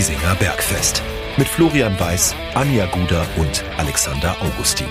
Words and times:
Giesinger 0.00 0.34
Bergfest. 0.36 1.02
Mit 1.36 1.46
Florian 1.46 2.00
Weiß, 2.00 2.34
Anja 2.54 2.86
Guder 2.86 3.26
und 3.36 3.62
Alexander 3.76 4.34
Augustin. 4.40 4.86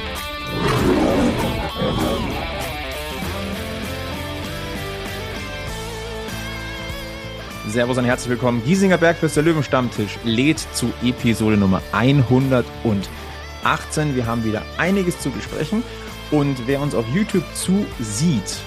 Servus 7.70 7.98
und 7.98 8.06
herzlich 8.06 8.30
willkommen. 8.30 8.64
Giesinger 8.64 9.00
Bergfest, 9.00 9.36
der 9.36 9.42
Löwenstammtisch, 9.42 10.20
lädt 10.26 10.60
zu 10.74 10.94
Episode 11.02 11.58
Nummer 11.58 11.82
118. 11.92 14.16
Wir 14.16 14.28
haben 14.28 14.44
wieder 14.44 14.62
einiges 14.78 15.20
zu 15.20 15.32
besprechen. 15.32 15.82
Und 16.30 16.68
wer 16.68 16.82
uns 16.82 16.94
auf 16.94 17.06
YouTube 17.12 17.46
zusieht, 17.56 18.62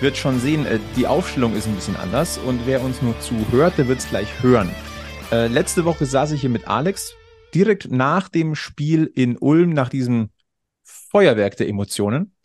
wird 0.00 0.16
schon 0.16 0.38
sehen, 0.38 0.64
äh, 0.64 0.78
die 0.94 1.08
Aufstellung 1.08 1.56
ist 1.56 1.66
ein 1.66 1.74
bisschen 1.74 1.96
anders. 1.96 2.38
Und 2.38 2.60
wer 2.66 2.84
uns 2.84 3.02
nur 3.02 3.18
zuhört, 3.18 3.78
der 3.78 3.88
wird 3.88 3.98
es 3.98 4.08
gleich 4.08 4.28
hören. 4.42 4.70
Äh, 5.32 5.48
letzte 5.48 5.84
Woche 5.84 6.06
saß 6.06 6.30
ich 6.32 6.40
hier 6.40 6.50
mit 6.50 6.68
Alex, 6.68 7.14
direkt 7.52 7.90
nach 7.90 8.28
dem 8.28 8.54
Spiel 8.54 9.10
in 9.12 9.36
Ulm, 9.36 9.70
nach 9.70 9.88
diesem 9.88 10.30
Feuerwerk 10.84 11.56
der 11.56 11.68
Emotionen. 11.68 12.34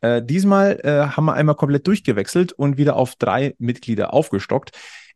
Äh, 0.00 0.22
diesmal 0.22 0.78
äh, 0.84 1.08
haben 1.16 1.24
wir 1.24 1.34
einmal 1.34 1.56
komplett 1.56 1.84
durchgewechselt 1.88 2.52
und 2.52 2.76
wieder 2.78 2.94
auf 2.94 3.16
drei 3.16 3.56
Mitglieder 3.58 4.14
aufgestockt. 4.14 4.70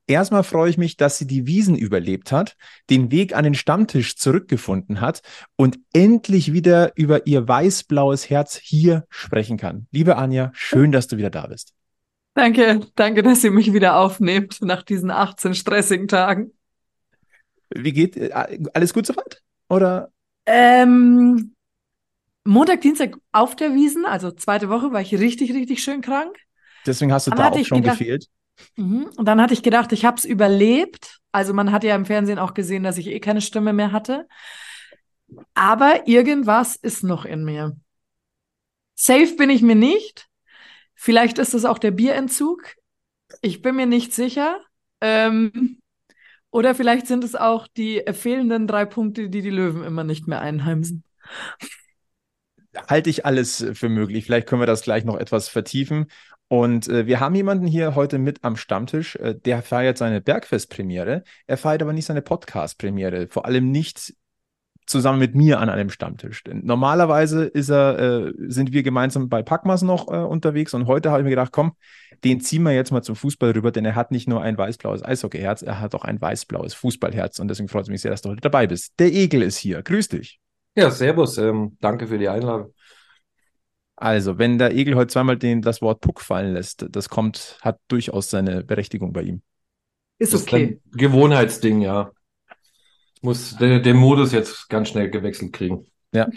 Erstmal 0.08 0.42
freue 0.42 0.70
ich 0.70 0.76
mich, 0.76 0.96
dass 0.96 1.18
sie 1.18 1.26
die 1.28 1.46
Wiesen 1.46 1.76
überlebt 1.76 2.32
hat, 2.32 2.56
den 2.90 3.12
Weg 3.12 3.36
an 3.36 3.44
den 3.44 3.54
Stammtisch 3.54 4.16
zurückgefunden 4.16 5.00
hat 5.00 5.22
und 5.54 5.78
endlich 5.92 6.52
wieder 6.52 6.96
über 6.96 7.28
ihr 7.28 7.46
weiß-blaues 7.46 8.28
Herz 8.28 8.58
hier 8.60 9.04
sprechen 9.08 9.56
kann. 9.56 9.86
Liebe 9.92 10.16
Anja, 10.16 10.50
schön, 10.52 10.90
dass 10.90 11.06
du 11.06 11.16
wieder 11.16 11.30
da 11.30 11.46
bist. 11.46 11.74
Danke, 12.34 12.80
danke, 12.94 13.22
dass 13.22 13.44
ihr 13.44 13.50
mich 13.50 13.72
wieder 13.72 13.96
aufnehmt 13.96 14.62
nach 14.62 14.82
diesen 14.82 15.10
18 15.10 15.54
stressigen 15.54 16.08
Tagen. 16.08 16.52
Wie 17.74 17.92
geht 17.92 18.16
äh, 18.16 18.30
alles 18.72 18.94
gut 18.94 19.06
soweit? 19.06 19.42
Oder? 19.68 20.10
Ähm, 20.46 21.54
Montag, 22.44 22.80
Dienstag 22.80 23.16
auf 23.32 23.54
der 23.54 23.74
Wiesen, 23.74 24.04
also 24.04 24.30
zweite 24.30 24.68
Woche, 24.68 24.92
war 24.92 25.00
ich 25.00 25.14
richtig, 25.14 25.52
richtig 25.52 25.82
schön 25.82 26.00
krank. 26.00 26.36
Deswegen 26.86 27.12
hast 27.12 27.26
du 27.26 27.30
dann 27.30 27.38
da 27.38 27.48
auch 27.50 27.64
schon 27.64 27.82
gedacht, 27.82 27.98
gefehlt. 27.98 28.26
Mhm. 28.76 29.10
Und 29.16 29.26
dann 29.26 29.40
hatte 29.40 29.54
ich 29.54 29.62
gedacht, 29.62 29.92
ich 29.92 30.04
habe 30.04 30.16
es 30.16 30.24
überlebt. 30.24 31.20
Also 31.30 31.54
man 31.54 31.70
hat 31.70 31.84
ja 31.84 31.94
im 31.94 32.04
Fernsehen 32.04 32.38
auch 32.38 32.54
gesehen, 32.54 32.82
dass 32.82 32.98
ich 32.98 33.06
eh 33.06 33.20
keine 33.20 33.40
Stimme 33.40 33.72
mehr 33.72 33.92
hatte. 33.92 34.26
Aber 35.54 36.06
irgendwas 36.08 36.76
ist 36.76 37.04
noch 37.04 37.24
in 37.24 37.44
mir. 37.44 37.76
Safe 38.94 39.34
bin 39.36 39.50
ich 39.50 39.62
mir 39.62 39.74
nicht. 39.74 40.28
Vielleicht 41.02 41.38
ist 41.38 41.52
es 41.52 41.64
auch 41.64 41.78
der 41.78 41.90
Bierentzug. 41.90 42.76
Ich 43.40 43.60
bin 43.60 43.74
mir 43.74 43.86
nicht 43.86 44.14
sicher. 44.14 44.60
Ähm, 45.00 45.80
oder 46.50 46.76
vielleicht 46.76 47.08
sind 47.08 47.24
es 47.24 47.34
auch 47.34 47.66
die 47.66 48.02
fehlenden 48.12 48.68
drei 48.68 48.84
Punkte, 48.84 49.28
die 49.28 49.42
die 49.42 49.50
Löwen 49.50 49.82
immer 49.82 50.04
nicht 50.04 50.28
mehr 50.28 50.40
einheimsen 50.40 51.02
halte 52.88 53.10
ich 53.10 53.26
alles 53.26 53.64
für 53.74 53.88
möglich. 53.88 54.24
Vielleicht 54.24 54.48
können 54.48 54.62
wir 54.62 54.66
das 54.66 54.82
gleich 54.82 55.04
noch 55.04 55.16
etwas 55.16 55.48
vertiefen. 55.48 56.06
Und 56.48 56.88
äh, 56.88 57.06
wir 57.06 57.20
haben 57.20 57.34
jemanden 57.34 57.66
hier 57.66 57.94
heute 57.94 58.18
mit 58.18 58.44
am 58.44 58.56
Stammtisch, 58.56 59.16
äh, 59.16 59.34
der 59.34 59.62
feiert 59.62 59.96
seine 59.96 60.20
Bergfest-Premiere. 60.20 61.22
Er 61.46 61.56
feiert 61.56 61.82
aber 61.82 61.92
nicht 61.92 62.06
seine 62.06 62.22
Podcast-Premiere. 62.22 63.28
Vor 63.28 63.46
allem 63.46 63.70
nicht 63.70 64.14
zusammen 64.86 65.18
mit 65.18 65.34
mir 65.34 65.60
an 65.60 65.68
einem 65.68 65.90
Stammtisch. 65.90 66.42
Denn 66.44 66.62
normalerweise 66.64 67.44
ist 67.44 67.70
er, 67.70 67.98
äh, 67.98 68.32
sind 68.48 68.72
wir 68.72 68.82
gemeinsam 68.82 69.28
bei 69.28 69.42
Packmas 69.42 69.82
noch 69.82 70.08
äh, 70.08 70.16
unterwegs 70.16 70.74
und 70.74 70.86
heute 70.86 71.10
habe 71.10 71.20
ich 71.20 71.24
mir 71.24 71.30
gedacht, 71.30 71.52
komm, 71.52 71.72
den 72.24 72.40
ziehen 72.40 72.62
wir 72.62 72.72
jetzt 72.72 72.92
mal 72.92 73.02
zum 73.02 73.16
Fußball 73.16 73.50
rüber, 73.52 73.72
denn 73.72 73.84
er 73.84 73.94
hat 73.94 74.10
nicht 74.10 74.28
nur 74.28 74.42
ein 74.42 74.56
weiß-blaues 74.56 75.04
Eishockeyherz, 75.04 75.62
er 75.62 75.80
hat 75.80 75.94
auch 75.94 76.04
ein 76.04 76.20
weiß-blaues 76.20 76.74
Fußballherz 76.74 77.38
und 77.38 77.48
deswegen 77.48 77.68
freut 77.68 77.84
es 77.84 77.88
mich 77.88 78.00
sehr, 78.00 78.10
dass 78.10 78.22
du 78.22 78.30
heute 78.30 78.40
dabei 78.40 78.66
bist. 78.66 78.92
Der 78.98 79.12
Egel 79.12 79.42
ist 79.42 79.56
hier. 79.56 79.82
Grüß 79.82 80.08
dich. 80.08 80.40
Ja, 80.76 80.90
servus. 80.90 81.38
Ähm, 81.38 81.76
danke 81.80 82.06
für 82.06 82.18
die 82.18 82.28
Einladung. 82.28 82.72
Also, 83.96 84.38
wenn 84.38 84.58
der 84.58 84.74
Egel 84.74 84.96
heute 84.96 85.08
zweimal 85.08 85.36
den, 85.36 85.62
das 85.62 85.82
Wort 85.82 86.00
Puck 86.00 86.20
fallen 86.20 86.54
lässt, 86.54 86.86
das 86.90 87.08
kommt, 87.08 87.58
hat 87.60 87.78
durchaus 87.88 88.30
seine 88.30 88.64
Berechtigung 88.64 89.12
bei 89.12 89.22
ihm. 89.22 89.42
Ist 90.18 90.34
das 90.34 90.42
okay. 90.42 90.64
Ist 90.64 90.94
ein 90.94 90.98
Gewohnheitsding, 90.98 91.82
ja. 91.82 92.10
Muss 93.22 93.56
den, 93.56 93.82
den 93.82 93.96
Modus 93.96 94.32
jetzt 94.32 94.68
ganz 94.68 94.88
schnell 94.88 95.10
gewechselt 95.10 95.52
kriegen. 95.52 95.86
Ja. 96.14 96.28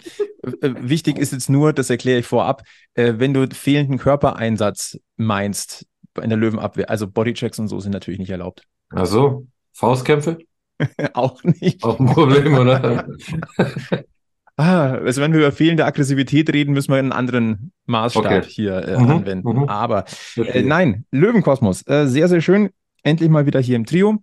Äh, 0.42 0.74
wichtig 0.80 1.18
ist 1.18 1.32
jetzt 1.32 1.50
nur, 1.50 1.72
das 1.72 1.90
erkläre 1.90 2.20
ich 2.20 2.26
vorab, 2.26 2.62
äh, 2.94 3.14
wenn 3.18 3.34
du 3.34 3.46
fehlenden 3.52 3.98
Körpereinsatz 3.98 4.98
meinst 5.16 5.86
in 6.20 6.30
der 6.30 6.38
Löwenabwehr, 6.38 6.88
also 6.88 7.06
Bodychecks 7.06 7.58
und 7.58 7.68
so 7.68 7.78
sind 7.80 7.92
natürlich 7.92 8.18
nicht 8.18 8.30
erlaubt. 8.30 8.62
Ach 8.90 9.04
so, 9.04 9.46
Faustkämpfe? 9.72 10.38
Auch 11.12 11.42
nicht. 11.42 11.82
Auch 11.84 12.00
ein 12.00 12.06
Problem, 12.06 12.54
oder? 12.54 13.06
Ah, 14.58 14.92
also 14.92 15.20
wenn 15.20 15.32
wir 15.32 15.40
über 15.40 15.52
fehlende 15.52 15.84
Aggressivität 15.84 16.50
reden, 16.50 16.72
müssen 16.72 16.90
wir 16.90 16.96
einen 16.96 17.12
anderen 17.12 17.72
Maßstab 17.84 18.24
okay. 18.24 18.42
hier 18.42 18.88
äh, 18.88 18.98
mhm, 18.98 19.10
anwenden. 19.10 19.48
Mhm. 19.48 19.68
Aber 19.68 20.06
äh, 20.36 20.62
nein, 20.62 21.04
Löwenkosmos, 21.10 21.86
äh, 21.86 22.06
sehr, 22.06 22.26
sehr 22.28 22.40
schön. 22.40 22.70
Endlich 23.02 23.28
mal 23.28 23.44
wieder 23.44 23.60
hier 23.60 23.76
im 23.76 23.84
Trio. 23.84 24.22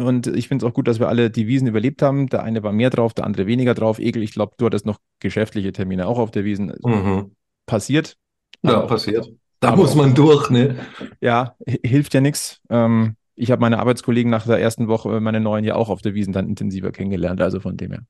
Und 0.00 0.28
ich 0.28 0.46
finde 0.46 0.64
es 0.64 0.70
auch 0.70 0.74
gut, 0.74 0.86
dass 0.86 1.00
wir 1.00 1.08
alle 1.08 1.28
die 1.30 1.48
Wiesen 1.48 1.66
überlebt 1.66 2.02
haben. 2.02 2.28
Der 2.28 2.44
eine 2.44 2.62
war 2.62 2.72
mehr 2.72 2.90
drauf, 2.90 3.14
der 3.14 3.24
andere 3.24 3.46
weniger 3.46 3.74
drauf. 3.74 3.98
Egel, 3.98 4.22
ich 4.22 4.32
glaube, 4.32 4.54
du 4.56 4.66
hattest 4.66 4.86
noch 4.86 5.00
geschäftliche 5.18 5.72
Termine 5.72 6.06
auch 6.06 6.18
auf 6.18 6.30
der 6.30 6.44
Wiesen. 6.44 6.72
Mhm. 6.84 7.32
Passiert. 7.66 8.16
Ja, 8.62 8.78
aber, 8.78 8.86
passiert. 8.86 9.28
Da 9.60 9.74
muss 9.74 9.96
man 9.96 10.14
durch, 10.14 10.50
ne? 10.50 10.76
Ja, 11.20 11.56
hilft 11.66 12.14
ja 12.14 12.20
nichts. 12.20 12.60
Ähm, 12.70 13.16
ich 13.34 13.50
habe 13.50 13.60
meine 13.60 13.80
Arbeitskollegen 13.80 14.30
nach 14.30 14.46
der 14.46 14.60
ersten 14.60 14.86
Woche, 14.86 15.16
äh, 15.16 15.20
meine 15.20 15.40
neuen 15.40 15.64
ja 15.64 15.74
auch 15.74 15.88
auf 15.88 16.00
der 16.00 16.14
Wiesen 16.14 16.32
dann 16.32 16.48
intensiver 16.48 16.92
kennengelernt. 16.92 17.40
Also 17.40 17.58
von 17.58 17.76
dem 17.76 17.90
her. 17.90 18.02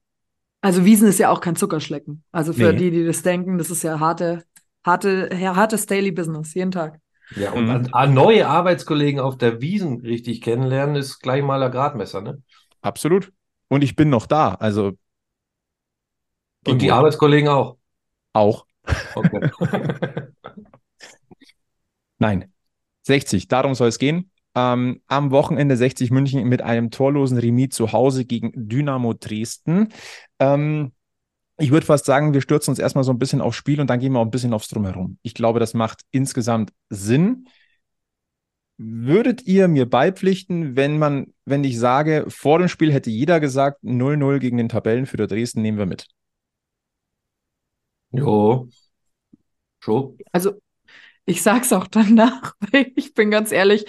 Also 0.60 0.84
Wiesen 0.84 1.08
ist 1.08 1.18
ja 1.18 1.30
auch 1.30 1.40
kein 1.40 1.56
Zuckerschlecken. 1.56 2.22
Also 2.32 2.52
für 2.52 2.72
nee. 2.72 2.78
die, 2.78 2.90
die 2.90 3.06
das 3.06 3.22
denken, 3.22 3.56
das 3.56 3.70
ist 3.70 3.82
ja 3.82 3.98
harte, 3.98 4.44
harte, 4.84 5.30
hartes 5.32 5.86
Daily 5.86 6.10
Business, 6.10 6.52
jeden 6.52 6.70
Tag. 6.70 6.98
Ja, 7.36 7.52
und 7.52 7.66
mhm. 7.66 7.88
an, 7.92 8.14
neue 8.14 8.48
Arbeitskollegen 8.48 9.20
auf 9.20 9.36
der 9.36 9.60
Wiesen 9.60 10.00
richtig 10.00 10.40
kennenlernen, 10.40 10.96
ist 10.96 11.20
gleich 11.20 11.42
mal 11.42 11.62
ein 11.62 11.70
Gradmesser, 11.70 12.20
ne? 12.20 12.42
Absolut. 12.80 13.32
Und 13.68 13.84
ich 13.84 13.96
bin 13.96 14.08
noch 14.08 14.26
da, 14.26 14.54
also. 14.54 14.92
Und 16.66 16.82
die 16.82 16.90
Arbeitskollegen 16.90 17.48
auch? 17.48 17.76
Auch. 18.32 18.66
Okay. 19.14 19.50
Nein. 22.18 22.52
60, 23.02 23.48
darum 23.48 23.74
soll 23.74 23.88
es 23.88 23.98
gehen. 23.98 24.30
Ähm, 24.54 25.02
am 25.06 25.30
Wochenende 25.30 25.76
60 25.76 26.10
München 26.10 26.46
mit 26.48 26.62
einem 26.62 26.90
torlosen 26.90 27.38
Remis 27.38 27.70
zu 27.70 27.92
Hause 27.92 28.24
gegen 28.24 28.52
Dynamo 28.54 29.14
Dresden. 29.14 29.88
Ähm, 30.38 30.92
ich 31.58 31.72
würde 31.72 31.86
fast 31.86 32.04
sagen, 32.04 32.34
wir 32.34 32.40
stürzen 32.40 32.70
uns 32.70 32.78
erstmal 32.78 33.04
so 33.04 33.12
ein 33.12 33.18
bisschen 33.18 33.40
aufs 33.40 33.56
Spiel 33.56 33.80
und 33.80 33.90
dann 33.90 33.98
gehen 33.98 34.12
wir 34.12 34.20
auch 34.20 34.24
ein 34.24 34.30
bisschen 34.30 34.54
aufs 34.54 34.68
Drumherum. 34.68 35.18
Ich 35.22 35.34
glaube, 35.34 35.58
das 35.58 35.74
macht 35.74 36.02
insgesamt 36.12 36.72
Sinn. 36.88 37.48
Würdet 38.76 39.42
ihr 39.42 39.66
mir 39.66 39.90
beipflichten, 39.90 40.76
wenn 40.76 40.98
man, 40.98 41.34
wenn 41.44 41.64
ich 41.64 41.78
sage, 41.78 42.26
vor 42.28 42.60
dem 42.60 42.68
Spiel 42.68 42.92
hätte 42.92 43.10
jeder 43.10 43.40
gesagt, 43.40 43.82
0-0 43.82 44.38
gegen 44.38 44.56
den 44.56 44.68
Tabellenführer 44.68 45.26
Dresden 45.26 45.62
nehmen 45.62 45.78
wir 45.78 45.86
mit? 45.86 46.06
Jo. 48.12 48.68
Schon. 49.80 50.16
Also, 50.30 50.60
ich 51.24 51.42
sag's 51.42 51.72
auch 51.72 51.88
danach, 51.88 52.54
weil 52.72 52.92
ich 52.94 53.14
bin 53.14 53.32
ganz 53.32 53.50
ehrlich, 53.50 53.84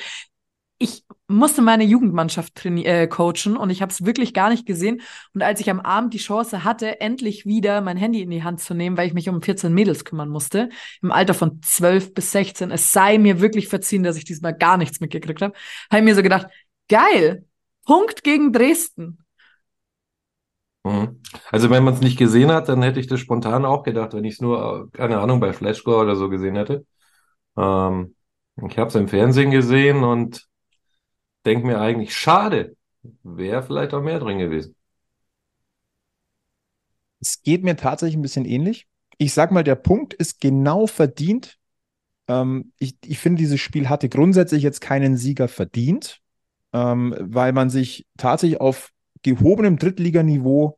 ich 0.80 1.04
musste 1.28 1.62
meine 1.62 1.84
Jugendmannschaft 1.84 2.66
äh, 2.66 3.08
coachen 3.08 3.58
und 3.58 3.70
ich 3.70 3.82
habe 3.82 3.92
es 3.92 4.06
wirklich 4.06 4.34
gar 4.34 4.50
nicht 4.50 4.66
gesehen. 4.66 5.02
Und 5.34 5.44
als 5.44 5.60
ich 5.60 5.70
am 5.70 5.82
Abend 5.82 6.14
die 6.14 6.20
Chance 6.20 6.64
hatte, 6.64 7.02
endlich 7.02 7.46
wieder 7.46 7.82
mein 7.82 7.98
Handy 7.98 8.22
in 8.22 8.32
die 8.32 8.44
Hand 8.44 8.62
zu 8.62 8.74
nehmen, 8.74 8.98
weil 8.98 9.06
ich 9.06 9.14
mich 9.14 9.30
um 9.30 9.42
14 9.42 9.74
Mädels 9.74 10.06
kümmern 10.06 10.30
musste, 10.30 10.70
im 11.02 11.12
Alter 11.12 11.34
von 11.34 11.62
12 11.62 12.14
bis 12.14 12.32
16, 12.32 12.72
es 12.72 12.92
sei 12.92 13.18
mir 13.18 13.42
wirklich 13.42 13.68
verziehen, 13.68 14.04
dass 14.04 14.16
ich 14.16 14.24
diesmal 14.24 14.58
gar 14.58 14.78
nichts 14.78 15.02
mitgekriegt 15.02 15.42
habe, 15.42 15.54
habe 15.92 16.00
ich 16.00 16.06
mir 16.06 16.16
so 16.16 16.24
gedacht, 16.24 16.48
geil, 16.88 17.46
Punkt 17.86 18.24
gegen 18.24 18.54
Dresden. 18.54 19.20
Mhm. 20.86 21.22
Also 21.52 21.70
wenn 21.70 21.84
man 21.84 21.94
es 21.94 22.02
nicht 22.02 22.18
gesehen 22.18 22.52
hat, 22.52 22.70
dann 22.70 22.82
hätte 22.82 23.02
ich 23.02 23.08
das 23.08 23.20
spontan 23.20 23.66
auch 23.66 23.84
gedacht, 23.84 24.14
wenn 24.14 24.24
ich 24.24 24.36
es 24.36 24.42
nur, 24.42 24.90
äh, 24.94 24.98
keine 24.98 25.20
Ahnung, 25.20 25.42
bei 25.42 25.52
Flashscore 25.52 26.04
oder 26.04 26.16
so 26.16 26.30
gesehen 26.30 26.56
hätte. 26.56 26.86
Ähm, 27.58 28.16
ich 28.68 28.78
habe 28.78 28.88
es 28.90 28.96
im 28.96 29.08
Fernsehen 29.08 29.52
gesehen 29.52 30.04
und 30.04 30.49
denke 31.50 31.66
mir 31.66 31.82
eigentlich, 31.82 32.16
schade, 32.16 32.76
wäre 33.24 33.64
vielleicht 33.64 33.94
auch 33.94 34.04
mehr 34.04 34.20
drin 34.20 34.38
gewesen. 34.38 34.76
Es 37.20 37.42
geht 37.42 37.64
mir 37.64 37.76
tatsächlich 37.76 38.18
ein 38.18 38.22
bisschen 38.22 38.46
ähnlich. 38.46 38.88
Ich 39.18 39.34
sag 39.34 39.52
mal, 39.52 39.64
der 39.64 39.76
Punkt 39.76 40.14
ist 40.14 40.40
genau 40.40 40.86
verdient. 40.88 41.58
Ähm, 42.28 42.72
ich, 42.78 42.98
ich 43.04 43.18
finde, 43.20 43.40
dieses 43.40 43.60
Spiel 43.60 43.90
hatte 43.90 44.10
grundsätzlich 44.10 44.62
jetzt 44.64 44.80
keinen 44.80 45.18
Sieger 45.18 45.48
verdient, 45.48 46.22
ähm, 46.72 47.16
weil 47.20 47.52
man 47.52 47.70
sich 47.70 48.06
tatsächlich 48.16 48.62
auf 48.62 48.92
gehobenem 49.24 49.78
Drittliganiveau 49.78 50.78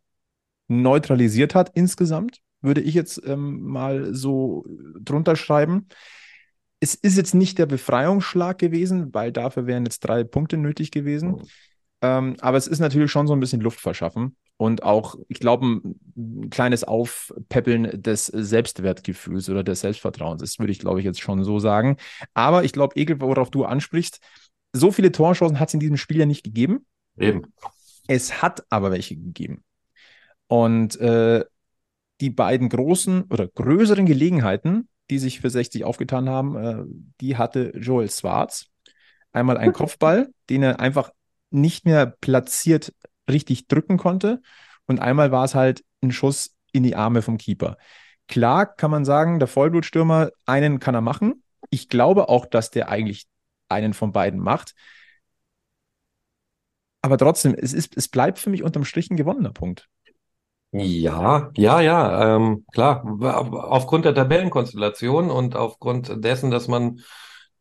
neutralisiert 0.67 1.53
hat 1.53 1.71
insgesamt, 1.75 2.39
würde 2.61 2.81
ich 2.81 2.93
jetzt 2.95 3.21
ähm, 3.25 3.61
mal 3.61 4.15
so 4.15 4.65
drunter 4.99 5.35
schreiben 5.35 5.87
es 6.81 6.95
ist 6.95 7.15
jetzt 7.15 7.35
nicht 7.35 7.59
der 7.59 7.67
Befreiungsschlag 7.67 8.57
gewesen, 8.57 9.13
weil 9.13 9.31
dafür 9.31 9.67
wären 9.67 9.85
jetzt 9.85 9.99
drei 9.99 10.23
Punkte 10.23 10.57
nötig 10.57 10.91
gewesen. 10.91 11.43
Ähm, 12.01 12.35
aber 12.41 12.57
es 12.57 12.67
ist 12.67 12.79
natürlich 12.79 13.11
schon 13.11 13.27
so 13.27 13.33
ein 13.33 13.39
bisschen 13.39 13.61
Luft 13.61 13.79
verschaffen 13.79 14.35
und 14.57 14.81
auch, 14.81 15.15
ich 15.27 15.39
glaube, 15.39 15.67
ein, 15.67 15.99
ein 16.17 16.49
kleines 16.49 16.83
Aufpäppeln 16.83 18.01
des 18.01 18.25
Selbstwertgefühls 18.25 19.47
oder 19.49 19.63
des 19.63 19.81
Selbstvertrauens. 19.81 20.41
Das 20.41 20.57
würde 20.57 20.71
ich, 20.71 20.79
glaube 20.79 20.99
ich, 20.99 21.05
jetzt 21.05 21.21
schon 21.21 21.43
so 21.43 21.59
sagen. 21.59 21.97
Aber 22.33 22.63
ich 22.63 22.73
glaube, 22.73 22.95
Ekel, 22.95 23.21
worauf 23.21 23.51
du 23.51 23.65
ansprichst, 23.65 24.19
so 24.73 24.91
viele 24.91 25.11
Torchancen 25.11 25.59
hat 25.59 25.67
es 25.67 25.75
in 25.75 25.79
diesem 25.79 25.97
Spiel 25.97 26.17
ja 26.17 26.25
nicht 26.25 26.43
gegeben. 26.43 26.85
Eben. 27.17 27.43
Es 28.07 28.41
hat 28.41 28.63
aber 28.71 28.91
welche 28.91 29.15
gegeben. 29.15 29.63
Und 30.47 30.99
äh, 30.99 31.45
die 32.19 32.29
beiden 32.29 32.69
großen 32.69 33.23
oder 33.23 33.47
größeren 33.47 34.05
Gelegenheiten, 34.05 34.87
die 35.11 35.19
sich 35.19 35.41
für 35.41 35.49
60 35.49 35.83
aufgetan 35.83 36.27
haben, 36.29 36.55
äh, 36.55 36.83
die 37.19 37.37
hatte 37.37 37.71
Joel 37.75 38.09
Schwarz. 38.09 38.67
Einmal 39.33 39.57
ein 39.57 39.73
Kopfball, 39.73 40.29
den 40.49 40.63
er 40.63 40.79
einfach 40.79 41.11
nicht 41.51 41.85
mehr 41.85 42.05
platziert 42.07 42.93
richtig 43.29 43.67
drücken 43.67 43.97
konnte. 43.97 44.41
Und 44.87 44.99
einmal 44.99 45.31
war 45.31 45.45
es 45.45 45.53
halt 45.53 45.83
ein 46.01 46.11
Schuss 46.11 46.55
in 46.71 46.83
die 46.83 46.95
Arme 46.95 47.21
vom 47.21 47.37
Keeper. 47.37 47.77
Klar 48.27 48.65
kann 48.65 48.91
man 48.91 49.05
sagen, 49.05 49.39
der 49.39 49.47
Vollblutstürmer, 49.47 50.31
einen 50.45 50.79
kann 50.79 50.95
er 50.95 51.01
machen. 51.01 51.43
Ich 51.69 51.89
glaube 51.89 52.29
auch, 52.29 52.45
dass 52.45 52.71
der 52.71 52.89
eigentlich 52.89 53.27
einen 53.69 53.93
von 53.93 54.11
beiden 54.11 54.39
macht. 54.39 54.73
Aber 57.01 57.17
trotzdem, 57.17 57.55
es, 57.55 57.73
ist, 57.73 57.97
es 57.97 58.07
bleibt 58.07 58.39
für 58.39 58.49
mich 58.49 58.63
unterm 58.63 58.85
Strich 58.85 59.09
ein 59.09 59.17
gewonnener 59.17 59.51
Punkt. 59.51 59.89
Ja, 60.73 61.51
ja, 61.57 61.81
ja, 61.81 62.35
ähm, 62.37 62.65
klar. 62.71 63.03
Aufgrund 63.69 64.05
der 64.05 64.15
Tabellenkonstellation 64.15 65.29
und 65.29 65.55
aufgrund 65.57 66.23
dessen, 66.23 66.49
dass 66.49 66.69
man 66.69 67.01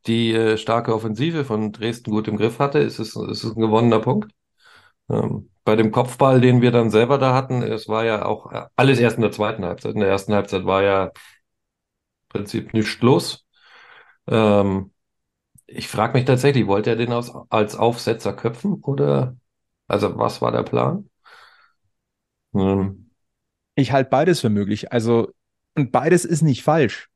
die 0.06 0.32
äh, 0.32 0.56
starke 0.56 0.94
Offensive 0.94 1.44
von 1.44 1.72
Dresden 1.72 2.12
gut 2.12 2.28
im 2.28 2.36
Griff 2.36 2.60
hatte, 2.60 2.78
ist 2.78 3.00
es, 3.00 3.16
ist 3.16 3.42
es 3.44 3.56
ein 3.56 3.60
gewonnener 3.60 3.98
Punkt. 4.00 4.32
Ähm, 5.10 5.50
bei 5.64 5.76
dem 5.76 5.92
Kopfball, 5.92 6.40
den 6.40 6.62
wir 6.62 6.72
dann 6.72 6.90
selber 6.90 7.18
da 7.18 7.34
hatten, 7.34 7.62
es 7.62 7.88
war 7.88 8.04
ja 8.04 8.24
auch 8.26 8.52
äh, 8.52 8.66
alles 8.76 9.00
erst 9.00 9.16
in 9.16 9.22
der 9.22 9.32
zweiten 9.32 9.64
Halbzeit. 9.64 9.94
In 9.94 10.00
der 10.00 10.10
ersten 10.10 10.34
Halbzeit 10.34 10.64
war 10.66 10.82
ja 10.82 11.04
im 11.06 11.12
Prinzip 12.28 12.72
nichts 12.74 13.00
los. 13.02 13.46
Ähm, 14.28 14.92
ich 15.66 15.88
frage 15.88 16.14
mich 16.14 16.26
tatsächlich, 16.26 16.66
wollte 16.66 16.90
er 16.90 16.96
den 16.96 17.12
aus, 17.14 17.32
als 17.50 17.76
Aufsetzer 17.76 18.34
köpfen 18.34 18.74
oder 18.82 19.36
also 19.88 20.18
was 20.18 20.42
war 20.42 20.52
der 20.52 20.64
Plan? 20.64 21.10
Ähm, 22.54 22.99
ich 23.74 23.92
halte 23.92 24.10
beides 24.10 24.40
für 24.40 24.50
möglich. 24.50 24.92
Also, 24.92 25.32
und 25.76 25.92
beides 25.92 26.24
ist 26.24 26.42
nicht 26.42 26.62
falsch. 26.62 27.08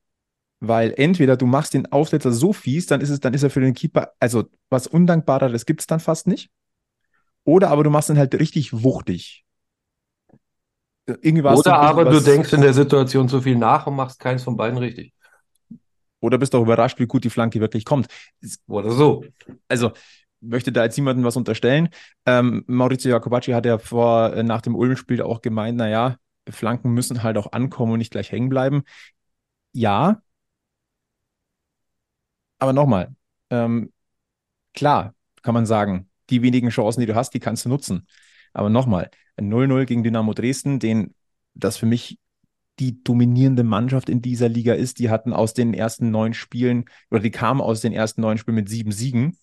Weil 0.61 0.95
entweder 0.97 1.37
du 1.37 1.47
machst 1.47 1.75
den 1.75 1.91
Aufsetzer 1.93 2.33
so 2.33 2.53
fies, 2.53 2.87
dann 2.87 3.01
ist 3.01 3.11
es, 3.11 3.21
dann 3.21 3.35
ist 3.35 3.43
er 3.43 3.51
für 3.51 3.61
den 3.61 3.75
Keeper, 3.75 4.13
also 4.19 4.45
was 4.71 4.87
Undankbareres 4.87 5.67
gibt 5.67 5.81
es 5.81 5.87
dann 5.87 6.01
fast 6.01 6.27
nicht. 6.27 6.51
Oder 7.45 7.69
aber 7.69 7.85
du 7.85 7.91
machst 7.91 8.09
ihn 8.09 8.19
halt 8.19 8.35
richtig 8.35 8.73
wuchtig. 8.73 9.45
Irgendwie 11.07 11.43
Oder 11.43 11.77
aber 11.77 12.07
du 12.07 12.21
denkst 12.21 12.53
in 12.55 12.63
der 12.63 12.73
Situation 12.73 13.29
zu 13.29 13.43
viel 13.43 13.57
nach 13.57 13.87
und 13.87 13.97
machst 13.97 14.19
keins 14.19 14.43
von 14.43 14.57
beiden 14.57 14.79
richtig. 14.79 15.13
Oder 16.21 16.39
bist 16.39 16.55
auch 16.55 16.63
überrascht, 16.63 16.99
wie 16.99 17.07
gut 17.07 17.25
die 17.25 17.31
Flanke 17.31 17.61
wirklich 17.61 17.85
kommt. 17.85 18.07
Oder 18.67 18.91
so. 18.91 19.23
Also, 19.69 19.93
möchte 20.41 20.73
da 20.73 20.85
jetzt 20.85 20.97
niemandem 20.97 21.25
was 21.25 21.37
unterstellen. 21.37 21.91
Ähm, 22.25 22.65
Maurizio 22.67 23.11
Jacobacci 23.11 23.53
hat 23.53 23.67
ja 23.67 23.77
vor, 23.77 24.33
äh, 24.33 24.43
nach 24.43 24.63
dem 24.63 24.75
Ulm-Spiel 24.75 25.21
auch 25.21 25.43
gemeint, 25.43 25.77
naja, 25.77 26.17
Flanken 26.49 26.93
müssen 26.93 27.23
halt 27.23 27.37
auch 27.39 27.53
ankommen 27.53 27.93
und 27.93 27.99
nicht 27.99 28.13
gleich 28.13 28.33
hängen 28.33 28.49
bleiben. 28.49 28.85
Ja. 29.73 30.23
Aber 32.59 32.73
nochmal, 32.73 33.15
ähm, 33.51 33.93
klar, 34.75 35.15
kann 35.43 35.55
man 35.55 35.67
sagen, 35.67 36.11
die 36.31 36.43
wenigen 36.43 36.71
Chancen, 36.71 37.01
die 37.01 37.07
du 37.07 37.15
hast, 37.15 37.35
die 37.35 37.41
kannst 37.41 37.65
du 37.65 37.69
nutzen. 37.69 38.07
Aber 38.53 38.71
nochmal, 38.71 39.11
ein 39.37 39.49
0-0 39.49 39.87
gegen 39.87 40.05
Dynamo 40.05 40.33
Dresden, 40.35 40.79
den 40.79 41.15
das 41.55 41.77
für 41.77 41.87
mich 41.87 42.19
die 42.79 43.03
dominierende 43.05 43.65
Mannschaft 43.65 44.09
in 44.09 44.23
dieser 44.23 44.49
Liga 44.49 44.75
ist. 44.75 44.99
Die 44.99 45.11
hatten 45.11 45.33
aus 45.33 45.55
den 45.55 45.75
ersten 45.75 46.11
neun 46.11 46.35
Spielen, 46.35 46.87
oder 47.11 47.21
die 47.21 47.31
kamen 47.31 47.61
aus 47.61 47.81
den 47.81 47.93
ersten 47.93 48.21
neun 48.21 48.39
Spielen 48.39 48.57
mit 48.57 48.69
sieben 48.69 48.93
Siegen. 48.93 49.39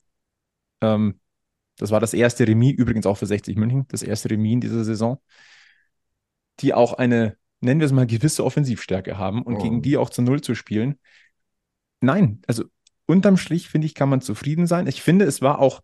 Ähm, 0.82 1.20
das 1.78 1.92
war 1.92 2.00
das 2.00 2.14
erste 2.14 2.48
Remis, 2.48 2.74
übrigens 2.78 3.06
auch 3.06 3.18
für 3.18 3.26
60 3.26 3.58
München, 3.58 3.86
das 3.90 4.04
erste 4.04 4.30
Remis 4.30 4.54
in 4.54 4.62
dieser 4.62 4.84
Saison, 4.84 5.20
die 6.62 6.74
auch 6.74 6.94
eine, 6.94 7.38
nennen 7.60 7.80
wir 7.80 7.86
es 7.86 7.94
mal, 7.94 8.08
gewisse 8.08 8.44
Offensivstärke 8.44 9.18
haben 9.18 9.42
und 9.42 9.56
oh. 9.56 9.62
gegen 9.62 9.82
die 9.82 9.98
auch 9.98 10.10
zu 10.10 10.22
Null 10.22 10.42
zu 10.42 10.56
spielen. 10.56 11.00
Nein, 12.02 12.42
also 12.48 12.64
unterm 13.06 13.38
Strich, 13.38 13.70
finde 13.70 13.88
ich, 13.88 13.96
kann 13.96 14.10
man 14.10 14.22
zufrieden 14.22 14.68
sein. 14.68 14.88
Ich 14.88 15.02
finde, 15.02 15.26
es 15.26 15.42
war 15.42 15.60
auch 15.60 15.82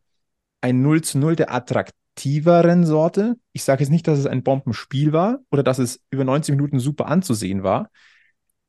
ein 0.62 0.82
0 0.82 1.02
zu 1.02 1.20
0 1.20 1.36
der 1.36 1.54
attraktiveren 1.54 2.86
Sorte. 2.86 3.36
Ich 3.54 3.64
sage 3.64 3.84
jetzt 3.84 3.92
nicht, 3.92 4.08
dass 4.08 4.18
es 4.18 4.26
ein 4.26 4.44
Bombenspiel 4.44 5.14
war 5.14 5.40
oder 5.52 5.64
dass 5.64 5.78
es 5.78 6.02
über 6.10 6.24
90 6.24 6.56
Minuten 6.56 6.80
super 6.80 7.08
anzusehen 7.08 7.64
war, 7.64 7.90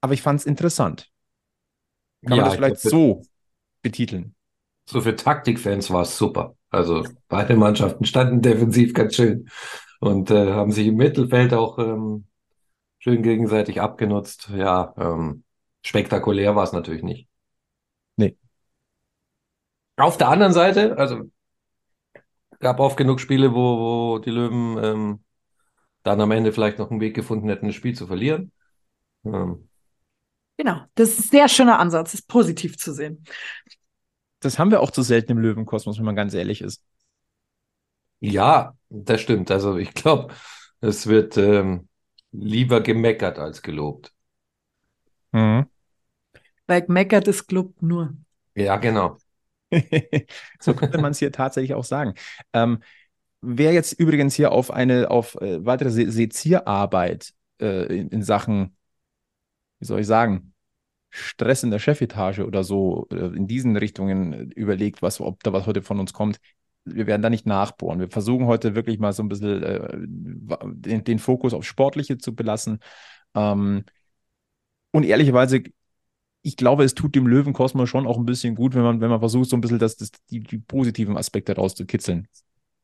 aber 0.00 0.12
ich 0.12 0.22
fand 0.22 0.40
es 0.40 0.46
interessant. 0.46 1.08
Kann 2.26 2.36
ja, 2.36 2.42
man 2.42 2.44
das 2.46 2.56
vielleicht 2.56 2.80
so 2.80 3.22
betiteln? 3.82 4.34
So 4.86 5.00
für 5.00 5.14
Taktikfans 5.14 5.90
war 5.90 6.02
es 6.02 6.16
super. 6.16 6.56
Also 6.70 7.06
beide 7.28 7.56
Mannschaften 7.56 8.04
standen 8.04 8.42
defensiv 8.42 8.92
ganz 8.92 9.14
schön 9.14 9.48
und 9.98 10.30
äh, 10.30 10.52
haben 10.52 10.72
sich 10.72 10.86
im 10.86 10.96
Mittelfeld 10.96 11.54
auch 11.54 11.78
ähm, 11.78 12.26
schön 12.98 13.22
gegenseitig 13.22 13.80
abgenutzt. 13.80 14.50
Ja, 14.54 14.94
ähm, 14.96 15.44
spektakulär 15.82 16.56
war 16.56 16.64
es 16.64 16.72
natürlich 16.72 17.02
nicht. 17.02 17.28
Nee. 18.16 18.36
Auf 19.96 20.16
der 20.16 20.28
anderen 20.28 20.52
Seite, 20.52 20.96
also 20.96 21.30
gab 22.60 22.80
oft 22.80 22.96
genug 22.96 23.20
Spiele, 23.20 23.52
wo, 23.54 23.78
wo 23.78 24.18
die 24.18 24.30
Löwen 24.30 24.78
ähm, 24.82 25.24
dann 26.02 26.20
am 26.20 26.30
Ende 26.30 26.52
vielleicht 26.52 26.78
noch 26.78 26.90
einen 26.90 27.00
Weg 27.00 27.14
gefunden 27.14 27.48
hätten, 27.48 27.66
das 27.66 27.74
Spiel 27.74 27.94
zu 27.94 28.06
verlieren. 28.06 28.52
Ähm. 29.24 29.68
Genau, 30.56 30.82
das 30.94 31.10
ist 31.10 31.18
ein 31.18 31.30
sehr 31.30 31.48
schöner 31.48 31.78
Ansatz, 31.78 32.14
ist 32.14 32.28
positiv 32.28 32.76
zu 32.78 32.92
sehen. 32.92 33.24
Das 34.40 34.58
haben 34.58 34.70
wir 34.70 34.80
auch 34.80 34.90
zu 34.90 35.02
selten 35.02 35.32
im 35.32 35.38
Löwenkosmos, 35.38 35.98
wenn 35.98 36.04
man 36.04 36.16
ganz 36.16 36.34
ehrlich 36.34 36.60
ist. 36.60 36.82
Ja, 38.20 38.76
das 38.88 39.20
stimmt. 39.20 39.50
Also 39.50 39.76
ich 39.76 39.94
glaube, 39.94 40.34
es 40.80 41.06
wird 41.06 41.36
ähm, 41.36 41.88
lieber 42.32 42.80
gemeckert 42.80 43.38
als 43.38 43.62
gelobt. 43.62 44.12
Mhm. 45.32 45.66
Weil 46.66 46.82
gemeckert 46.82 47.28
ist 47.28 47.46
gelobt 47.46 47.82
nur. 47.82 48.14
Ja, 48.54 48.76
genau. 48.76 49.18
so 50.60 50.74
könnte 50.74 50.98
man 50.98 51.12
es 51.12 51.18
hier 51.18 51.32
tatsächlich 51.32 51.74
auch 51.74 51.84
sagen. 51.84 52.14
Ähm, 52.52 52.82
wer 53.40 53.72
jetzt 53.72 53.92
übrigens 53.92 54.34
hier 54.34 54.52
auf 54.52 54.70
eine 54.70 55.10
auf 55.10 55.34
äh, 55.36 55.64
weitere 55.64 55.90
Se 55.90 56.10
Sezierarbeit 56.10 57.34
äh, 57.60 57.98
in, 57.98 58.08
in, 58.08 58.22
Sachen, 58.22 58.76
wie 59.78 59.86
soll 59.86 60.00
ich 60.00 60.06
sagen, 60.06 60.54
Stress 61.10 61.62
in 61.62 61.70
der 61.70 61.78
Chefetage 61.78 62.40
oder 62.40 62.64
so 62.64 63.06
äh, 63.10 63.36
in 63.36 63.46
diesen 63.46 63.76
Richtungen 63.76 64.50
überlegt, 64.52 65.02
was, 65.02 65.20
ob 65.20 65.42
da 65.42 65.52
was 65.52 65.66
heute 65.66 65.82
von 65.82 66.00
uns 66.00 66.12
kommt, 66.12 66.40
wir 66.94 67.06
werden 67.06 67.22
da 67.22 67.30
nicht 67.30 67.46
nachbohren. 67.46 68.00
Wir 68.00 68.10
versuchen 68.10 68.46
heute 68.46 68.74
wirklich 68.74 68.98
mal 68.98 69.12
so 69.12 69.22
ein 69.22 69.28
bisschen 69.28 69.62
äh, 69.62 69.96
den, 69.98 71.04
den, 71.04 71.18
Fokus 71.18 71.54
auf 71.54 71.64
Sportliche 71.64 72.18
zu 72.18 72.34
belassen. 72.34 72.80
Ähm, 73.34 73.84
und 74.92 75.04
ehrlicherweise 75.04 75.62
ich 76.42 76.56
glaube, 76.56 76.84
es 76.84 76.94
tut 76.94 77.14
dem 77.14 77.26
Löwenkosmos 77.26 77.88
schon 77.88 78.06
auch 78.06 78.16
ein 78.16 78.26
bisschen 78.26 78.54
gut, 78.54 78.74
wenn 78.74 78.82
man, 78.82 79.00
wenn 79.00 79.10
man 79.10 79.20
versucht, 79.20 79.50
so 79.50 79.56
ein 79.56 79.60
bisschen 79.60 79.78
das, 79.78 79.96
das, 79.96 80.10
die, 80.30 80.40
die 80.40 80.58
positiven 80.58 81.16
Aspekte 81.16 81.54
rauszukitzeln. 81.54 82.28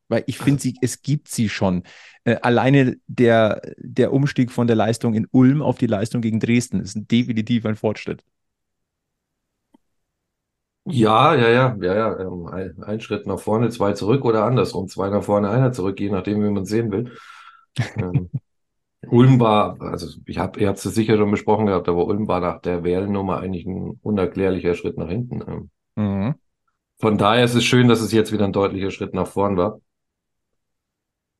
Weil 0.08 0.24
ich 0.26 0.36
finde, 0.36 0.72
es 0.82 1.00
gibt 1.00 1.28
sie 1.28 1.48
schon. 1.48 1.82
Äh, 2.24 2.36
alleine 2.42 2.96
der, 3.06 3.62
der 3.78 4.12
Umstieg 4.12 4.50
von 4.50 4.66
der 4.66 4.76
Leistung 4.76 5.14
in 5.14 5.26
Ulm 5.30 5.62
auf 5.62 5.78
die 5.78 5.86
Leistung 5.86 6.20
gegen 6.20 6.40
Dresden 6.40 6.80
ist 6.80 6.98
definitiv 7.10 7.64
ein 7.64 7.76
Fortschritt. 7.76 8.22
Ja, 10.86 11.34
ja, 11.34 11.48
ja, 11.48 11.76
ja, 11.80 11.94
ja. 11.94 12.20
Ähm, 12.20 12.46
ein, 12.46 12.82
ein, 12.82 13.00
Schritt 13.00 13.26
nach 13.26 13.38
vorne, 13.38 13.70
zwei 13.70 13.92
zurück 13.92 14.24
oder 14.24 14.44
andersrum. 14.44 14.88
Zwei 14.88 15.08
nach 15.08 15.22
vorne, 15.22 15.48
einer 15.48 15.72
zurück, 15.72 15.98
je 15.98 16.10
nachdem, 16.10 16.42
wie 16.42 16.50
man 16.50 16.64
es 16.64 16.68
sehen 16.68 16.92
will. 16.92 17.12
ähm, 17.96 18.30
Ulm 19.10 19.40
war, 19.40 19.80
also 19.80 20.08
ich 20.26 20.38
habe, 20.38 20.60
ihr 20.60 20.68
habt 20.68 20.78
es 20.78 20.94
sicher 20.94 21.16
schon 21.16 21.30
besprochen 21.30 21.66
gehabt, 21.66 21.88
aber 21.88 22.06
Ulm 22.06 22.28
war 22.28 22.40
nach 22.40 22.60
der 22.60 22.84
Wählnummer 22.84 23.38
eigentlich 23.38 23.66
ein 23.66 23.98
unerklärlicher 24.02 24.74
Schritt 24.74 24.98
nach 24.98 25.08
hinten. 25.08 25.42
Ähm. 25.46 25.70
Mhm. 25.96 26.34
Von 26.98 27.18
daher 27.18 27.44
ist 27.44 27.54
es 27.54 27.64
schön, 27.64 27.88
dass 27.88 28.00
es 28.00 28.12
jetzt 28.12 28.32
wieder 28.32 28.44
ein 28.44 28.52
deutlicher 28.52 28.90
Schritt 28.90 29.14
nach 29.14 29.26
vorn 29.26 29.56
war. 29.56 29.80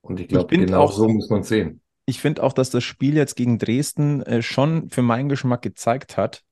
Und 0.00 0.20
ich 0.20 0.28
glaube, 0.28 0.56
genau 0.56 0.82
auch, 0.82 0.92
so 0.92 1.08
muss 1.08 1.30
man 1.30 1.40
es 1.40 1.48
sehen. 1.48 1.80
Ich 2.06 2.20
finde 2.20 2.42
auch, 2.42 2.52
dass 2.52 2.70
das 2.70 2.84
Spiel 2.84 3.16
jetzt 3.16 3.36
gegen 3.36 3.58
Dresden 3.58 4.22
äh, 4.22 4.42
schon 4.42 4.90
für 4.90 5.02
meinen 5.02 5.28
Geschmack 5.28 5.62
gezeigt 5.62 6.16
hat, 6.16 6.42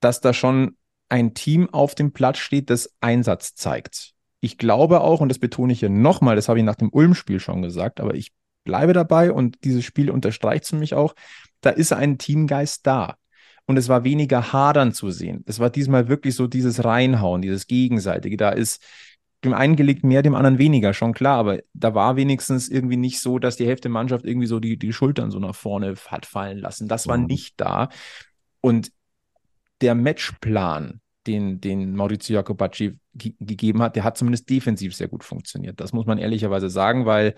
dass 0.00 0.20
da 0.20 0.32
schon 0.32 0.76
ein 1.10 1.34
Team 1.34 1.68
auf 1.70 1.94
dem 1.94 2.12
Platz 2.12 2.38
steht, 2.38 2.70
das 2.70 2.94
Einsatz 3.00 3.54
zeigt. 3.54 4.12
Ich 4.40 4.56
glaube 4.56 5.02
auch, 5.02 5.20
und 5.20 5.28
das 5.28 5.38
betone 5.38 5.72
ich 5.72 5.80
hier 5.80 5.90
nochmal, 5.90 6.36
das 6.36 6.48
habe 6.48 6.58
ich 6.58 6.64
nach 6.64 6.76
dem 6.76 6.88
Ulm-Spiel 6.90 7.40
schon 7.40 7.60
gesagt, 7.62 8.00
aber 8.00 8.14
ich 8.14 8.32
bleibe 8.64 8.92
dabei 8.92 9.32
und 9.32 9.64
dieses 9.64 9.84
Spiel 9.84 10.10
unterstreicht 10.10 10.64
es 10.64 10.70
für 10.70 10.76
mich 10.76 10.94
auch, 10.94 11.14
da 11.60 11.70
ist 11.70 11.92
ein 11.92 12.18
Teamgeist 12.18 12.86
da. 12.86 13.16
Und 13.66 13.76
es 13.76 13.88
war 13.88 14.02
weniger 14.04 14.52
Hadern 14.52 14.92
zu 14.92 15.10
sehen. 15.10 15.44
Es 15.46 15.60
war 15.60 15.70
diesmal 15.70 16.08
wirklich 16.08 16.34
so 16.34 16.46
dieses 16.46 16.84
Reinhauen, 16.84 17.42
dieses 17.42 17.66
Gegenseitige. 17.66 18.36
Da 18.36 18.50
ist 18.50 18.82
dem 19.44 19.54
einen 19.54 19.76
gelegt 19.76 20.04
mehr, 20.04 20.22
dem 20.22 20.34
anderen 20.34 20.58
weniger, 20.58 20.92
schon 20.92 21.14
klar, 21.14 21.38
aber 21.38 21.60
da 21.72 21.94
war 21.94 22.16
wenigstens 22.16 22.68
irgendwie 22.68 22.96
nicht 22.96 23.20
so, 23.20 23.38
dass 23.38 23.56
die 23.56 23.66
Hälfte 23.66 23.82
der 23.82 23.92
Mannschaft 23.92 24.24
irgendwie 24.24 24.46
so 24.46 24.58
die, 24.60 24.76
die 24.78 24.92
Schultern 24.92 25.30
so 25.30 25.38
nach 25.38 25.54
vorne 25.54 25.94
hat 26.08 26.26
fallen 26.26 26.58
lassen. 26.58 26.88
Das 26.88 27.06
war 27.06 27.16
Mhm. 27.16 27.26
nicht 27.26 27.54
da. 27.58 27.88
Und 28.60 28.90
der 29.80 29.94
Matchplan, 29.94 30.99
den, 31.26 31.60
den 31.60 31.94
Maurizio 31.94 32.36
Jacobacci 32.36 32.98
ge 33.14 33.34
gegeben 33.40 33.82
hat, 33.82 33.96
der 33.96 34.04
hat 34.04 34.16
zumindest 34.16 34.48
defensiv 34.48 34.94
sehr 34.94 35.08
gut 35.08 35.24
funktioniert. 35.24 35.80
Das 35.80 35.92
muss 35.92 36.06
man 36.06 36.18
ehrlicherweise 36.18 36.70
sagen, 36.70 37.06
weil 37.06 37.34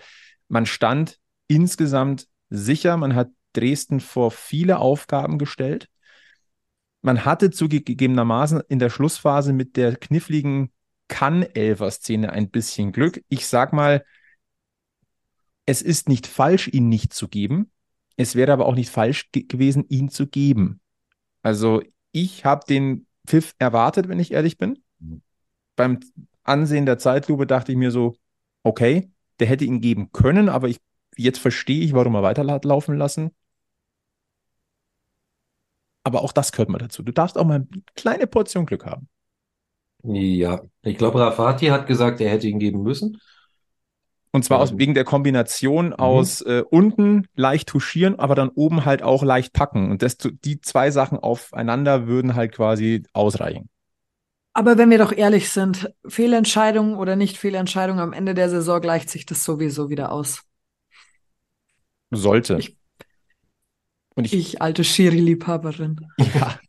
man 0.47 0.65
stand 0.65 1.19
insgesamt 1.47 2.27
sicher, 2.49 2.97
man 2.97 3.15
hat 3.15 3.29
Dresden 3.53 3.99
vor 3.99 4.31
viele 4.31 4.79
Aufgaben 4.79 5.37
gestellt. 5.37 5.89
Man 7.01 7.25
hatte 7.25 7.51
zugegebenermaßen 7.51 8.61
in 8.69 8.79
der 8.79 8.89
Schlussphase 8.89 9.53
mit 9.53 9.75
der 9.75 9.95
kniffligen 9.95 10.71
Kann-Elfer-Szene 11.09 12.31
ein 12.31 12.49
bisschen 12.49 12.91
Glück. 12.91 13.23
Ich 13.27 13.47
sag 13.47 13.73
mal, 13.73 14.05
es 15.65 15.81
ist 15.81 16.09
nicht 16.09 16.27
falsch, 16.27 16.67
ihn 16.67 16.89
nicht 16.89 17.13
zu 17.13 17.27
geben. 17.27 17.71
Es 18.15 18.35
wäre 18.35 18.53
aber 18.53 18.65
auch 18.65 18.75
nicht 18.75 18.89
falsch 18.89 19.31
ge 19.31 19.43
gewesen, 19.43 19.85
ihn 19.89 20.09
zu 20.09 20.27
geben. 20.27 20.81
Also 21.41 21.81
ich 22.11 22.45
habe 22.45 22.65
den 22.67 23.05
Pfiff 23.27 23.55
erwartet, 23.59 24.07
wenn 24.07 24.19
ich 24.19 24.31
ehrlich 24.31 24.57
bin. 24.57 24.83
Mhm. 24.99 25.21
Beim 25.75 25.99
Ansehen 26.43 26.85
der 26.85 26.97
Zeitlupe 26.97 27.47
dachte 27.47 27.71
ich 27.71 27.77
mir 27.77 27.91
so, 27.91 28.15
okay, 28.63 29.11
der 29.39 29.47
hätte 29.47 29.65
ihn 29.65 29.81
geben 29.81 30.11
können, 30.11 30.49
aber 30.49 30.67
ich, 30.67 30.79
jetzt 31.17 31.39
verstehe 31.39 31.83
ich, 31.83 31.93
warum 31.93 32.15
er 32.15 32.23
weiter 32.23 32.45
hat 32.47 32.65
laufen 32.65 32.97
lassen. 32.97 33.31
Aber 36.03 36.21
auch 36.21 36.33
das 36.33 36.51
gehört 36.51 36.69
mal 36.69 36.77
dazu. 36.79 37.01
Du 37.01 37.13
darfst 37.13 37.37
auch 37.37 37.45
mal 37.45 37.55
eine 37.55 37.67
kleine 37.95 38.27
Portion 38.27 38.65
Glück 38.65 38.85
haben. 38.85 39.07
Ja, 40.03 40.61
ich 40.81 40.97
glaube, 40.97 41.19
Rafati 41.19 41.67
hat 41.67 41.87
gesagt, 41.87 42.19
er 42.19 42.29
hätte 42.29 42.47
ihn 42.47 42.59
geben 42.59 42.83
müssen. 42.83 43.17
Und 44.35 44.43
zwar 44.43 44.59
aus, 44.59 44.77
wegen 44.77 44.95
der 44.95 45.03
Kombination 45.03 45.93
aus 45.93 46.41
äh, 46.41 46.63
unten 46.69 47.27
leicht 47.35 47.69
touchieren, 47.69 48.17
aber 48.19 48.33
dann 48.33 48.49
oben 48.49 48.83
halt 48.83 49.03
auch 49.03 49.23
leicht 49.23 49.53
packen. 49.53 49.91
Und 49.91 50.01
das, 50.01 50.17
die 50.17 50.59
zwei 50.59 50.89
Sachen 50.89 51.19
aufeinander 51.19 52.07
würden 52.07 52.33
halt 52.35 52.51
quasi 52.51 53.03
ausreichen. 53.13 53.69
Aber 54.53 54.77
wenn 54.77 54.89
wir 54.89 54.97
doch 54.97 55.11
ehrlich 55.11 55.49
sind, 55.49 55.91
Fehlentscheidung 56.07 56.95
oder 56.95 57.15
nicht 57.15 57.37
Fehlentscheidung, 57.37 57.99
am 57.99 58.11
Ende 58.13 58.33
der 58.33 58.49
Saison 58.49 58.81
gleicht 58.81 59.09
sich 59.09 59.25
das 59.27 59.43
sowieso 59.43 59.89
wieder 59.89 60.11
aus. 60.11 60.41
Sollte. 62.11 62.57
Ich- 62.59 62.77
Und 64.15 64.25
ich, 64.25 64.33
Ich, 64.33 64.61
alte 64.61 64.83
Schiri-Liebhaberin. 64.83 66.07
ja, 66.35 66.59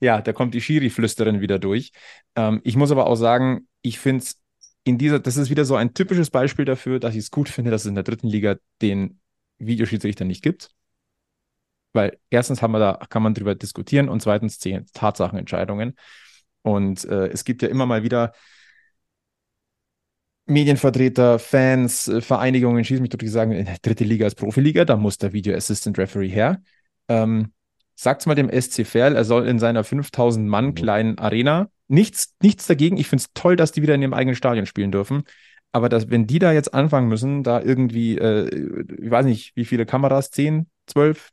ja, 0.00 0.20
da 0.22 0.32
kommt 0.32 0.54
die 0.54 0.60
Schiri-Flüsterin 0.60 1.40
wieder 1.40 1.58
durch. 1.58 1.92
Ähm, 2.36 2.60
ich 2.64 2.76
muss 2.76 2.90
aber 2.90 3.06
auch 3.06 3.16
sagen, 3.16 3.68
ich 3.82 3.98
finde 3.98 4.22
es 4.24 4.40
in 4.84 4.98
dieser, 4.98 5.18
das 5.18 5.36
ist 5.36 5.50
wieder 5.50 5.64
so 5.64 5.76
ein 5.76 5.94
typisches 5.94 6.30
Beispiel 6.30 6.64
dafür, 6.64 7.00
dass 7.00 7.14
ich 7.14 7.20
es 7.20 7.30
gut 7.30 7.48
finde, 7.48 7.70
dass 7.70 7.82
es 7.82 7.88
in 7.88 7.94
der 7.94 8.04
dritten 8.04 8.28
Liga 8.28 8.56
den 8.82 9.20
Videoschiedsrichter 9.58 10.24
nicht 10.24 10.42
gibt. 10.42 10.70
Weil 11.92 12.18
erstens 12.30 12.60
haben 12.60 12.72
wir 12.72 12.80
da, 12.80 12.98
kann 13.08 13.22
man 13.22 13.34
drüber 13.34 13.54
diskutieren 13.54 14.08
und 14.08 14.20
zweitens 14.20 14.58
Tatsachenentscheidungen. 14.92 15.94
Und 16.62 17.04
äh, 17.04 17.28
es 17.28 17.44
gibt 17.44 17.62
ja 17.62 17.68
immer 17.68 17.86
mal 17.86 18.02
wieder 18.02 18.32
Medienvertreter, 20.46 21.38
Fans, 21.38 22.08
äh, 22.08 22.20
Vereinigungen, 22.20 22.84
schießen 22.84 23.00
mich 23.00 23.10
durch, 23.10 23.20
die 23.20 23.28
sagen, 23.28 23.66
dritte 23.82 24.04
Liga 24.04 24.26
ist 24.26 24.34
Profiliga, 24.34 24.84
da 24.84 24.96
muss 24.96 25.18
der 25.18 25.32
Video 25.32 25.56
Assistant 25.56 25.98
Referee 25.98 26.28
her. 26.28 26.62
Ähm, 27.08 27.52
sagt's 27.94 28.26
mal 28.26 28.34
dem 28.34 28.50
SC 28.50 28.84
Verl, 28.84 29.16
er 29.16 29.24
soll 29.24 29.48
in 29.48 29.58
seiner 29.58 29.84
5000 29.84 30.46
Mann 30.46 30.66
Mhm. 30.66 30.74
kleinen 30.74 31.18
Arena 31.18 31.70
nichts, 31.88 32.34
nichts 32.42 32.66
dagegen. 32.66 32.96
Ich 32.96 33.08
finde 33.08 33.22
es 33.22 33.32
toll, 33.34 33.56
dass 33.56 33.72
die 33.72 33.82
wieder 33.82 33.94
in 33.94 34.02
ihrem 34.02 34.14
eigenen 34.14 34.36
Stadion 34.36 34.66
spielen 34.66 34.92
dürfen. 34.92 35.24
Aber 35.72 35.88
dass, 35.88 36.10
wenn 36.10 36.26
die 36.26 36.38
da 36.38 36.52
jetzt 36.52 36.72
anfangen 36.72 37.08
müssen, 37.08 37.42
da 37.42 37.60
irgendwie, 37.60 38.16
äh, 38.16 38.48
ich 39.02 39.10
weiß 39.10 39.26
nicht, 39.26 39.56
wie 39.56 39.64
viele 39.64 39.86
Kameras, 39.86 40.30
10, 40.30 40.70
12 40.86 41.30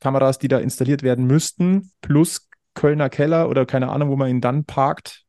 Kameras, 0.00 0.38
die 0.38 0.48
da 0.48 0.58
installiert 0.58 1.02
werden 1.02 1.26
müssten, 1.26 1.92
plus 2.00 2.48
Kölner 2.74 3.10
Keller 3.10 3.48
oder 3.48 3.66
keine 3.66 3.90
Ahnung, 3.90 4.10
wo 4.10 4.16
man 4.16 4.30
ihn 4.30 4.40
dann 4.40 4.64
parkt, 4.64 5.24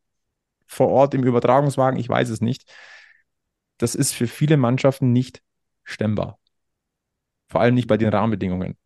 vor 0.65 0.89
Ort 0.89 1.13
im 1.13 1.23
Übertragungswagen, 1.23 1.99
ich 1.99 2.07
weiß 2.07 2.29
es 2.29 2.41
nicht. 2.41 2.71
Das 3.77 3.93
ist 3.93 4.13
für 4.13 4.27
viele 4.27 4.57
Mannschaften 4.57 5.11
nicht 5.11 5.41
stemmbar. 5.83 6.39
Vor 7.49 7.61
allem 7.61 7.75
nicht 7.75 7.87
bei 7.87 7.97
den 7.97 8.09
Rahmenbedingungen. 8.09 8.77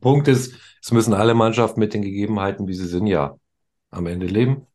Punkt 0.00 0.28
ist, 0.28 0.54
es 0.82 0.90
müssen 0.90 1.14
alle 1.14 1.34
Mannschaften 1.34 1.78
mit 1.78 1.94
den 1.94 2.02
Gegebenheiten, 2.02 2.66
wie 2.66 2.74
sie 2.74 2.88
sind, 2.88 3.06
ja 3.06 3.38
am 3.90 4.06
Ende 4.06 4.26
leben. 4.26 4.66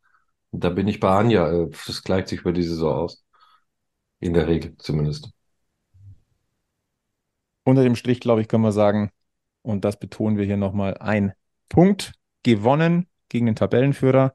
Und 0.52 0.64
da 0.64 0.70
bin 0.70 0.88
ich 0.88 1.00
bei 1.00 1.10
Anja. 1.10 1.68
Das 1.86 2.02
gleicht 2.02 2.30
sich 2.30 2.42
über 2.42 2.54
die 2.54 2.64
Saison 2.64 2.94
aus. 2.94 3.26
In 4.20 4.34
der 4.34 4.48
Regel 4.48 4.76
zumindest. 4.78 5.30
Unter 7.64 7.84
dem 7.84 7.96
Strich, 7.96 8.22
glaube 8.22 8.42
ich, 8.42 8.48
können 8.48 8.64
wir 8.64 8.72
sagen, 8.72 9.12
und 9.62 9.84
das 9.84 10.00
betonen 10.00 10.38
wir 10.38 10.46
hier 10.46 10.56
nochmal, 10.56 10.98
ein 10.98 11.34
Punkt 11.68 12.14
gewonnen 12.44 13.08
gegen 13.28 13.46
den 13.46 13.56
Tabellenführer. 13.56 14.34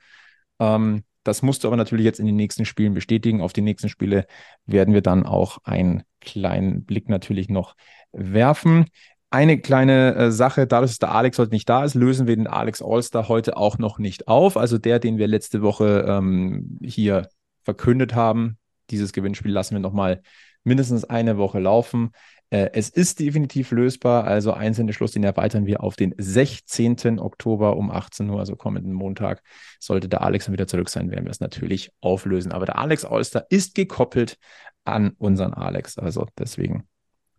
Ähm, 0.58 1.04
das 1.24 1.40
musst 1.40 1.64
du 1.64 1.68
aber 1.68 1.76
natürlich 1.76 2.04
jetzt 2.04 2.20
in 2.20 2.26
den 2.26 2.36
nächsten 2.36 2.66
Spielen 2.66 2.92
bestätigen. 2.92 3.40
Auf 3.40 3.54
die 3.54 3.62
nächsten 3.62 3.88
Spiele 3.88 4.26
werden 4.66 4.92
wir 4.92 5.02
dann 5.02 5.24
auch 5.24 5.58
einen 5.64 6.02
kleinen 6.20 6.84
Blick 6.84 7.08
natürlich 7.08 7.48
noch 7.48 7.76
werfen. 8.12 8.86
Eine 9.32 9.58
kleine 9.58 10.14
äh, 10.14 10.30
Sache, 10.30 10.66
dadurch, 10.66 10.90
dass 10.90 10.98
der 10.98 11.12
Alex 11.12 11.38
heute 11.38 11.52
nicht 11.52 11.66
da 11.66 11.84
ist, 11.84 11.94
lösen 11.94 12.26
wir 12.26 12.36
den 12.36 12.46
Alex 12.46 12.82
Allstar 12.82 13.28
heute 13.28 13.56
auch 13.56 13.78
noch 13.78 13.98
nicht 13.98 14.28
auf. 14.28 14.58
Also 14.58 14.76
der, 14.76 14.98
den 14.98 15.16
wir 15.16 15.26
letzte 15.26 15.62
Woche 15.62 16.04
ähm, 16.06 16.78
hier 16.82 17.30
verkündet 17.62 18.14
haben, 18.14 18.58
dieses 18.90 19.14
Gewinnspiel 19.14 19.50
lassen 19.50 19.74
wir 19.74 19.80
nochmal 19.80 20.20
mindestens 20.64 21.04
eine 21.04 21.38
Woche 21.38 21.60
laufen. 21.60 22.10
Äh, 22.50 22.72
es 22.74 22.90
ist 22.90 23.20
definitiv 23.20 23.70
lösbar, 23.70 24.24
also 24.24 24.52
einzelne 24.52 24.92
Schluss, 24.92 25.12
den 25.12 25.24
erweitern 25.24 25.64
wir 25.64 25.82
auf 25.82 25.96
den 25.96 26.14
16. 26.18 27.18
Oktober 27.18 27.78
um 27.78 27.90
18 27.90 28.28
Uhr, 28.28 28.38
also 28.38 28.54
kommenden 28.54 28.92
Montag. 28.92 29.42
Sollte 29.80 30.10
der 30.10 30.20
Alex 30.20 30.44
dann 30.44 30.52
wieder 30.52 30.66
zurück 30.66 30.90
sein, 30.90 31.10
werden 31.10 31.24
wir 31.24 31.30
es 31.30 31.40
natürlich 31.40 31.90
auflösen. 32.02 32.52
Aber 32.52 32.66
der 32.66 32.76
Alex 32.76 33.06
Allstar 33.06 33.46
ist 33.48 33.74
gekoppelt 33.74 34.36
an 34.84 35.14
unseren 35.16 35.54
Alex, 35.54 35.96
also 35.96 36.26
deswegen 36.36 36.86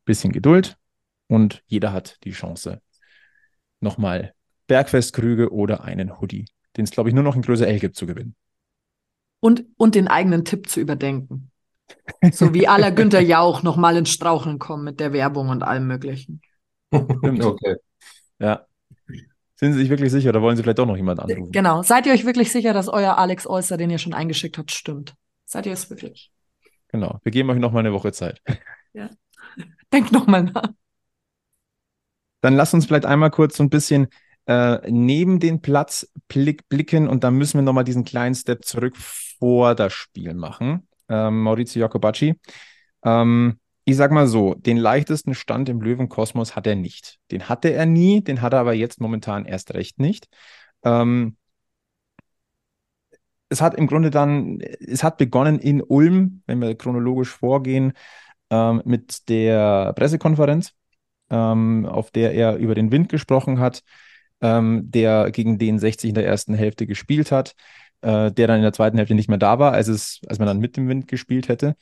bisschen 0.05 0.31
Geduld 0.31 0.75
und 1.27 1.63
jeder 1.67 1.93
hat 1.93 2.17
die 2.23 2.31
Chance, 2.31 2.81
nochmal 3.79 4.33
Bergfestkrüge 4.67 5.51
oder 5.51 5.83
einen 5.83 6.19
Hoodie, 6.19 6.45
den 6.77 6.85
es, 6.85 6.91
glaube 6.91 7.09
ich, 7.09 7.15
nur 7.15 7.23
noch 7.23 7.35
in 7.35 7.41
Größe 7.41 7.67
L 7.67 7.79
gibt, 7.79 7.95
zu 7.95 8.05
gewinnen. 8.05 8.35
Und, 9.39 9.65
und 9.77 9.95
den 9.95 10.07
eigenen 10.07 10.45
Tipp 10.45 10.69
zu 10.69 10.79
überdenken. 10.79 11.51
So 12.31 12.53
wie 12.53 12.67
aller 12.67 12.91
Günther 12.95 13.19
Jauch 13.19 13.61
nochmal 13.61 13.97
ins 13.97 14.09
Straucheln 14.09 14.57
kommen 14.57 14.83
mit 14.83 14.99
der 14.99 15.11
Werbung 15.11 15.49
und 15.49 15.63
allem 15.63 15.87
Möglichen. 15.87 16.41
Stimmt. 16.93 17.43
Okay. 17.43 17.75
Ja. 18.39 18.65
Sind 19.55 19.73
Sie 19.73 19.79
sich 19.79 19.89
wirklich 19.89 20.11
sicher 20.11 20.29
oder 20.29 20.41
wollen 20.41 20.57
Sie 20.57 20.63
vielleicht 20.63 20.79
doch 20.79 20.85
noch 20.85 20.97
jemand 20.97 21.19
anrufen? 21.19 21.51
Genau. 21.51 21.83
Seid 21.83 22.05
ihr 22.05 22.13
euch 22.13 22.25
wirklich 22.25 22.51
sicher, 22.51 22.73
dass 22.73 22.89
euer 22.89 23.17
Alex 23.17 23.47
Olster, 23.47 23.77
den 23.77 23.89
ihr 23.89 23.97
schon 23.97 24.13
eingeschickt 24.13 24.57
habt, 24.57 24.71
stimmt? 24.71 25.15
Seid 25.45 25.65
ihr 25.65 25.73
es 25.73 25.89
wirklich? 25.89 26.31
Genau. 26.89 27.19
Wir 27.23 27.31
geben 27.31 27.49
euch 27.49 27.59
noch 27.59 27.71
mal 27.71 27.79
eine 27.79 27.93
Woche 27.93 28.11
Zeit. 28.11 28.41
Denkt 29.93 30.11
nochmal 30.11 30.43
nach. 30.43 30.69
Dann 32.43 32.55
lass 32.55 32.73
uns 32.73 32.85
vielleicht 32.85 33.05
einmal 33.05 33.31
kurz 33.31 33.55
so 33.55 33.63
ein 33.63 33.69
bisschen 33.69 34.07
äh, 34.47 34.91
neben 34.91 35.39
den 35.39 35.61
Platz 35.61 36.11
blick, 36.27 36.67
blicken 36.67 37.07
und 37.07 37.23
dann 37.23 37.35
müssen 37.35 37.57
wir 37.57 37.61
nochmal 37.61 37.85
diesen 37.85 38.03
kleinen 38.03 38.35
Step 38.35 38.65
zurück 38.65 38.97
vor 38.97 39.75
das 39.75 39.93
Spiel 39.93 40.33
machen. 40.33 40.85
Ähm, 41.07 41.41
Maurizio 41.41 41.79
Jacobacci. 41.79 42.37
Ähm, 43.05 43.59
ich 43.85 43.95
sag 43.95 44.11
mal 44.11 44.27
so, 44.27 44.55
den 44.55 44.75
leichtesten 44.75 45.35
Stand 45.35 45.69
im 45.69 45.81
Löwenkosmos 45.81 46.53
hat 46.57 46.67
er 46.67 46.75
nicht. 46.75 47.17
Den 47.31 47.47
hatte 47.47 47.71
er 47.71 47.85
nie, 47.85 48.21
den 48.21 48.41
hat 48.41 48.51
er 48.51 48.59
aber 48.59 48.73
jetzt 48.73 48.99
momentan 48.99 49.45
erst 49.45 49.73
recht 49.73 49.99
nicht. 49.99 50.27
Ähm, 50.83 51.37
es 53.47 53.61
hat 53.61 53.75
im 53.75 53.87
Grunde 53.87 54.09
dann, 54.09 54.59
es 54.59 55.01
hat 55.01 55.17
begonnen 55.17 55.59
in 55.59 55.81
Ulm, 55.81 56.43
wenn 56.45 56.59
wir 56.59 56.75
chronologisch 56.75 57.29
vorgehen, 57.29 57.93
ähm, 58.49 58.81
mit 58.83 59.29
der 59.29 59.93
Pressekonferenz, 59.93 60.73
ähm, 61.33 61.87
auf 61.87 62.11
der 62.11 62.33
er 62.33 62.57
über 62.57 62.75
den 62.75 62.91
Wind 62.91 63.09
gesprochen 63.09 63.59
hat, 63.59 63.81
ähm, 64.41 64.91
der 64.91 65.31
gegen 65.31 65.57
den 65.57 65.79
60 65.79 66.09
in 66.09 66.15
der 66.15 66.27
ersten 66.27 66.53
Hälfte 66.53 66.85
gespielt 66.85 67.31
hat, 67.31 67.55
äh, 68.01 68.31
der 68.31 68.47
dann 68.47 68.57
in 68.57 68.61
der 68.61 68.73
zweiten 68.73 68.97
Hälfte 68.97 69.15
nicht 69.15 69.29
mehr 69.29 69.39
da 69.39 69.57
war, 69.57 69.73
als, 69.73 69.87
es, 69.87 70.21
als 70.27 70.37
man 70.37 70.47
dann 70.47 70.59
mit 70.59 70.77
dem 70.77 70.87
Wind 70.87 71.07
gespielt 71.07 71.49
hätte. 71.49 71.75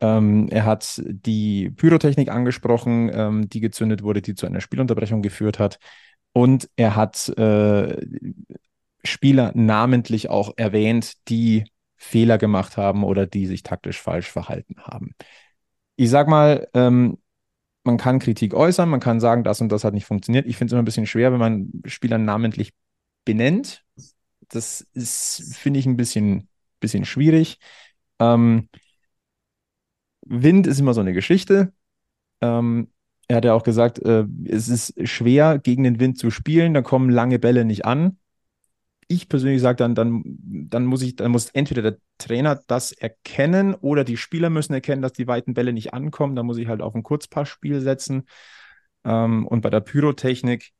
Ähm, 0.00 0.48
er 0.50 0.64
hat 0.64 1.00
die 1.06 1.70
Pyrotechnik 1.70 2.30
angesprochen, 2.30 3.10
ähm, 3.14 3.48
die 3.48 3.60
gezündet 3.60 4.02
wurde, 4.02 4.22
die 4.22 4.34
zu 4.34 4.46
einer 4.46 4.60
Spielunterbrechung 4.60 5.22
geführt 5.22 5.58
hat. 5.58 5.78
Und 6.32 6.68
er 6.76 6.96
hat 6.96 7.28
äh, 7.38 7.96
Spieler 9.04 9.52
namentlich 9.54 10.28
auch 10.28 10.52
erwähnt, 10.56 11.14
die 11.28 11.64
Fehler 11.96 12.38
gemacht 12.38 12.76
haben 12.76 13.04
oder 13.04 13.26
die 13.26 13.46
sich 13.46 13.62
taktisch 13.62 14.00
falsch 14.00 14.30
verhalten 14.30 14.76
haben. 14.82 15.14
Ich 15.94 16.10
sag 16.10 16.28
mal, 16.28 16.68
ähm, 16.74 17.18
man 17.86 17.96
kann 17.96 18.18
Kritik 18.18 18.54
äußern, 18.54 18.88
man 18.88 19.00
kann 19.00 19.20
sagen, 19.20 19.44
das 19.44 19.60
und 19.60 19.70
das 19.70 19.84
hat 19.84 19.94
nicht 19.94 20.06
funktioniert. 20.06 20.46
Ich 20.46 20.56
finde 20.56 20.70
es 20.70 20.72
immer 20.72 20.82
ein 20.82 20.86
bisschen 20.86 21.06
schwer, 21.06 21.32
wenn 21.32 21.38
man 21.38 21.70
Spieler 21.86 22.18
namentlich 22.18 22.72
benennt. 23.24 23.84
Das 24.48 24.82
ist, 24.92 25.56
finde 25.56 25.80
ich, 25.80 25.86
ein 25.86 25.96
bisschen 25.96 26.48
bisschen 26.80 27.04
schwierig. 27.04 27.58
Ähm, 28.18 28.68
Wind 30.26 30.66
ist 30.66 30.80
immer 30.80 30.94
so 30.94 31.00
eine 31.00 31.12
Geschichte. 31.12 31.72
Ähm, 32.40 32.90
er 33.28 33.36
hat 33.36 33.44
ja 33.44 33.54
auch 33.54 33.62
gesagt, 33.62 33.98
äh, 34.00 34.24
es 34.46 34.68
ist 34.68 35.08
schwer, 35.08 35.58
gegen 35.58 35.84
den 35.84 36.00
Wind 36.00 36.18
zu 36.18 36.30
spielen, 36.30 36.74
da 36.74 36.82
kommen 36.82 37.10
lange 37.10 37.38
Bälle 37.38 37.64
nicht 37.64 37.84
an. 37.84 38.18
Ich 39.08 39.28
persönlich 39.28 39.62
sage 39.62 39.76
dann, 39.76 39.94
dann, 39.94 40.22
dann 40.24 40.84
muss 40.84 41.02
ich, 41.02 41.14
dann 41.16 41.30
muss 41.30 41.50
entweder 41.50 41.82
der 41.82 41.98
Trainer 42.18 42.60
das 42.66 42.90
erkennen 42.92 43.74
oder 43.74 44.02
die 44.02 44.16
Spieler 44.16 44.50
müssen 44.50 44.74
erkennen, 44.74 45.02
dass 45.02 45.12
die 45.12 45.28
weiten 45.28 45.54
Bälle 45.54 45.72
nicht 45.72 45.94
ankommen. 45.94 46.34
Da 46.34 46.42
muss 46.42 46.58
ich 46.58 46.66
halt 46.66 46.82
auf 46.82 46.94
ein 46.94 47.04
Kurzpassspiel 47.04 47.80
setzen. 47.80 48.26
Ähm, 49.04 49.46
und 49.46 49.60
bei 49.60 49.70
der 49.70 49.80
Pyrotechnik, 49.80 50.72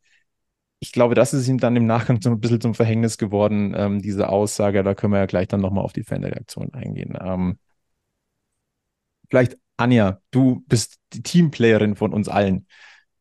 ich 0.80 0.92
glaube, 0.92 1.14
das 1.14 1.34
ist 1.34 1.48
ihm 1.48 1.58
dann 1.58 1.76
im 1.76 1.86
Nachgang 1.86 2.20
so 2.20 2.30
ein 2.30 2.40
bisschen 2.40 2.60
zum 2.60 2.74
Verhängnis 2.74 3.16
geworden, 3.16 3.74
ähm, 3.76 4.02
diese 4.02 4.28
Aussage. 4.28 4.82
Da 4.82 4.94
können 4.94 5.12
wir 5.12 5.20
ja 5.20 5.26
gleich 5.26 5.48
dann 5.48 5.60
nochmal 5.60 5.84
auf 5.84 5.92
die 5.92 6.02
Fanreaktion 6.04 6.74
eingehen. 6.74 7.16
Ähm, 7.20 7.58
vielleicht, 9.30 9.56
Anja, 9.76 10.20
du 10.30 10.64
bist 10.66 10.98
die 11.12 11.22
Teamplayerin 11.22 11.96
von 11.96 12.12
uns 12.12 12.28
allen. 12.28 12.66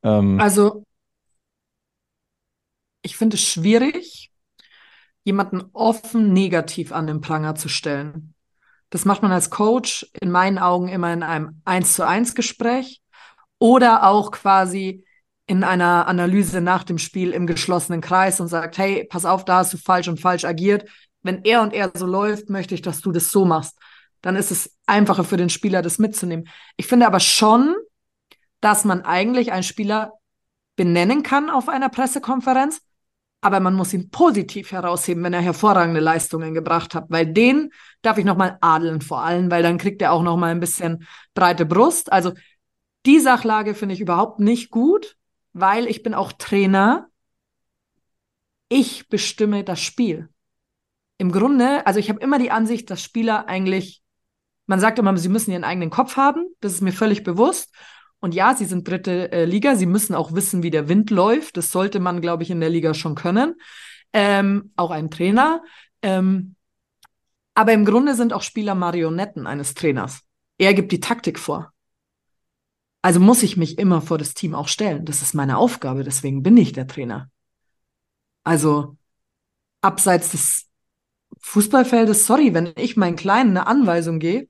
Ähm, 0.04 0.40
Also, 0.40 0.84
ich 3.02 3.18
finde 3.18 3.36
es 3.36 3.44
schwierig, 3.44 4.32
jemanden 5.26 5.64
offen 5.74 6.32
negativ 6.32 6.94
an 6.94 7.08
den 7.08 7.20
Pranger 7.20 7.56
zu 7.56 7.68
stellen. 7.68 8.34
Das 8.92 9.04
macht 9.04 9.24
man 9.24 9.32
als 9.32 9.50
Coach 9.50 10.10
in 10.22 10.32
meinen 10.32 10.58
Augen 10.58 10.88
immer 10.88 11.12
in 11.12 11.24
einem 11.24 11.62
1 11.66 11.94
zu 11.94 12.08
1 12.08 12.36
Gespräch 12.36 13.02
oder 13.60 14.08
auch 14.08 14.32
quasi 14.32 15.04
in 15.48 15.64
einer 15.64 16.08
Analyse 16.08 16.62
nach 16.62 16.84
dem 16.84 16.98
Spiel 16.98 17.32
im 17.32 17.48
geschlossenen 17.48 18.02
Kreis 18.02 18.40
und 18.40 18.48
sagt, 18.48 18.78
hey, 18.78 19.06
pass 19.10 19.26
auf, 19.26 19.44
da 19.44 19.58
hast 19.58 19.74
du 19.74 19.78
falsch 19.78 20.08
und 20.08 20.20
falsch 20.20 20.46
agiert. 20.46 20.90
Wenn 21.24 21.44
er 21.44 21.62
und 21.62 21.74
er 21.74 21.92
so 21.94 22.06
läuft, 22.06 22.50
möchte 22.50 22.76
ich, 22.76 22.82
dass 22.82 23.02
du 23.02 23.12
das 23.12 23.32
so 23.32 23.46
machst. 23.46 23.78
Dann 24.22 24.36
ist 24.36 24.52
es 24.52 24.76
einfacher 24.86 25.24
für 25.24 25.38
den 25.38 25.50
Spieler, 25.50 25.82
das 25.82 26.00
mitzunehmen. 26.00 26.48
Ich 26.78 26.88
finde 26.88 27.08
aber 27.08 27.20
schon, 27.20 27.76
dass 28.60 28.86
man 28.86 29.02
eigentlich 29.02 29.52
einen 29.52 29.64
Spieler 29.64 30.14
benennen 30.76 31.24
kann 31.24 31.50
auf 31.50 31.70
einer 31.70 31.90
Pressekonferenz, 31.90 32.82
aber 33.46 33.60
man 33.60 33.76
muss 33.76 33.94
ihn 33.94 34.10
positiv 34.10 34.72
herausheben, 34.72 35.24
wenn 35.24 35.34
er 35.34 35.40
hervorragende 35.40 36.00
Leistungen 36.00 36.56
gebracht 36.56 36.96
hat, 36.96 37.06
weil 37.10 37.32
den 37.32 37.72
darf 38.02 38.18
ich 38.18 38.26
nochmal 38.26 38.58
adeln 38.60 39.02
vor 39.02 39.22
allem, 39.22 39.52
weil 39.52 39.62
dann 39.62 39.78
kriegt 39.78 40.02
er 40.02 40.14
auch 40.14 40.24
nochmal 40.24 40.50
ein 40.50 40.60
bisschen 40.60 41.06
breite 41.36 41.64
Brust. 41.64 42.12
Also 42.12 42.34
die 43.06 43.20
Sachlage 43.20 43.76
finde 43.76 43.94
ich 43.94 44.02
überhaupt 44.02 44.40
nicht 44.40 44.72
gut, 44.72 45.16
weil 45.54 45.86
ich 45.86 46.02
bin 46.02 46.16
auch 46.16 46.32
Trainer. 46.32 47.06
Ich 48.68 49.10
bestimme 49.10 49.64
das 49.64 49.80
Spiel. 49.80 50.28
Im 51.20 51.32
Grunde, 51.32 51.86
also 51.86 52.00
ich 52.00 52.10
habe 52.10 52.22
immer 52.22 52.40
die 52.40 52.50
Ansicht, 52.50 52.90
dass 52.90 53.04
Spieler 53.04 53.48
eigentlich, 53.48 54.02
man 54.66 54.80
sagt 54.80 54.98
immer, 54.98 55.16
sie 55.18 55.30
müssen 55.30 55.52
ihren 55.52 55.64
eigenen 55.64 55.92
Kopf 55.92 56.18
haben. 56.18 56.48
Das 56.62 56.74
ist 56.74 56.82
mir 56.82 56.94
völlig 56.94 57.24
bewusst. 57.24 57.72
Und 58.26 58.34
ja, 58.34 58.56
sie 58.56 58.66
sind 58.66 58.88
dritte 58.88 59.32
äh, 59.32 59.46
Liga. 59.46 59.76
Sie 59.76 59.86
müssen 59.86 60.16
auch 60.16 60.34
wissen, 60.34 60.64
wie 60.64 60.72
der 60.72 60.90
Wind 60.90 61.12
läuft. 61.12 61.58
Das 61.58 61.70
sollte 61.70 62.00
man, 62.00 62.22
glaube 62.22 62.42
ich, 62.42 62.50
in 62.50 62.60
der 62.60 62.72
Liga 62.72 62.96
schon 62.96 63.14
können. 63.14 63.54
Ähm, 64.14 64.72
auch 64.76 64.90
ein 64.90 65.12
Trainer. 65.12 65.62
Ähm, 66.02 66.56
aber 67.54 67.74
im 67.74 67.86
Grunde 67.86 68.16
sind 68.16 68.34
auch 68.34 68.42
Spieler 68.42 68.74
Marionetten 68.74 69.46
eines 69.46 69.76
Trainers. 69.76 70.22
Er 70.58 70.74
gibt 70.74 70.92
die 70.92 71.00
Taktik 71.00 71.38
vor. 71.38 71.72
Also 73.04 73.20
muss 73.20 73.44
ich 73.44 73.58
mich 73.58 73.78
immer 73.78 74.02
vor 74.02 74.18
das 74.18 74.34
Team 74.34 74.56
auch 74.56 74.70
stellen. 74.70 75.06
Das 75.06 75.22
ist 75.22 75.36
meine 75.36 75.60
Aufgabe, 75.60 76.04
deswegen 76.04 76.42
bin 76.42 76.58
ich 76.58 76.74
der 76.74 76.88
Trainer. 76.88 77.30
Also 78.44 78.98
abseits 79.82 80.32
des 80.32 80.66
Fußballfeldes, 81.42 82.26
sorry, 82.26 82.56
wenn 82.56 82.74
ich 82.76 82.98
meinen 82.98 83.18
Kleinen 83.18 83.52
eine 83.52 83.68
Anweisung 83.68 84.18
gebe 84.18 84.50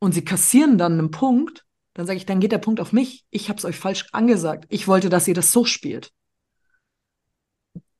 und 0.00 0.12
sie 0.12 0.22
kassieren 0.22 0.76
dann 0.76 0.98
einen 0.98 1.10
Punkt, 1.10 1.65
dann 1.96 2.06
sage 2.06 2.18
ich, 2.18 2.26
dann 2.26 2.40
geht 2.40 2.52
der 2.52 2.58
Punkt 2.58 2.78
auf 2.78 2.92
mich. 2.92 3.24
Ich 3.30 3.48
habe 3.48 3.56
es 3.56 3.64
euch 3.64 3.78
falsch 3.78 4.06
angesagt. 4.12 4.66
Ich 4.68 4.86
wollte, 4.86 5.08
dass 5.08 5.26
ihr 5.26 5.32
das 5.32 5.50
so 5.50 5.64
spielt. 5.64 6.12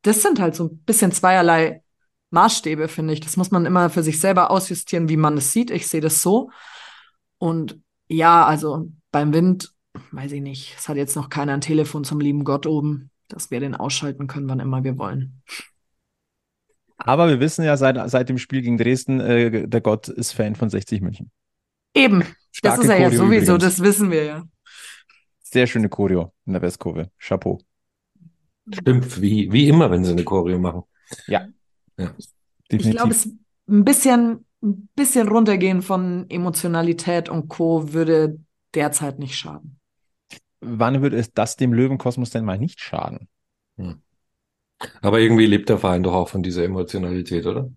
Das 0.03 0.21
sind 0.21 0.39
halt 0.39 0.55
so 0.55 0.65
ein 0.65 0.79
bisschen 0.81 1.13
zweierlei 1.13 1.83
Maßstäbe, 2.29 2.89
finde 2.89 3.15
ich. 3.15 3.21
Das 3.21 3.39
muss 3.39 3.51
man 3.51 3.65
immer 3.65 3.89
für 3.89 4.03
sich 4.03 4.21
selber 4.21 4.51
ausjustieren, 4.51 5.09
wie 5.09 5.17
man 5.17 5.39
es 5.39 5.51
sieht. 5.51 5.71
Ich 5.71 5.89
sehe 5.89 6.03
das 6.03 6.21
so. 6.21 6.51
Und 7.39 7.81
ja, 8.07 8.45
also 8.45 8.91
beim 9.13 9.33
Wind 9.33 9.73
weiß 10.13 10.33
ich 10.33 10.43
nicht, 10.43 10.75
es 10.77 10.91
hat 10.91 10.99
jetzt 10.99 11.17
noch 11.17 11.31
keiner 11.31 11.55
ein 11.55 11.63
Telefon 11.63 12.05
zum 12.05 12.21
lieben 12.21 12.45
Gott 12.45 12.67
oben, 12.67 13.11
dass 13.29 13.51
wir 13.51 13.61
den 13.61 13.75
ausschalten 13.75 14.27
können, 14.27 14.51
wann 14.51 14.61
immer 14.61 14.85
wir 14.85 14.99
wollen. 14.99 15.43
Aber 16.99 17.29
wir 17.29 17.41
wissen 17.41 17.65
ja 17.65 17.79
seit, 17.79 18.11
seit 18.11 18.29
dem 18.29 18.37
Spiel 18.37 18.61
gegen 18.61 18.77
Dresden, 18.77 19.21
äh, 19.21 19.67
der 19.67 19.81
Gott 19.81 20.09
ist 20.09 20.33
Fan 20.33 20.55
von 20.55 20.69
60 20.69 21.01
München. 21.01 21.31
Eben, 21.97 22.23
Starke 22.53 22.77
das 22.77 22.85
ist 22.85 22.91
er 22.91 23.01
ja 23.01 23.11
sowieso, 23.11 23.55
übrigens. 23.55 23.77
das 23.77 23.83
wissen 23.83 24.11
wir 24.11 24.25
ja. 24.25 24.45
Sehr 25.41 25.67
schöne 25.67 25.89
Choreo 25.89 26.33
in 26.45 26.53
der 26.53 26.63
Westkurve. 26.63 27.11
Chapeau. 27.19 27.59
Stimmt, 28.73 29.21
wie, 29.21 29.51
wie 29.51 29.69
immer, 29.69 29.91
wenn 29.91 30.05
sie 30.05 30.13
eine 30.13 30.25
Choreo 30.25 30.59
machen. 30.59 30.83
Ja. 31.27 31.49
Ja. 31.97 32.15
Ich 32.69 32.91
glaube, 32.91 33.13
es 33.13 33.31
ein 33.69 33.85
bisschen, 33.85 34.45
ein 34.63 34.89
bisschen 34.95 35.29
runtergehen 35.29 35.83
von 35.83 36.27
Emotionalität 36.29 37.29
und 37.29 37.49
Co. 37.49 37.93
würde 37.93 38.39
derzeit 38.75 39.19
nicht 39.19 39.37
schaden. 39.37 39.79
Wann 40.61 41.01
würde 41.01 41.17
es 41.17 41.33
das 41.33 41.57
dem 41.57 41.73
Löwenkosmos 41.73 42.31
denn 42.31 42.45
mal 42.45 42.59
nicht 42.59 42.81
schaden? 42.81 43.29
Aber 45.01 45.21
irgendwie 45.21 45.47
lebt 45.47 45.69
der 45.69 45.79
Verein 45.79 46.03
doch 46.03 46.13
auch 46.13 46.29
von 46.29 46.43
dieser 46.43 46.65
Emotionalität, 46.65 47.47
oder? 47.47 47.71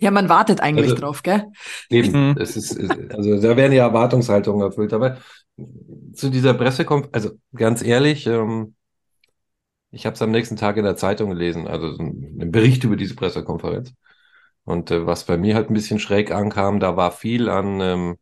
Ja, 0.00 0.10
man 0.10 0.28
wartet 0.28 0.60
eigentlich 0.60 0.90
Also- 0.90 1.02
drauf, 1.02 1.22
gell? 1.22 1.44
Eben, 1.90 2.30
Mhm. 2.30 2.36
es 2.38 2.56
ist, 2.56 2.72
es- 2.72 2.90
also 3.10 3.40
da 3.40 3.56
werden 3.56 3.72
ja 3.72 3.84
Erwartungshaltungen 3.86 4.62
erfüllt. 4.66 4.92
Aber 4.92 5.18
zu 6.14 6.30
dieser 6.30 6.54
Pressekonferenz, 6.54 7.14
also 7.14 7.36
ganz 7.54 7.82
ehrlich, 7.82 8.26
ähm, 8.26 8.74
ich 9.90 10.06
habe 10.06 10.14
es 10.14 10.22
am 10.22 10.30
nächsten 10.30 10.56
Tag 10.56 10.76
in 10.76 10.84
der 10.84 10.96
Zeitung 10.96 11.30
gelesen, 11.30 11.66
also 11.66 11.92
so 11.92 12.02
ein- 12.02 12.38
einen 12.40 12.50
Bericht 12.50 12.84
über 12.84 12.96
diese 12.96 13.14
Pressekonferenz. 13.14 13.92
Und 14.64 14.90
äh, 14.90 15.06
was 15.06 15.24
bei 15.24 15.36
mir 15.36 15.54
halt 15.54 15.68
ein 15.70 15.74
bisschen 15.74 15.98
schräg 15.98 16.32
ankam, 16.32 16.80
da 16.80 16.96
war 16.96 17.12
viel 17.12 17.48
an 17.48 17.80
ähm, 17.80 18.16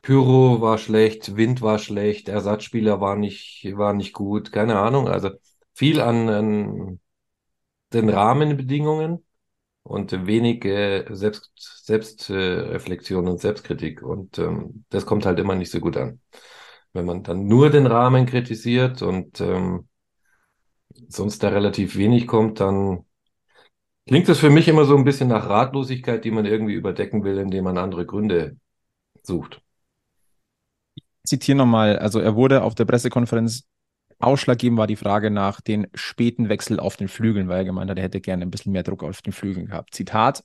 Pyro 0.00 0.60
war 0.60 0.78
schlecht, 0.78 1.36
Wind 1.36 1.62
war 1.62 1.78
schlecht, 1.78 2.28
Ersatzspieler 2.28 3.00
war 3.00 3.14
nicht, 3.14 3.64
war 3.76 3.92
nicht 3.92 4.12
gut, 4.14 4.50
keine 4.50 4.78
Ahnung. 4.78 5.06
Also 5.06 5.30
viel 5.74 6.00
an, 6.00 6.28
an 6.28 7.00
den 7.92 8.08
Rahmenbedingungen 8.08 9.24
und 9.82 10.26
wenig 10.26 10.64
äh, 10.64 11.04
Selbst, 11.14 11.52
Selbstreflexion 11.56 12.72
Reflexion 12.72 13.28
und 13.28 13.40
Selbstkritik. 13.40 14.02
Und 14.02 14.38
ähm, 14.38 14.84
das 14.90 15.06
kommt 15.06 15.26
halt 15.26 15.38
immer 15.38 15.54
nicht 15.54 15.70
so 15.70 15.80
gut 15.80 15.96
an. 15.96 16.20
Wenn 16.92 17.06
man 17.06 17.22
dann 17.22 17.46
nur 17.46 17.70
den 17.70 17.86
Rahmen 17.86 18.26
kritisiert 18.26 19.02
und 19.02 19.40
ähm, 19.40 19.88
sonst 21.08 21.42
da 21.42 21.48
relativ 21.48 21.96
wenig 21.96 22.26
kommt, 22.26 22.60
dann 22.60 23.04
klingt 24.06 24.28
das 24.28 24.38
für 24.38 24.50
mich 24.50 24.68
immer 24.68 24.84
so 24.84 24.96
ein 24.96 25.04
bisschen 25.04 25.28
nach 25.28 25.48
Ratlosigkeit, 25.48 26.24
die 26.24 26.30
man 26.30 26.46
irgendwie 26.46 26.74
überdecken 26.74 27.24
will, 27.24 27.38
indem 27.38 27.64
man 27.64 27.78
andere 27.78 28.06
Gründe 28.06 28.56
sucht. 29.22 29.62
zitiere 31.24 31.56
nochmal, 31.56 31.98
also 31.98 32.20
er 32.20 32.34
wurde 32.34 32.62
auf 32.62 32.74
der 32.74 32.84
Pressekonferenz, 32.84 33.64
ausschlaggebend 34.22 34.78
war 34.78 34.86
die 34.86 34.96
Frage 34.96 35.30
nach 35.30 35.60
den 35.60 35.86
späten 35.94 36.48
Wechsel 36.48 36.80
auf 36.80 36.96
den 36.96 37.08
Flügeln, 37.08 37.48
weil 37.48 37.58
er 37.58 37.64
gemeint 37.64 37.90
hat, 37.90 37.98
er 37.98 38.04
hätte 38.04 38.20
gerne 38.20 38.42
ein 38.42 38.50
bisschen 38.50 38.72
mehr 38.72 38.82
Druck 38.82 39.02
auf 39.02 39.22
den 39.22 39.32
Flügeln 39.32 39.66
gehabt. 39.66 39.94
Zitat, 39.94 40.44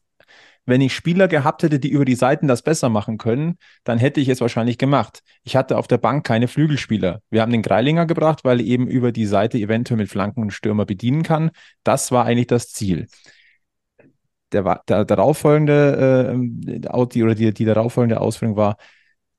wenn 0.65 0.81
ich 0.81 0.93
Spieler 0.93 1.27
gehabt 1.29 1.63
hätte, 1.63 1.79
die 1.79 1.89
über 1.89 2.03
die 2.05 2.15
Seiten 2.15 2.47
das 2.47 2.61
besser 2.61 2.89
machen 2.89 3.17
können, 3.17 3.57
dann 3.85 3.97
hätte 3.99 4.19
ich 4.19 4.27
es 4.29 4.41
wahrscheinlich 4.41 4.77
gemacht. 4.77 5.21
Ich 5.43 5.55
hatte 5.55 5.77
auf 5.77 5.87
der 5.87 5.97
Bank 5.97 6.25
keine 6.25 6.47
Flügelspieler. 6.49 7.21
Wir 7.29 7.41
haben 7.41 7.51
den 7.53 7.61
Greilinger 7.61 8.05
gebracht, 8.05 8.43
weil 8.43 8.59
er 8.59 8.65
eben 8.65 8.87
über 8.87 9.11
die 9.13 9.25
Seite 9.25 9.57
eventuell 9.57 9.97
mit 9.97 10.09
Flanken 10.09 10.41
und 10.41 10.51
Stürmer 10.51 10.85
bedienen 10.85 11.23
kann. 11.23 11.51
Das 11.83 12.11
war 12.11 12.25
eigentlich 12.25 12.47
das 12.47 12.69
Ziel. 12.73 13.07
Der, 14.53 14.63
war- 14.63 14.83
der 14.87 15.03
darauffolgende, 15.03 16.33
äh, 16.33 16.79
die, 16.79 17.23
oder 17.23 17.35
die, 17.35 17.53
die 17.53 17.65
darauffolgende 17.65 18.21
Ausführung 18.21 18.55
war, 18.55 18.77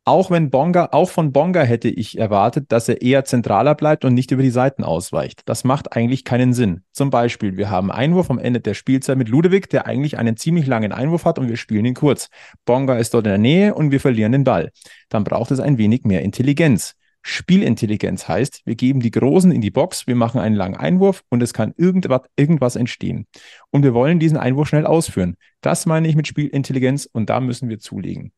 auch 0.09 0.31
wenn 0.31 0.49
Bonga, 0.49 0.89
auch 0.93 1.11
von 1.11 1.33
Bonga 1.33 1.61
hätte 1.63 1.89
ich 1.89 2.19
erwartet, 2.19 2.73
dass 2.73 2.89
er 2.89 3.03
eher 3.03 3.27
zentraler 3.27 3.75
bleibt 3.75 4.07
und 4.07 4.15
nicht 4.15 4.31
über 4.31 4.43
die 4.43 4.49
Seiten 4.49 4.83
ausweicht. 4.83 5.43
Das 5.45 5.65
macht 5.65 5.93
eigentlich 5.93 6.25
keinen 6.25 6.55
Sinn. 6.55 6.83
Zum 6.93 7.11
Beispiel, 7.11 7.59
wir 7.59 7.69
haben 7.69 7.93
Einwurf 7.93 8.31
am 8.31 8.39
Ende 8.39 8.61
der 8.61 8.73
Spielzeit 8.73 9.19
mit 9.19 9.29
Ludewig, 9.29 9.69
der 9.69 9.87
eigentlich 9.87 10.17
einen 10.19 10.39
ziemlich 10.39 10.67
langen 10.67 10.93
Einwurf 10.93 11.27
hat 11.27 11.39
und 11.39 11.51
wir 11.51 11.59
spielen 11.59 11.85
ihn 11.85 11.93
kurz. 11.93 12.31
Bonga 12.65 12.97
ist 12.97 13.13
dort 13.13 13.27
in 13.27 13.33
der 13.33 13.39
Nähe 13.39 13.75
und 13.75 13.91
wir 13.91 14.01
verlieren 14.01 14.33
den 14.33 14.45
Ball. 14.45 14.71
Dann 15.11 15.25
braucht 15.25 15.51
es 15.51 15.61
ein 15.61 15.77
wenig 15.77 16.05
mehr 16.05 16.23
Intelligenz. 16.23 16.95
Spielintelligenz 17.21 18.29
heißt, 18.29 18.63
wir 18.65 18.77
geben 18.77 19.01
die 19.01 19.11
Großen 19.11 19.53
in 19.53 19.61
die 19.61 19.71
Box, 19.71 20.07
wir 20.07 20.15
machen 20.15 20.41
einen 20.41 20.57
langen 20.57 20.77
Einwurf 20.77 21.23
und 21.29 21.43
es 21.43 21.53
kann 21.53 21.75
irgendwas, 21.77 22.23
irgendwas 22.37 22.77
entstehen. 22.77 23.27
Und 23.71 23.83
wir 23.83 23.93
wollen 23.93 24.19
diesen 24.19 24.39
Einwurf 24.39 24.69
schnell 24.69 24.87
ausführen. 24.87 25.37
Das 25.61 25.85
meine 25.85 26.09
ich 26.09 26.17
mit 26.17 26.27
Spielintelligenz 26.27 27.07
und 27.13 27.29
da 27.29 27.41
müssen 27.41 27.69
wir 27.69 27.79
zulegen. 27.79 28.33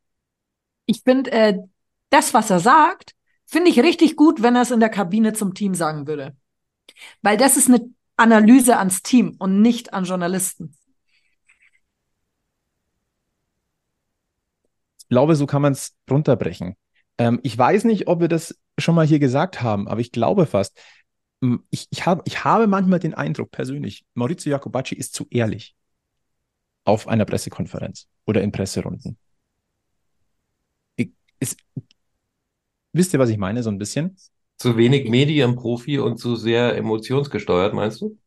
Ich 0.90 1.02
finde, 1.02 1.30
äh, 1.30 1.58
das, 2.10 2.34
was 2.34 2.50
er 2.50 2.58
sagt, 2.58 3.12
finde 3.46 3.70
ich 3.70 3.78
richtig 3.78 4.16
gut, 4.16 4.42
wenn 4.42 4.56
er 4.56 4.62
es 4.62 4.72
in 4.72 4.80
der 4.80 4.88
Kabine 4.88 5.32
zum 5.32 5.54
Team 5.54 5.74
sagen 5.74 6.06
würde. 6.08 6.36
Weil 7.22 7.36
das 7.36 7.56
ist 7.56 7.68
eine 7.68 7.88
Analyse 8.16 8.76
ans 8.76 9.02
Team 9.02 9.36
und 9.38 9.62
nicht 9.62 9.94
an 9.94 10.04
Journalisten. 10.04 10.76
glaube, 15.10 15.36
so 15.36 15.44
kann 15.46 15.60
man 15.60 15.72
es 15.72 15.96
runterbrechen. 16.10 16.76
Ähm, 17.18 17.40
ich 17.42 17.58
weiß 17.58 17.84
nicht, 17.84 18.08
ob 18.08 18.20
wir 18.20 18.28
das 18.28 18.58
schon 18.78 18.94
mal 18.94 19.06
hier 19.06 19.18
gesagt 19.18 19.60
haben, 19.60 19.86
aber 19.86 20.00
ich 20.00 20.12
glaube 20.12 20.46
fast. 20.46 20.80
Ähm, 21.42 21.64
ich, 21.70 21.88
ich, 21.90 22.06
hab, 22.06 22.26
ich 22.26 22.44
habe 22.44 22.66
manchmal 22.66 23.00
den 23.00 23.12
Eindruck 23.12 23.50
persönlich, 23.50 24.06
Maurizio 24.14 24.50
Jacobacci 24.50 24.94
ist 24.94 25.12
zu 25.12 25.26
ehrlich 25.30 25.74
auf 26.84 27.08
einer 27.08 27.26
Pressekonferenz 27.26 28.06
oder 28.24 28.40
in 28.40 28.52
Presserunden. 28.52 29.18
Ist, 31.40 31.58
wisst 32.92 33.12
ihr, 33.12 33.18
was 33.18 33.30
ich 33.30 33.38
meine, 33.38 33.62
so 33.62 33.70
ein 33.70 33.78
bisschen? 33.78 34.16
Zu 34.58 34.76
wenig 34.76 35.08
Medienprofi 35.08 35.98
und 35.98 36.18
zu 36.18 36.36
sehr 36.36 36.76
emotionsgesteuert, 36.76 37.74
meinst 37.74 38.00
du? 38.02 38.18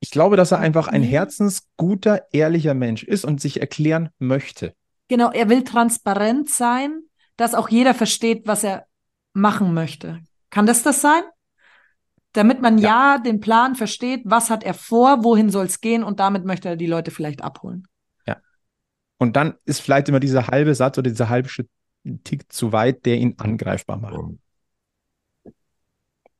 Ich 0.00 0.10
glaube, 0.10 0.36
dass 0.36 0.52
er 0.52 0.58
einfach 0.58 0.88
ein 0.88 1.00
Nee. 1.00 1.06
herzensguter, 1.06 2.26
ehrlicher 2.30 2.74
Mensch 2.74 3.04
ist 3.04 3.24
und 3.24 3.40
sich 3.40 3.60
erklären 3.60 4.10
möchte. 4.18 4.74
Genau, 5.08 5.30
er 5.30 5.48
will 5.48 5.64
transparent 5.64 6.50
sein, 6.50 7.04
dass 7.36 7.54
auch 7.54 7.68
jeder 7.68 7.94
versteht, 7.94 8.46
was 8.46 8.64
er 8.64 8.86
machen 9.32 9.72
möchte. 9.72 10.20
Kann 10.50 10.66
das 10.66 10.82
das 10.82 11.00
sein? 11.00 11.22
Damit 12.32 12.60
man 12.60 12.78
ja. 12.78 13.18
den 13.18 13.40
Plan 13.40 13.76
versteht, 13.76 14.22
was 14.24 14.50
hat 14.50 14.64
er 14.64 14.74
vor, 14.74 15.24
wohin 15.24 15.50
soll 15.50 15.66
es 15.66 15.80
gehen 15.80 16.02
und 16.02 16.20
damit 16.20 16.44
möchte 16.44 16.68
er 16.68 16.76
die 16.76 16.86
Leute 16.86 17.10
vielleicht 17.10 17.42
abholen. 17.42 17.86
Und 19.18 19.36
dann 19.36 19.54
ist 19.64 19.80
vielleicht 19.80 20.08
immer 20.08 20.20
dieser 20.20 20.48
halbe 20.48 20.74
Satz 20.74 20.98
oder 20.98 21.10
dieser 21.10 21.28
halbe 21.28 21.48
Tick 22.24 22.52
zu 22.52 22.72
weit, 22.72 23.06
der 23.06 23.16
ihn 23.16 23.34
angreifbar 23.38 23.96
macht. 23.96 24.18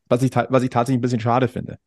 Was 0.08 0.22
ich, 0.22 0.34
was 0.34 0.62
ich 0.62 0.70
tatsächlich 0.70 0.98
ein 0.98 1.02
bisschen 1.02 1.20
schade 1.20 1.48
finde. 1.48 1.78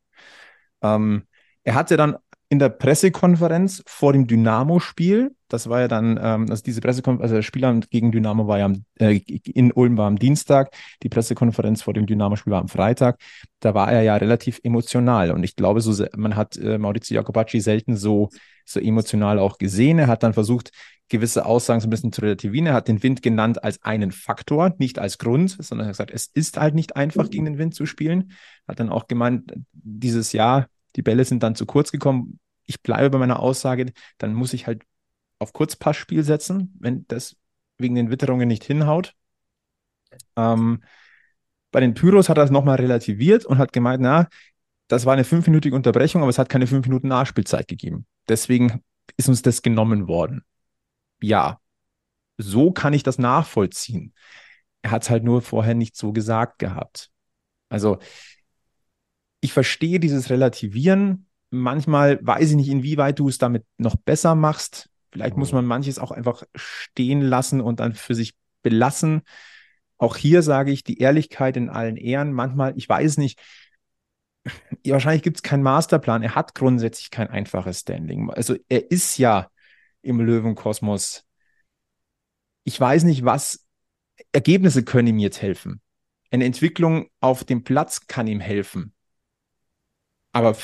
Ähm, 0.81 1.27
er 1.63 1.75
hatte 1.75 1.97
dann 1.97 2.17
in 2.49 2.59
der 2.59 2.69
Pressekonferenz 2.69 3.83
vor 3.85 4.13
dem 4.13 4.25
Dynamo-Spiel, 4.25 5.35
das 5.49 5.69
war 5.69 5.81
ja 5.81 5.87
dann, 5.87 6.19
ähm, 6.21 6.45
also 6.49 6.63
diese 6.63 6.79
Pressekonferenz, 6.79 7.23
also 7.23 7.35
das 7.35 7.45
Spiel 7.45 7.81
gegen 7.89 8.11
Dynamo 8.11 8.47
war 8.47 8.59
ja 8.59 8.65
am, 8.65 8.85
äh, 8.99 9.19
in 9.43 9.71
Ulm 9.73 9.97
war 9.97 10.07
am 10.07 10.17
Dienstag, 10.17 10.71
die 11.03 11.09
Pressekonferenz 11.09 11.81
vor 11.81 11.93
dem 11.93 12.05
Dynamo-Spiel 12.05 12.51
war 12.51 12.61
am 12.61 12.69
Freitag. 12.69 13.19
Da 13.59 13.73
war 13.73 13.91
er 13.91 14.01
ja 14.01 14.15
relativ 14.15 14.61
emotional 14.63 15.31
und 15.31 15.43
ich 15.43 15.55
glaube, 15.55 15.81
so, 15.81 16.05
man 16.15 16.35
hat 16.35 16.57
äh, 16.57 16.77
Maurizio 16.77 17.15
Jacobacci 17.15 17.59
selten 17.59 17.97
so, 17.97 18.29
so 18.63 18.79
emotional 18.79 19.39
auch 19.39 19.57
gesehen. 19.57 19.99
Er 19.99 20.07
hat 20.07 20.23
dann 20.23 20.33
versucht, 20.33 20.71
gewisse 21.09 21.45
Aussagen 21.45 21.81
so 21.81 21.87
ein 21.87 21.89
bisschen 21.89 22.11
zu 22.11 22.21
relativieren. 22.21 22.67
Er 22.67 22.73
hat 22.73 22.87
den 22.87 23.01
Wind 23.03 23.21
genannt 23.21 23.63
als 23.63 23.81
einen 23.83 24.11
Faktor, 24.11 24.73
nicht 24.77 24.99
als 24.99 25.17
Grund, 25.17 25.51
sondern 25.59 25.85
er 25.85 25.89
hat 25.89 25.93
gesagt, 25.93 26.11
es 26.11 26.27
ist 26.27 26.57
halt 26.57 26.75
nicht 26.75 26.95
einfach, 26.95 27.29
gegen 27.29 27.45
den 27.45 27.57
Wind 27.57 27.75
zu 27.75 27.85
spielen. 27.85 28.31
Hat 28.67 28.79
dann 28.79 28.89
auch 28.89 29.07
gemeint, 29.07 29.53
dieses 29.71 30.33
Jahr, 30.33 30.67
die 30.97 31.01
Bälle 31.01 31.23
sind 31.23 31.43
dann 31.43 31.55
zu 31.55 31.65
kurz 31.65 31.91
gekommen. 31.91 32.39
Ich 32.65 32.81
bleibe 32.81 33.11
bei 33.11 33.17
meiner 33.19 33.39
Aussage, 33.39 33.93
dann 34.17 34.33
muss 34.33 34.51
ich 34.53 34.67
halt 34.67 34.83
auf 35.39 35.53
Kurzpassspiel 35.53 36.23
setzen, 36.23 36.75
wenn 36.79 37.05
das 37.07 37.37
wegen 37.77 37.95
den 37.95 38.09
Witterungen 38.09 38.47
nicht 38.47 38.63
hinhaut. 38.63 39.13
Ähm, 40.35 40.83
bei 41.71 41.79
den 41.79 41.93
Pyros 41.93 42.27
hat 42.27 42.37
er 42.37 42.43
es 42.43 42.51
nochmal 42.51 42.77
relativiert 42.77 43.45
und 43.45 43.57
hat 43.59 43.71
gemeint, 43.71 44.01
na, 44.01 44.27
das 44.87 45.05
war 45.05 45.13
eine 45.13 45.23
fünfminütige 45.23 45.75
Unterbrechung, 45.75 46.21
aber 46.21 46.29
es 46.29 46.39
hat 46.39 46.49
keine 46.49 46.67
fünf 46.67 46.87
Minuten 46.87 47.07
Nachspielzeit 47.07 47.67
gegeben. 47.67 48.05
Deswegen 48.27 48.81
ist 49.15 49.29
uns 49.29 49.41
das 49.41 49.61
genommen 49.61 50.07
worden. 50.07 50.43
Ja, 51.21 51.59
so 52.37 52.71
kann 52.71 52.93
ich 52.93 53.03
das 53.03 53.17
nachvollziehen. 53.17 54.13
Er 54.81 54.91
hat 54.91 55.03
es 55.03 55.09
halt 55.09 55.23
nur 55.23 55.41
vorher 55.41 55.75
nicht 55.75 55.95
so 55.95 56.13
gesagt 56.13 56.59
gehabt. 56.59 57.11
Also, 57.69 57.99
ich 59.41 59.53
verstehe 59.53 59.99
dieses 59.99 60.29
Relativieren. 60.29 61.27
Manchmal 61.49 62.19
weiß 62.25 62.51
ich 62.51 62.55
nicht, 62.55 62.69
inwieweit 62.69 63.19
du 63.19 63.29
es 63.29 63.37
damit 63.37 63.65
noch 63.77 63.95
besser 63.95 64.35
machst. 64.35 64.89
Vielleicht 65.11 65.37
muss 65.37 65.51
man 65.51 65.65
manches 65.65 65.99
auch 65.99 66.11
einfach 66.11 66.43
stehen 66.55 67.21
lassen 67.21 67.61
und 67.61 67.79
dann 67.79 67.93
für 67.93 68.15
sich 68.15 68.35
belassen. 68.61 69.21
Auch 69.97 70.17
hier 70.17 70.41
sage 70.41 70.71
ich 70.71 70.83
die 70.83 70.99
Ehrlichkeit 70.99 71.57
in 71.57 71.69
allen 71.69 71.97
Ehren. 71.97 72.33
Manchmal, 72.33 72.73
ich 72.77 72.87
weiß 72.87 73.17
nicht, 73.17 73.39
wahrscheinlich 74.85 75.23
gibt 75.23 75.37
es 75.37 75.43
keinen 75.43 75.63
Masterplan. 75.63 76.23
Er 76.23 76.35
hat 76.35 76.55
grundsätzlich 76.55 77.09
kein 77.09 77.29
einfaches 77.29 77.79
Standing. 77.79 78.29
Also 78.29 78.55
er 78.69 78.91
ist 78.91 79.17
ja 79.17 79.49
im 80.01 80.19
Löwenkosmos. 80.19 81.23
Ich 82.63 82.79
weiß 82.79 83.03
nicht, 83.03 83.23
was 83.25 83.65
Ergebnisse 84.31 84.83
können 84.83 85.07
ihm 85.07 85.19
jetzt 85.19 85.41
helfen. 85.41 85.81
Eine 86.31 86.45
Entwicklung 86.45 87.07
auf 87.21 87.43
dem 87.43 87.63
Platz 87.63 88.07
kann 88.07 88.27
ihm 88.27 88.41
helfen. 88.41 88.93
Aber 90.37 90.55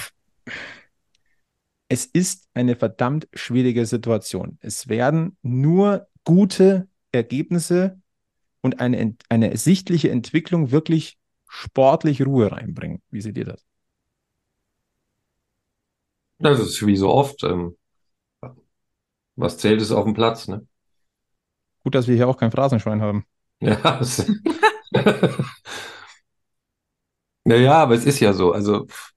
es 1.89 2.05
ist 2.05 2.47
eine 2.53 2.75
verdammt 2.75 3.27
schwierige 3.33 3.86
Situation. 3.86 4.57
Es 4.62 4.88
werden 4.88 5.38
nur 5.41 6.07
gute 6.23 6.88
Ergebnisse 7.12 8.01
und 8.62 8.79
eine, 8.81 9.15
eine 9.29 9.57
sichtliche 9.57 10.12
Entwicklung 10.12 10.71
wirklich 10.71 11.17
sportlich 11.47 12.25
Ruhe 12.25 12.51
reinbringen. 12.51 13.01
Wie 13.12 13.21
seht 13.21 13.38
ihr 13.38 13.45
das? 13.45 13.65
Das 16.38 16.59
ist 16.59 16.86
wie 16.86 16.95
so 16.95 17.09
oft. 17.09 17.43
Ähm, 17.43 17.75
was 19.36 19.57
zählt, 19.57 19.81
ist 19.81 19.91
auf 19.91 20.05
dem 20.05 20.13
Platz, 20.13 20.47
ne? 20.47 20.67
Gut, 21.83 21.95
dass 21.95 22.07
wir 22.07 22.15
hier 22.15 22.27
auch 22.27 22.38
kein 22.38 22.51
Phrasenschwein 22.51 23.01
haben. 23.01 23.25
Ja, 23.62 24.01
naja, 27.45 27.73
aber 27.73 27.95
es 27.95 28.05
ist 28.05 28.19
ja 28.19 28.33
so. 28.33 28.51
Also 28.51 28.86
pff, 28.88 29.12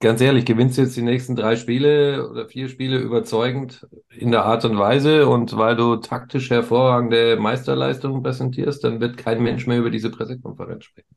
ganz 0.00 0.20
ehrlich, 0.20 0.44
gewinnst 0.44 0.76
du 0.76 0.82
jetzt 0.82 0.96
die 0.96 1.02
nächsten 1.02 1.36
drei 1.36 1.56
Spiele 1.56 2.28
oder 2.28 2.46
vier 2.46 2.68
Spiele 2.68 2.98
überzeugend 2.98 3.86
in 4.10 4.30
der 4.30 4.44
Art 4.44 4.64
und 4.64 4.78
Weise 4.78 5.28
und 5.28 5.56
weil 5.56 5.76
du 5.76 5.96
taktisch 5.96 6.50
hervorragende 6.50 7.36
Meisterleistungen 7.36 8.22
präsentierst, 8.22 8.84
dann 8.84 9.00
wird 9.00 9.16
kein 9.16 9.42
Mensch 9.42 9.66
mehr 9.66 9.78
über 9.78 9.90
diese 9.90 10.10
Pressekonferenz 10.10 10.84
sprechen. 10.84 11.16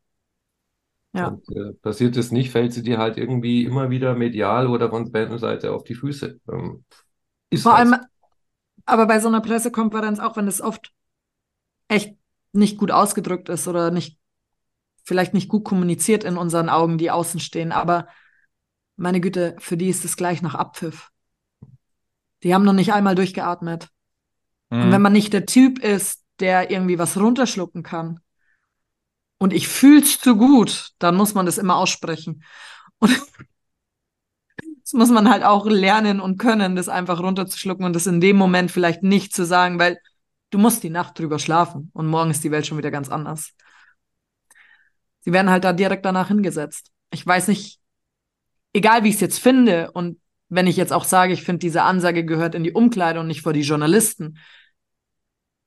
Ja. 1.14 1.30
Und 1.30 1.50
äh, 1.56 1.74
passiert 1.74 2.16
es 2.18 2.32
nicht, 2.32 2.52
fällt 2.52 2.72
sie 2.72 2.84
dir 2.84 3.00
halt 3.00 3.18
irgendwie 3.18 3.66
immer 3.66 3.90
wieder 3.90 4.16
medial 4.16 4.68
oder 4.68 4.90
von 4.90 5.12
Seite 5.40 5.74
auf 5.74 5.84
die 5.84 5.96
Füße. 5.96 6.40
Ähm, 6.52 6.84
ist 7.50 7.64
Vor 7.64 7.76
allem, 7.76 7.96
aber 8.86 9.08
bei 9.08 9.20
so 9.20 9.28
einer 9.28 9.42
Pressekonferenz, 9.42 10.20
auch 10.20 10.38
wenn 10.38 10.48
es 10.48 10.62
oft 10.62 10.94
echt 11.88 12.16
nicht 12.54 12.78
gut 12.78 12.92
ausgedrückt 12.92 13.50
ist 13.50 13.68
oder 13.68 13.92
nicht, 13.92 14.20
vielleicht 15.04 15.34
nicht 15.34 15.50
gut 15.50 15.64
kommuniziert 15.66 16.24
in 16.24 16.38
unseren 16.38 16.70
Augen, 16.70 16.98
die 16.98 17.12
außen 17.12 17.40
stehen, 17.40 17.72
aber 17.72 18.08
meine 19.00 19.22
Güte, 19.22 19.56
für 19.60 19.78
die 19.78 19.90
ist 19.90 20.06
es 20.06 20.18
gleich 20.18 20.42
nach 20.42 20.56
Abpfiff. 20.56 21.10
Die 22.44 22.54
haben 22.54 22.66
noch 22.66 22.74
nicht 22.74 22.94
einmal 22.94 23.16
durchgeatmet. 23.16 23.90
Und 24.70 24.88
Mhm. 24.88 24.92
wenn 24.92 25.02
man 25.02 25.14
nicht 25.14 25.34
der 25.34 25.46
Typ 25.46 25.80
ist, 25.80 26.24
der 26.40 26.72
irgendwie 26.72 27.00
was 27.00 27.18
runterschlucken 27.18 27.84
kann 27.84 28.20
und 29.40 29.52
ich 29.54 29.68
fühl's 29.68 30.20
zu 30.20 30.36
gut, 30.36 30.92
dann 31.00 31.16
muss 31.16 31.34
man 31.34 31.46
das 31.46 31.58
immer 31.58 31.76
aussprechen. 31.76 32.44
Und 33.00 33.10
das 34.84 34.94
muss 34.94 35.10
man 35.10 35.30
halt 35.30 35.44
auch 35.44 35.66
lernen 35.66 36.20
und 36.20 36.38
können, 36.38 36.76
das 36.76 36.90
einfach 36.90 37.20
runterzuschlucken 37.20 37.86
und 37.86 37.94
das 37.94 38.08
in 38.08 38.22
dem 38.22 38.38
Moment 38.38 38.72
vielleicht 38.72 39.04
nicht 39.04 39.34
zu 39.34 39.46
sagen, 39.46 39.80
weil 39.80 39.98
du 40.50 40.58
musst 40.58 40.84
die 40.84 40.90
Nacht 40.90 41.18
drüber 41.20 41.40
schlafen 41.40 41.90
und 41.94 42.08
morgen 42.08 42.32
ist 42.32 42.44
die 42.44 42.52
Welt 42.52 42.68
schon 42.68 42.78
wieder 42.78 42.92
ganz 42.92 43.10
anders. 43.10 43.54
Sie 45.22 45.34
werden 45.34 45.50
halt 45.50 45.64
da 45.64 45.74
direkt 45.74 46.06
danach 46.06 46.30
hingesetzt. 46.30 46.92
Ich 47.12 47.26
weiß 47.26 47.48
nicht, 47.50 47.79
egal 48.74 49.04
wie 49.04 49.10
ich 49.10 49.16
es 49.16 49.22
jetzt 49.22 49.40
finde 49.40 49.92
und 49.92 50.20
wenn 50.50 50.68
ich 50.68 50.78
jetzt 50.78 50.94
auch 50.94 51.04
sage, 51.04 51.34
ich 51.34 51.44
finde, 51.44 51.60
diese 51.60 51.84
Ansage 51.84 52.26
gehört 52.26 52.56
in 52.56 52.64
die 52.64 52.72
Umkleide 52.72 53.20
und 53.20 53.28
nicht 53.28 53.42
vor 53.42 53.54
die 53.54 53.62
Journalisten, 53.62 54.40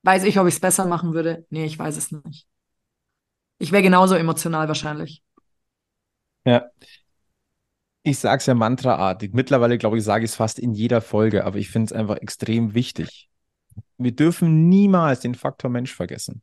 weiß 0.03 0.25
ich, 0.25 0.39
ob 0.39 0.47
ich 0.47 0.55
es 0.55 0.59
besser 0.59 0.85
machen 0.85 1.13
würde? 1.13 1.45
Nee, 1.49 1.65
ich 1.65 1.79
weiß 1.79 1.95
es 1.97 2.11
nicht. 2.11 2.47
Ich 3.59 3.71
wäre 3.71 3.83
genauso 3.83 4.15
emotional 4.15 4.67
wahrscheinlich. 4.67 5.23
Ja. 6.45 6.65
Ich 8.05 8.19
sage 8.19 8.39
es 8.39 8.45
ja 8.45 8.53
mantraartig. 8.53 9.33
Mittlerweile, 9.33 9.77
glaube 9.77 9.97
ich, 9.97 10.03
sage 10.03 10.25
ich 10.25 10.31
es 10.31 10.35
fast 10.35 10.59
in 10.59 10.73
jeder 10.73 10.99
Folge, 10.99 11.45
aber 11.45 11.57
ich 11.57 11.69
finde 11.69 11.85
es 11.85 11.93
einfach 11.93 12.17
extrem 12.17 12.73
wichtig. 12.73 13.29
Wir 13.97 14.13
dürfen 14.13 14.67
niemals 14.67 15.21
den 15.21 15.35
Faktor 15.35 15.69
Mensch 15.69 15.93
vergessen. 15.93 16.41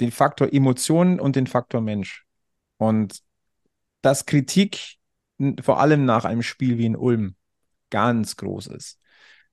Den 0.00 0.10
Faktor 0.10 0.52
Emotionen 0.52 1.20
und 1.20 1.36
den 1.36 1.46
Faktor 1.46 1.80
Mensch. 1.80 2.26
Und 2.78 3.20
dass 4.02 4.26
Kritik 4.26 4.98
vor 5.62 5.80
allem 5.80 6.04
nach 6.04 6.24
einem 6.24 6.42
Spiel 6.42 6.78
wie 6.78 6.86
in 6.86 6.96
Ulm 6.96 7.34
ganz 7.90 8.36
groß 8.36 8.68
ist. 8.68 8.98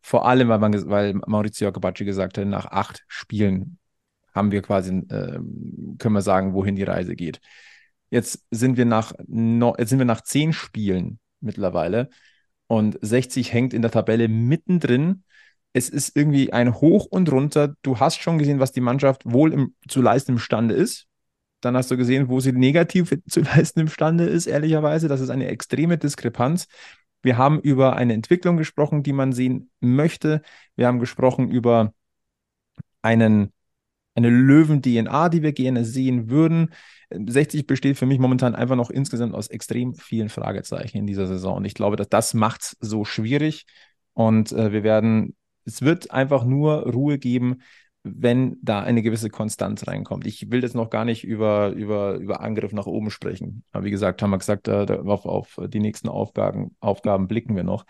Vor 0.02 0.26
allem, 0.28 0.48
weil, 0.50 0.60
man, 0.60 0.90
weil 0.90 1.14
Maurizio 1.26 1.68
Jacobacci 1.68 2.06
gesagt 2.06 2.38
hat, 2.38 2.48
nach 2.48 2.66
acht 2.66 3.04
Spielen 3.08 3.80
haben 4.34 4.52
wir 4.52 4.62
quasi, 4.62 4.92
ähm, 4.92 5.96
können 5.98 6.14
wir 6.14 6.22
sagen, 6.22 6.54
wohin 6.54 6.76
die 6.76 6.84
Reise 6.84 7.16
geht. 7.16 7.42
Jetzt 8.10 8.46
sind 8.52 8.78
wir 8.78 8.86
nach, 8.86 9.14
no, 9.28 9.76
jetzt 9.78 9.90
sind 9.90 10.00
wir 10.00 10.06
nach 10.06 10.22
zehn 10.22 10.54
Spielen 10.54 11.20
mittlerweile 11.42 12.10
und 12.68 12.98
60 13.02 13.52
hängt 13.52 13.74
in 13.74 13.82
der 13.82 13.92
Tabelle 13.92 14.28
mittendrin. 14.28 15.24
Es 15.74 15.90
ist 15.90 16.16
irgendwie 16.16 16.54
ein 16.54 16.76
Hoch 16.76 17.06
und 17.06 17.32
runter. 17.32 17.76
Du 17.82 18.00
hast 18.00 18.22
schon 18.22 18.38
gesehen, 18.38 18.60
was 18.60 18.72
die 18.72 18.82
Mannschaft 18.82 19.24
wohl 19.26 19.54
im, 19.54 19.76
zu 19.88 20.02
leisten 20.02 20.34
imstande 20.34 20.76
ist. 20.76 21.08
Dann 21.62 21.76
hast 21.76 21.90
du 21.92 21.98
gesehen, 21.98 22.30
wo 22.30 22.40
sie 22.40 22.52
negativ 22.52 23.14
zu 23.28 23.42
leisten 23.42 23.82
imstande 23.82 24.26
ist, 24.26 24.48
ehrlicherweise. 24.48 25.08
Das 25.08 25.22
ist 25.22 25.30
eine 25.30 25.48
extreme 25.48 25.98
Diskrepanz. 25.98 26.68
Wir 27.24 27.38
haben 27.38 27.60
über 27.60 27.96
eine 27.96 28.14
Entwicklung 28.14 28.58
gesprochen, 28.58 29.04
die 29.04 29.14
man 29.14 29.34
sehen 29.34 29.70
möchte. 29.80 30.42
Wir 30.76 30.88
haben 30.88 31.00
gesprochen 31.00 31.50
über 31.50 31.94
einen, 33.02 33.52
eine 34.16 34.30
Löwen-DNA, 34.30 35.30
die 35.30 35.42
wir 35.44 35.54
gerne 35.54 35.84
sehen 35.84 36.30
würden. 36.30 36.74
60 37.10 37.68
besteht 37.68 37.98
für 37.98 38.06
mich 38.06 38.20
momentan 38.20 38.56
einfach 38.56 38.76
noch 38.76 38.90
insgesamt 38.90 39.34
aus 39.34 39.48
extrem 39.48 39.96
vielen 39.96 40.30
Fragezeichen 40.30 40.98
in 40.98 41.08
dieser 41.08 41.28
Saison. 41.28 41.58
Und 41.58 41.66
ich 41.66 41.74
glaube, 41.74 41.96
dass 41.96 42.10
das 42.10 42.34
macht 42.34 42.62
es 42.62 42.78
so 42.80 43.06
schwierig. 43.06 43.66
Und 44.14 44.52
äh, 44.52 44.72
wir 44.72 44.84
werden, 44.84 45.36
es 45.66 45.82
wird 45.82 46.12
einfach 46.12 46.44
nur 46.44 46.92
Ruhe 46.92 47.18
geben, 47.18 47.62
wenn 48.16 48.58
da 48.62 48.82
eine 48.82 49.02
gewisse 49.02 49.30
Konstanz 49.30 49.88
reinkommt. 49.88 50.26
Ich 50.26 50.52
will 50.52 50.62
jetzt 50.64 50.76
noch 50.76 50.90
gar 50.90 51.06
nicht 51.06 51.24
über, 51.24 51.70
über, 51.70 52.16
über 52.16 52.42
Angriff 52.42 52.74
nach 52.74 52.86
oben 52.86 53.10
sprechen. 53.12 53.64
Aber 53.72 53.86
wie 53.86 53.92
gesagt, 53.92 54.22
haben 54.22 54.32
wir 54.32 54.38
gesagt, 54.38 54.70
auf, 54.70 55.26
auf 55.26 55.60
die 55.68 55.80
nächsten 55.80 56.10
Aufgaben, 56.10 56.76
Aufgaben 56.80 57.28
blicken 57.28 57.56
wir 57.56 57.64
noch. 57.64 57.86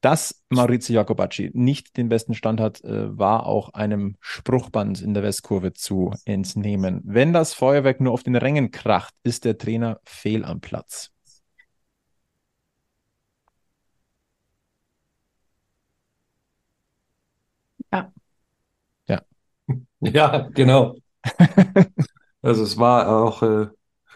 Dass 0.00 0.42
Maurizio 0.48 0.94
Jacobacci 0.94 1.50
nicht 1.52 1.98
den 1.98 2.08
besten 2.08 2.34
Stand 2.34 2.58
hat, 2.60 2.82
äh, 2.84 3.18
war 3.18 3.46
auch 3.46 3.74
einem 3.74 4.16
Spruchband 4.20 5.02
in 5.02 5.12
der 5.12 5.22
Westkurve 5.22 5.74
zu 5.74 6.12
entnehmen. 6.24 7.02
Wenn 7.04 7.34
das 7.34 7.52
Feuerwerk 7.52 8.00
nur 8.00 8.12
auf 8.14 8.22
den 8.22 8.36
Rängen 8.36 8.70
kracht, 8.70 9.14
ist 9.24 9.44
der 9.44 9.58
Trainer 9.58 10.00
fehl 10.04 10.44
am 10.44 10.60
Platz. 10.60 11.10
Ja. 17.92 18.12
Ja. 19.08 19.24
Ja, 20.14 20.48
genau. 20.54 20.96
Also 22.42 22.62
es 22.62 22.78
war 22.78 23.08
auch 23.08 23.42
äh, 23.42 23.68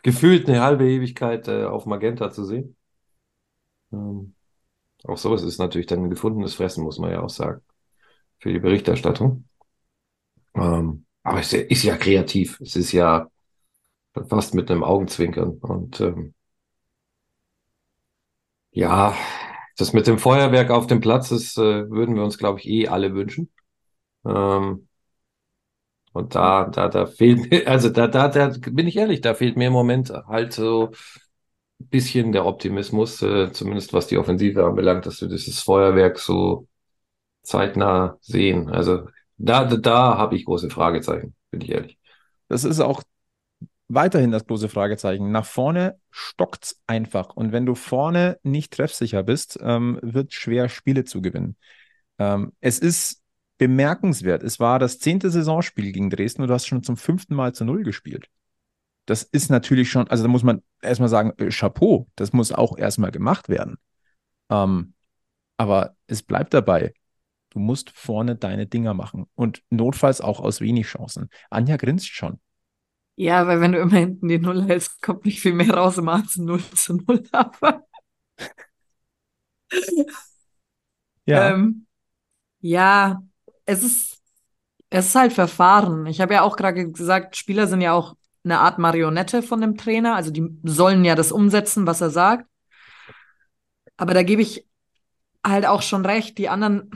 gefühlt 0.03 0.49
eine 0.49 0.61
halbe 0.62 0.88
Ewigkeit 0.88 1.49
äh, 1.49 1.64
auf 1.64 1.87
Magenta 1.87 2.31
zu 2.31 2.44
sehen. 2.44 2.77
Ähm, 3.92 4.35
auch 5.05 5.18
sowas 5.18 5.42
ist 5.44 5.59
natürlich 5.59 5.87
dann 5.88 6.05
ein 6.05 6.11
gefundenes 6.11 6.55
Fressen, 6.57 6.85
muss 6.85 6.99
man 6.99 7.12
ja 7.12 7.23
auch 7.23 7.31
sagen, 7.31 7.62
für 8.40 8.53
die 8.53 8.61
Berichterstattung. 8.61 9.47
Ähm, 10.55 11.07
aber 11.23 11.40
es 11.40 11.53
ist 11.53 11.83
ja 11.85 11.97
kreativ. 11.97 12.61
Es 12.61 12.77
ist 12.77 12.92
ja 12.92 13.29
fast 14.29 14.55
mit 14.55 14.70
einem 14.70 14.85
Augenzwinkern. 14.85 15.59
Und 15.61 16.01
ähm, 16.01 16.35
ja, 18.73 19.16
das 19.77 19.92
mit 19.92 20.07
dem 20.07 20.18
Feuerwerk 20.18 20.70
auf 20.70 20.87
dem 20.87 21.01
Platz, 21.01 21.29
das 21.31 21.57
äh, 21.57 21.90
würden 21.90 22.14
wir 22.16 22.25
uns, 22.25 22.38
glaube 22.38 22.61
ich, 22.61 22.66
eh 22.68 22.88
alle 22.88 23.14
wünschen. 23.14 23.53
Ähm, 24.27 24.88
und 26.14 26.37
da, 26.37 26.66
da, 26.66 26.88
da 26.88 27.07
fehlt 27.07 27.50
mir, 27.50 27.66
also 27.68 27.90
da, 27.90 28.07
da, 28.07 28.29
da 28.29 28.53
bin 28.70 28.87
ich 28.87 28.96
ehrlich, 28.96 29.20
da 29.20 29.35
fehlt 29.35 29.57
mir 29.57 29.66
im 29.66 29.72
Moment 29.72 30.11
halt 30.11 30.53
so 30.53 30.92
ein 31.81 31.88
bisschen 31.88 32.31
der 32.33 32.46
Optimismus, 32.46 33.20
äh, 33.22 33.50
zumindest 33.53 33.92
was 33.92 34.07
die 34.07 34.16
Offensive 34.16 34.64
anbelangt, 34.64 35.07
dass 35.07 35.20
wir 35.20 35.29
dieses 35.29 35.61
Feuerwerk 35.61 36.20
so 36.20 36.68
zeitnah 37.42 38.16
sehen. 38.20 38.70
Also 38.70 39.09
da, 39.38 39.64
da, 39.64 39.77
da 39.77 40.16
habe 40.16 40.37
ich 40.37 40.44
große 40.44 40.70
Fragezeichen, 40.70 41.35
bin 41.50 41.61
ich 41.62 41.72
ehrlich. 41.72 41.98
Das 42.46 42.62
ist 42.62 42.79
auch 42.79 43.03
weiterhin 43.88 44.31
das 44.31 44.46
große 44.46 44.68
Fragezeichen. 44.68 45.33
Nach 45.33 45.44
vorne 45.44 45.98
stockt's 46.12 46.81
einfach. 46.87 47.35
Und 47.35 47.50
wenn 47.50 47.66
du 47.66 47.74
vorne 47.74 48.38
nicht 48.44 48.72
treffsicher 48.72 49.24
bist, 49.24 49.59
ähm, 49.61 49.98
wird 50.00 50.33
schwer, 50.33 50.68
Spiele 50.68 51.05
zu 51.05 51.22
gewinnen. 51.22 51.57
Ähm, 52.20 52.53
es 52.61 52.79
ist 52.79 53.24
bemerkenswert. 53.59 54.43
Es 54.43 54.61
war 54.61 54.79
das 54.79 54.99
zehnte 54.99 55.31
Saisonspiel 55.31 55.93
gegen 55.93 56.11
Dresden 56.11 56.43
und 56.43 56.49
du 56.49 56.55
hast 56.55 56.67
schon 56.67 56.83
zum 56.83 56.97
fünften 56.97 57.35
Mal 57.35 57.55
zu 57.55 57.64
Null 57.64 57.85
gespielt. 57.85 58.29
Das 59.07 59.23
ist 59.23 59.51
natürlich 59.51 59.90
schon, 59.90 60.09
also 60.09 60.23
da 60.25 60.29
muss 60.29 60.43
man 60.43 60.62
erstmal 60.81 61.09
sagen, 61.09 61.33
äh, 61.38 61.51
Chapeau, 61.51 62.09
das 62.17 62.33
muss 62.33 62.53
auch 62.53 62.79
erstmal 62.79 63.11
gemacht 63.11 63.49
werden. 63.49 63.77
Ähm, 64.51 64.95
aber 65.57 65.97
es 66.07 66.23
bleibt 66.23 66.55
dabei. 66.55 66.95
Du 67.51 67.61
musst 67.61 67.90
vorne 67.90 68.35
deine 68.35 68.67
Dinger 68.67 68.95
machen 68.95 69.27
und 69.35 69.62
notfalls 69.71 70.21
auch 70.21 70.40
aus 70.40 70.61
wenig 70.61 70.87
Chancen. 70.87 71.29
Anja 71.51 71.77
grinst 71.77 72.09
schon. 72.09 72.40
Ja, 73.17 73.47
weil 73.47 73.61
wenn 73.61 73.73
du 73.73 73.79
immer 73.79 73.97
hinten 73.97 74.27
die 74.27 74.40
Null 74.40 74.64
hältst, 74.64 75.01
kommt 75.01 75.25
nicht 75.25 75.40
viel 75.40 75.53
mehr 75.55 75.71
raus 75.71 75.99
im 75.99 76.09
als 76.09 76.37
0 76.37 76.61
zu 76.75 76.97
0. 76.97 77.23
Aber 77.33 77.85
Ja, 81.27 81.51
ähm, 81.51 81.87
ja, 82.61 83.23
es 83.66 83.83
ist, 83.83 84.18
es 84.90 85.07
ist 85.07 85.14
halt 85.14 85.33
Verfahren. 85.33 86.07
Ich 86.07 86.20
habe 86.20 86.35
ja 86.35 86.42
auch 86.42 86.57
gerade 86.57 86.90
gesagt, 86.90 87.37
Spieler 87.37 87.66
sind 87.66 87.81
ja 87.81 87.92
auch 87.92 88.14
eine 88.44 88.61
Art 88.61 88.79
Marionette 88.79 89.42
von 89.42 89.61
dem 89.61 89.77
Trainer. 89.77 90.14
Also 90.14 90.31
die 90.31 90.46
sollen 90.62 91.05
ja 91.05 91.14
das 91.14 91.33
umsetzen, 91.33 91.87
was 91.87 92.00
er 92.00 92.11
sagt. 92.11 92.46
Aber 93.96 94.14
da 94.14 94.22
gebe 94.22 94.42
ich 94.42 94.66
halt 95.44 95.66
auch 95.66 95.83
schon 95.83 96.05
recht. 96.05 96.38
Die 96.38 96.48
anderen, 96.48 96.90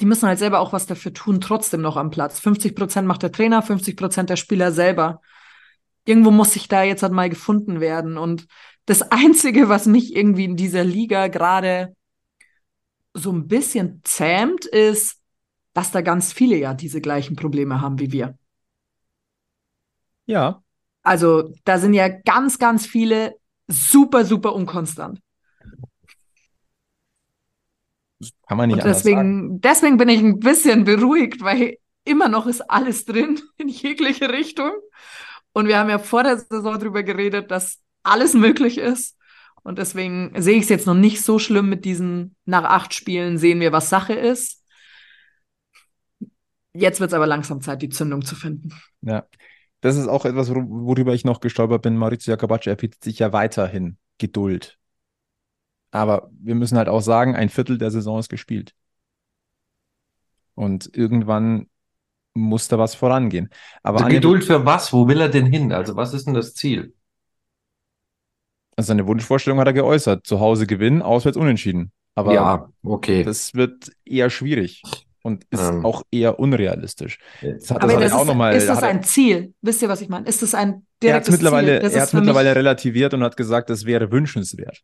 die 0.00 0.06
müssen 0.06 0.28
halt 0.28 0.38
selber 0.38 0.60
auch 0.60 0.72
was 0.72 0.86
dafür 0.86 1.12
tun, 1.12 1.40
trotzdem 1.40 1.80
noch 1.80 1.96
am 1.96 2.10
Platz. 2.10 2.38
50 2.40 2.74
Prozent 2.76 3.08
macht 3.08 3.22
der 3.22 3.32
Trainer, 3.32 3.62
50 3.62 3.96
Prozent 3.96 4.30
der 4.30 4.36
Spieler 4.36 4.72
selber. 4.72 5.20
Irgendwo 6.04 6.30
muss 6.30 6.52
sich 6.52 6.68
da 6.68 6.82
jetzt 6.82 7.02
halt 7.02 7.12
mal 7.12 7.30
gefunden 7.30 7.80
werden. 7.80 8.18
Und 8.18 8.46
das 8.84 9.02
Einzige, 9.10 9.68
was 9.68 9.86
mich 9.86 10.14
irgendwie 10.14 10.44
in 10.44 10.56
dieser 10.56 10.84
Liga 10.84 11.28
gerade 11.28 11.96
so 13.16 13.32
ein 13.32 13.48
bisschen 13.48 14.00
zähmt, 14.04 14.64
ist, 14.66 15.20
dass 15.72 15.90
da 15.90 16.00
ganz 16.00 16.32
viele 16.32 16.56
ja 16.56 16.74
diese 16.74 17.00
gleichen 17.00 17.36
Probleme 17.36 17.80
haben 17.80 17.98
wie 17.98 18.12
wir. 18.12 18.38
ja, 20.26 20.62
Also 21.02 21.52
da 21.64 21.78
sind 21.78 21.94
ja 21.94 22.08
ganz, 22.08 22.58
ganz 22.58 22.86
viele 22.86 23.36
super, 23.68 24.24
super 24.24 24.54
unkonstant. 24.54 25.20
kann 28.48 28.56
man 28.58 28.68
nicht 28.68 28.82
Und 28.82 28.86
deswegen, 28.86 29.60
deswegen 29.60 29.96
bin 29.96 30.08
ich 30.08 30.20
ein 30.20 30.38
bisschen 30.40 30.84
beruhigt, 30.84 31.42
weil 31.42 31.76
immer 32.04 32.28
noch 32.28 32.46
ist 32.46 32.62
alles 32.70 33.04
drin 33.04 33.40
in 33.56 33.68
jegliche 33.68 34.30
Richtung. 34.30 34.72
Und 35.52 35.68
wir 35.68 35.78
haben 35.78 35.90
ja 35.90 35.98
vor 35.98 36.22
der 36.22 36.38
Saison 36.38 36.78
darüber 36.78 37.02
geredet, 37.02 37.50
dass 37.50 37.80
alles 38.02 38.34
möglich 38.34 38.78
ist. 38.78 39.16
Und 39.66 39.78
deswegen 39.78 40.30
sehe 40.40 40.58
ich 40.58 40.62
es 40.62 40.68
jetzt 40.68 40.86
noch 40.86 40.94
nicht 40.94 41.22
so 41.22 41.40
schlimm 41.40 41.68
mit 41.68 41.84
diesen 41.84 42.36
nach 42.44 42.62
acht 42.62 42.94
Spielen 42.94 43.36
sehen 43.36 43.58
wir, 43.58 43.72
was 43.72 43.90
Sache 43.90 44.12
ist. 44.12 44.62
Jetzt 46.72 47.00
wird 47.00 47.10
es 47.10 47.14
aber 47.14 47.26
langsam 47.26 47.60
Zeit, 47.60 47.82
die 47.82 47.88
Zündung 47.88 48.22
zu 48.22 48.36
finden. 48.36 48.72
Ja, 49.02 49.26
das 49.80 49.96
ist 49.96 50.06
auch 50.06 50.24
etwas, 50.24 50.50
wor- 50.50 50.68
worüber 50.68 51.14
ich 51.14 51.24
noch 51.24 51.40
gestolpert 51.40 51.82
bin. 51.82 51.96
Maurizio 51.96 52.30
Jacobacci 52.30 52.70
erbietet 52.70 53.02
sich 53.02 53.18
ja 53.18 53.32
weiterhin 53.32 53.96
Geduld. 54.18 54.78
Aber 55.90 56.30
wir 56.38 56.54
müssen 56.54 56.78
halt 56.78 56.88
auch 56.88 57.00
sagen, 57.00 57.34
ein 57.34 57.48
Viertel 57.48 57.76
der 57.76 57.90
Saison 57.90 58.20
ist 58.20 58.28
gespielt. 58.28 58.72
Und 60.54 60.96
irgendwann 60.96 61.66
muss 62.34 62.68
da 62.68 62.78
was 62.78 62.94
vorangehen. 62.94 63.50
Aber 63.82 64.04
Also 64.04 64.10
Geduld 64.10 64.44
für 64.44 64.64
was? 64.64 64.92
Wo 64.92 65.08
will 65.08 65.20
er 65.20 65.28
denn 65.28 65.46
hin? 65.46 65.72
Also 65.72 65.96
was 65.96 66.14
ist 66.14 66.26
denn 66.28 66.34
das 66.34 66.54
Ziel? 66.54 66.94
Also 68.76 68.88
seine 68.88 69.06
Wunschvorstellung 69.06 69.58
hat 69.58 69.66
er 69.66 69.72
geäußert. 69.72 70.26
Zu 70.26 70.40
Hause 70.40 70.66
gewinnen, 70.66 71.02
auswärts 71.02 71.36
unentschieden. 71.36 71.92
Aber 72.14 72.32
Ja, 72.34 72.68
okay. 72.82 73.22
das 73.24 73.54
wird 73.54 73.90
eher 74.04 74.30
schwierig 74.30 74.82
und 75.22 75.44
ist 75.50 75.60
Ähm. 75.60 75.84
auch 75.84 76.02
eher 76.10 76.38
unrealistisch. 76.38 77.18
Das 77.40 77.70
hat, 77.70 77.82
das 77.82 77.90
Aber 77.90 77.92
hat 77.94 78.02
das 78.02 78.10
er 78.12 78.16
auch 78.18 78.22
ist, 78.22 78.26
nochmal. 78.28 78.54
ist 78.54 78.68
das 78.68 78.76
hat 78.78 78.84
er- 78.84 78.90
ein 78.90 79.02
Ziel? 79.02 79.54
Wisst 79.62 79.82
ihr, 79.82 79.88
was 79.88 80.00
ich 80.00 80.08
meine? 80.08 80.26
Ist 80.26 80.42
das 80.42 80.54
ein 80.54 80.68
Er 81.02 81.14
hat 81.14 81.22
es 81.22 81.28
direktes 81.28 81.32
mittlerweile, 81.32 81.72
Ziel? 81.72 81.80
Das 81.80 81.92
er 81.94 82.02
hat's 82.02 82.10
für 82.12 82.16
mittlerweile 82.18 82.50
mich, 82.50 82.56
relativiert 82.58 83.14
und 83.14 83.22
hat 83.22 83.36
gesagt, 83.36 83.68
das 83.70 83.84
wäre 83.86 84.10
wünschenswert. 84.12 84.82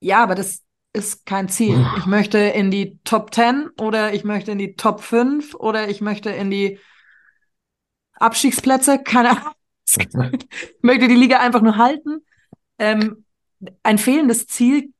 ja, 0.00 0.22
aber 0.22 0.34
das 0.34 0.62
ist 0.94 1.24
kein 1.26 1.48
Ziel. 1.48 1.86
Ich 1.98 2.06
möchte 2.06 2.38
in 2.38 2.70
die 2.70 2.98
Top 3.04 3.32
10 3.34 3.68
oder 3.80 4.12
ich 4.12 4.24
möchte 4.24 4.50
in 4.52 4.58
die 4.58 4.74
Top 4.74 5.00
5 5.00 5.54
oder 5.54 5.88
ich 5.88 6.00
möchte 6.00 6.30
in 6.30 6.50
die 6.50 6.78
Abstiegsplätze. 8.14 8.98
Keine 9.02 9.30
Ahnung. 9.30 9.52
Ich 9.96 10.82
möchte 10.82 11.08
die 11.08 11.14
Liga 11.14 11.38
einfach 11.40 11.62
nur 11.62 11.76
halten. 11.76 12.20
Ähm, 12.78 13.24
ein 13.82 13.98
fehlendes 13.98 14.46
Ziel. 14.46 14.90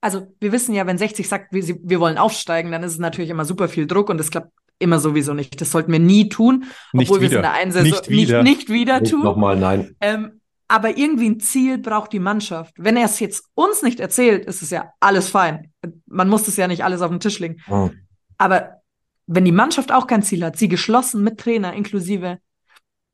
Also 0.00 0.26
wir 0.40 0.52
wissen 0.52 0.74
ja, 0.74 0.86
wenn 0.86 0.98
60 0.98 1.26
sagt, 1.28 1.52
wir, 1.52 1.62
sie- 1.62 1.80
wir 1.82 2.00
wollen 2.00 2.18
aufsteigen, 2.18 2.70
dann 2.70 2.82
ist 2.82 2.92
es 2.92 2.98
natürlich 2.98 3.30
immer 3.30 3.44
super 3.44 3.68
viel 3.68 3.86
Druck 3.86 4.08
und 4.10 4.18
das 4.18 4.30
klappt 4.30 4.50
immer 4.78 4.98
sowieso 4.98 5.32
nicht. 5.32 5.58
Das 5.60 5.70
sollten 5.70 5.90
wir 5.92 5.98
nie 5.98 6.28
tun, 6.28 6.64
Nicht 6.92 7.08
obwohl 7.10 7.20
wir 7.22 7.26
es 7.28 7.32
in 7.32 7.38
wieder. 7.38 7.42
der 7.42 7.52
einen 7.54 7.72
Saison 7.72 7.90
Nicht 7.90 8.08
wieder. 8.10 8.42
nicht, 8.42 8.56
nicht 8.58 8.68
wieder 8.70 9.00
Nicht 9.00 9.12
tun. 9.12 9.22
nochmal, 9.22 9.56
nein. 9.56 9.96
Ähm, 10.00 10.40
aber 10.68 10.98
irgendwie 10.98 11.30
ein 11.30 11.40
Ziel 11.40 11.78
braucht 11.78 12.12
die 12.12 12.18
Mannschaft. 12.18 12.74
Wenn 12.76 12.96
er 12.96 13.04
es 13.06 13.18
jetzt 13.20 13.46
uns 13.54 13.82
nicht 13.82 14.00
erzählt, 14.00 14.44
ist 14.46 14.62
es 14.62 14.70
ja 14.70 14.90
alles 15.00 15.28
fein. 15.30 15.72
Man 16.06 16.28
muss 16.28 16.46
es 16.48 16.56
ja 16.56 16.66
nicht 16.68 16.84
alles 16.84 17.00
auf 17.02 17.10
den 17.10 17.20
Tisch 17.20 17.38
legen. 17.38 17.62
Hm. 17.66 17.92
Aber 18.36 18.82
wenn 19.26 19.44
die 19.44 19.52
Mannschaft 19.52 19.92
auch 19.92 20.06
kein 20.06 20.22
Ziel 20.22 20.44
hat, 20.44 20.56
sie 20.58 20.68
geschlossen 20.68 21.22
mit 21.22 21.38
Trainer 21.38 21.72
inklusive, 21.72 22.38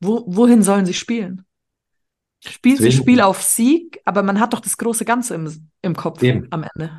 wo, 0.03 0.23
wohin 0.27 0.63
sollen 0.63 0.85
sie 0.85 0.93
spielen? 0.93 1.45
Spielt 2.45 2.79
sie 2.79 2.91
Spiel 2.91 3.21
auf 3.21 3.41
Sieg, 3.41 4.01
aber 4.03 4.21
man 4.21 4.39
hat 4.39 4.53
doch 4.53 4.59
das 4.59 4.77
große 4.77 5.05
Ganze 5.05 5.35
im, 5.35 5.69
im 5.81 5.95
Kopf 5.95 6.21
Eben. 6.21 6.47
am 6.51 6.65
Ende. 6.73 6.91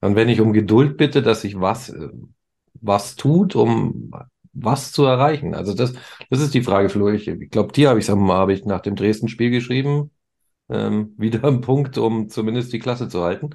Und 0.00 0.14
wenn 0.14 0.28
ich 0.28 0.40
um 0.40 0.52
Geduld 0.52 0.96
bitte, 0.96 1.22
dass 1.22 1.42
sich 1.42 1.60
was, 1.60 1.88
äh, 1.90 2.08
was 2.80 3.16
tut, 3.16 3.56
um 3.56 4.12
was 4.52 4.92
zu 4.92 5.04
erreichen. 5.04 5.54
Also 5.54 5.74
das, 5.74 5.94
das 6.28 6.40
ist 6.40 6.54
die 6.54 6.62
Frage, 6.62 6.88
Flo. 6.88 7.08
Ich, 7.08 7.28
ich 7.28 7.50
glaube, 7.50 7.72
dir 7.72 7.88
habe 7.88 7.98
ich 7.98 8.10
am 8.10 8.30
Abend 8.30 8.66
nach 8.66 8.80
dem 8.80 8.96
Dresden-Spiel 8.96 9.50
geschrieben. 9.50 10.10
ähm, 10.68 11.14
wieder 11.18 11.44
ein 11.44 11.60
Punkt, 11.60 11.98
um 11.98 12.28
zumindest 12.28 12.72
die 12.72 12.78
Klasse 12.78 13.08
zu 13.08 13.22
halten. 13.22 13.50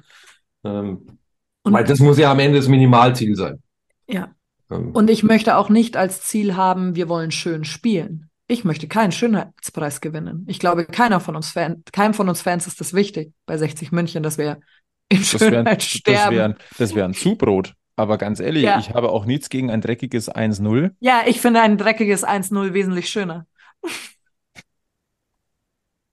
Ähm, 0.64 1.18
weil 1.64 1.84
das 1.84 1.98
muss 1.98 2.18
ja 2.18 2.30
am 2.30 2.38
Ende 2.38 2.58
das 2.58 2.68
Minimalziel 2.68 3.34
sein. 3.34 3.62
Ja. 4.06 4.34
Ähm, 4.70 4.92
Und 4.92 5.10
ich 5.10 5.22
möchte 5.22 5.56
auch 5.56 5.68
nicht 5.68 5.96
als 5.96 6.22
Ziel 6.22 6.56
haben, 6.56 6.94
wir 6.94 7.08
wollen 7.08 7.30
schön 7.30 7.64
spielen. 7.64 8.30
Ich 8.48 8.64
möchte 8.64 8.86
keinen 8.86 9.12
Schönheitspreis 9.12 10.00
gewinnen. 10.00 10.44
Ich 10.48 10.58
glaube, 10.60 10.84
keiner 10.86 11.18
von 11.20 11.34
uns 11.36 11.50
Fan, 11.50 11.82
keinem 11.92 12.14
von 12.14 12.28
uns 12.28 12.42
Fans 12.42 12.66
ist 12.66 12.80
das 12.80 12.94
wichtig 12.94 13.32
bei 13.44 13.58
60 13.58 13.90
München, 13.92 14.22
dass 14.22 14.38
wir 14.38 14.60
in 15.08 15.18
Das 15.18 15.40
wäre 15.40 15.50
Schönheit 15.52 15.78
das 15.78 15.84
sterben. 15.88 16.36
wär, 16.36 16.44
ein- 16.46 16.56
das 16.78 16.94
wär 16.94 17.04
ein 17.04 17.14
Zubrot. 17.14 17.74
Aber 17.96 18.18
ganz 18.18 18.40
ehrlich, 18.40 18.62
Ja. 18.64 18.78
ich 18.78 18.90
habe 18.90 19.08
auch 19.10 19.24
nichts 19.24 19.48
gegen 19.48 19.70
ein 19.70 19.80
dreckiges 19.80 20.28
1-0. 20.28 20.94
Ja, 21.00 21.22
ich 21.26 21.40
finde 21.40 21.60
ein 21.62 21.78
dreckiges 21.78 22.24
1-0 22.24 22.72
wesentlich 22.74 23.08
schöner. 23.08 23.46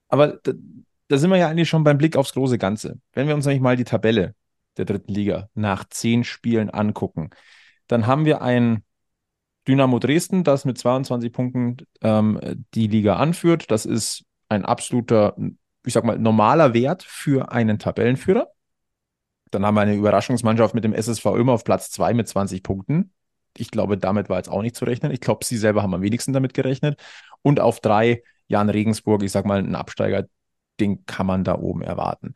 Aber 0.08 0.40
da, 0.44 0.54
da 1.08 1.18
sind 1.18 1.30
wir 1.30 1.38
ja 1.38 1.50
eigentlich 1.50 1.70
schon 1.70 1.84
beim 1.84 1.98
Blick 1.98 2.16
aufs 2.16 2.34
große 2.34 2.58
Ganze. 2.58 3.00
Wenn 3.14 3.28
wir 3.28 3.36
uns 3.36 3.46
nämlich 3.46 3.62
mal 3.62 3.76
die 3.76 3.84
Tabelle 3.84 4.36
der 4.78 4.86
dritten 4.86 5.12
Liga 5.14 5.50
nach 5.54 5.84
zehn 5.90 6.24
Spielen 6.24 6.70
angucken, 6.70 7.30
dann 7.88 8.08
haben 8.08 8.26
wir 8.26 8.42
ein 8.42 8.84
Dynamo 9.68 10.00
Dresden, 10.00 10.44
das 10.44 10.66
mit 10.66 10.78
22 10.78 11.32
Punkten 11.32 11.78
ähm, 12.02 12.40
die 12.74 12.88
Liga 12.88 13.16
anführt. 13.16 13.72
Das 13.72 13.86
ist 13.86 14.26
ein 14.50 14.66
absoluter, 14.66 15.36
ich 15.86 15.94
sag 15.94 16.04
mal, 16.04 16.20
normaler 16.20 16.74
Wert 16.74 17.04
für 17.04 17.52
einen 17.52 17.80
Tabellenführer. 17.80 18.50
Dann 19.52 19.66
haben 19.66 19.76
wir 19.76 19.82
eine 19.82 19.96
Überraschungsmannschaft 19.96 20.74
mit 20.74 20.84
dem 20.84 20.94
SSV 20.94 21.26
Ulm 21.26 21.50
auf 21.50 21.64
Platz 21.64 21.92
2 21.92 22.14
mit 22.14 22.28
20 22.28 22.64
Punkten. 22.64 23.14
Ich 23.56 23.70
glaube, 23.70 23.98
damit 23.98 24.30
war 24.30 24.38
jetzt 24.38 24.50
auch 24.50 24.64
nicht 24.64 24.76
zu 24.76 24.86
rechnen. 24.86 25.12
Ich 25.12 25.22
glaube, 25.22 25.46
sie 25.46 25.58
selber 25.58 25.84
haben 25.84 25.94
am 25.94 26.02
wenigsten 26.02 26.34
damit 26.34 26.54
gerechnet. 26.54 27.00
Und 27.42 27.60
auf 27.60 27.80
drei 27.80 28.24
Jan 28.48 28.70
Regensburg, 28.70 29.24
ich 29.24 29.32
sag 29.32 29.46
mal, 29.46 29.60
ein 29.60 29.76
Absteiger, 29.76 30.26
den 30.80 31.06
kann 31.06 31.28
man 31.28 31.44
da 31.44 31.56
oben 31.56 31.84
erwarten. 31.84 32.34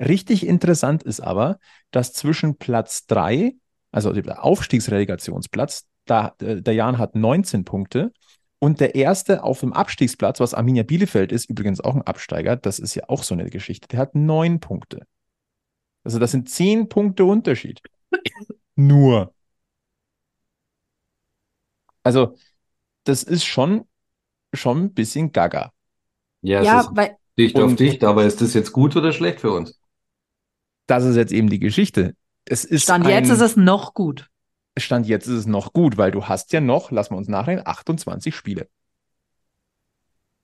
Richtig 0.00 0.46
interessant 0.46 1.02
ist 1.02 1.20
aber, 1.20 1.58
dass 1.90 2.12
zwischen 2.12 2.56
Platz 2.56 3.06
3, 3.06 3.54
also 3.92 4.12
der 4.12 4.42
Aufstiegsrelegationsplatz, 4.42 5.86
da, 6.06 6.34
äh, 6.40 6.60
der 6.62 6.74
Jan 6.74 6.98
hat 6.98 7.14
19 7.14 7.64
Punkte 7.64 8.12
und 8.58 8.80
der 8.80 8.94
erste 8.94 9.42
auf 9.44 9.60
dem 9.60 9.72
Abstiegsplatz, 9.72 10.40
was 10.40 10.54
Arminia 10.54 10.82
Bielefeld 10.84 11.32
ist, 11.32 11.50
übrigens 11.50 11.80
auch 11.80 11.94
ein 11.94 12.02
Absteiger, 12.02 12.56
das 12.56 12.78
ist 12.78 12.94
ja 12.94 13.04
auch 13.08 13.22
so 13.22 13.34
eine 13.34 13.50
Geschichte, 13.50 13.88
der 13.88 14.00
hat 14.00 14.14
neun 14.14 14.60
Punkte. 14.60 15.06
Also 16.04 16.18
das 16.18 16.30
sind 16.32 16.48
zehn 16.48 16.88
Punkte 16.88 17.24
Unterschied. 17.24 17.80
Nur. 18.76 19.32
Also 22.02 22.36
das 23.04 23.22
ist 23.22 23.44
schon, 23.44 23.86
schon 24.54 24.84
ein 24.84 24.94
bisschen 24.94 25.32
gaga. 25.32 25.72
ja, 26.42 26.60
es 26.62 26.66
Ja, 26.66 26.80
ist 26.80 26.90
weil 26.96 27.16
dicht 27.38 27.58
auf 27.60 27.76
dicht, 27.76 28.04
aber 28.04 28.24
ist 28.24 28.40
das 28.40 28.54
jetzt 28.54 28.72
gut 28.72 28.96
oder 28.96 29.12
schlecht 29.12 29.40
für 29.40 29.52
uns? 29.52 29.80
Das 30.86 31.04
ist 31.04 31.16
jetzt 31.16 31.32
eben 31.32 31.48
die 31.48 31.58
Geschichte. 31.58 32.14
Es 32.44 32.64
ist 32.64 32.82
Stand 32.82 33.06
ein, 33.06 33.12
jetzt 33.12 33.30
ist 33.30 33.40
es 33.40 33.56
noch 33.56 33.94
gut. 33.94 34.28
Stand 34.76 35.06
jetzt 35.06 35.26
ist 35.26 35.34
es 35.34 35.46
noch 35.46 35.72
gut, 35.72 35.96
weil 35.96 36.10
du 36.10 36.26
hast 36.26 36.52
ja 36.52 36.60
noch, 36.60 36.90
lassen 36.90 37.12
wir 37.12 37.18
uns 37.18 37.28
nachrechnen, 37.28 37.66
28 37.66 38.34
Spiele. 38.34 38.68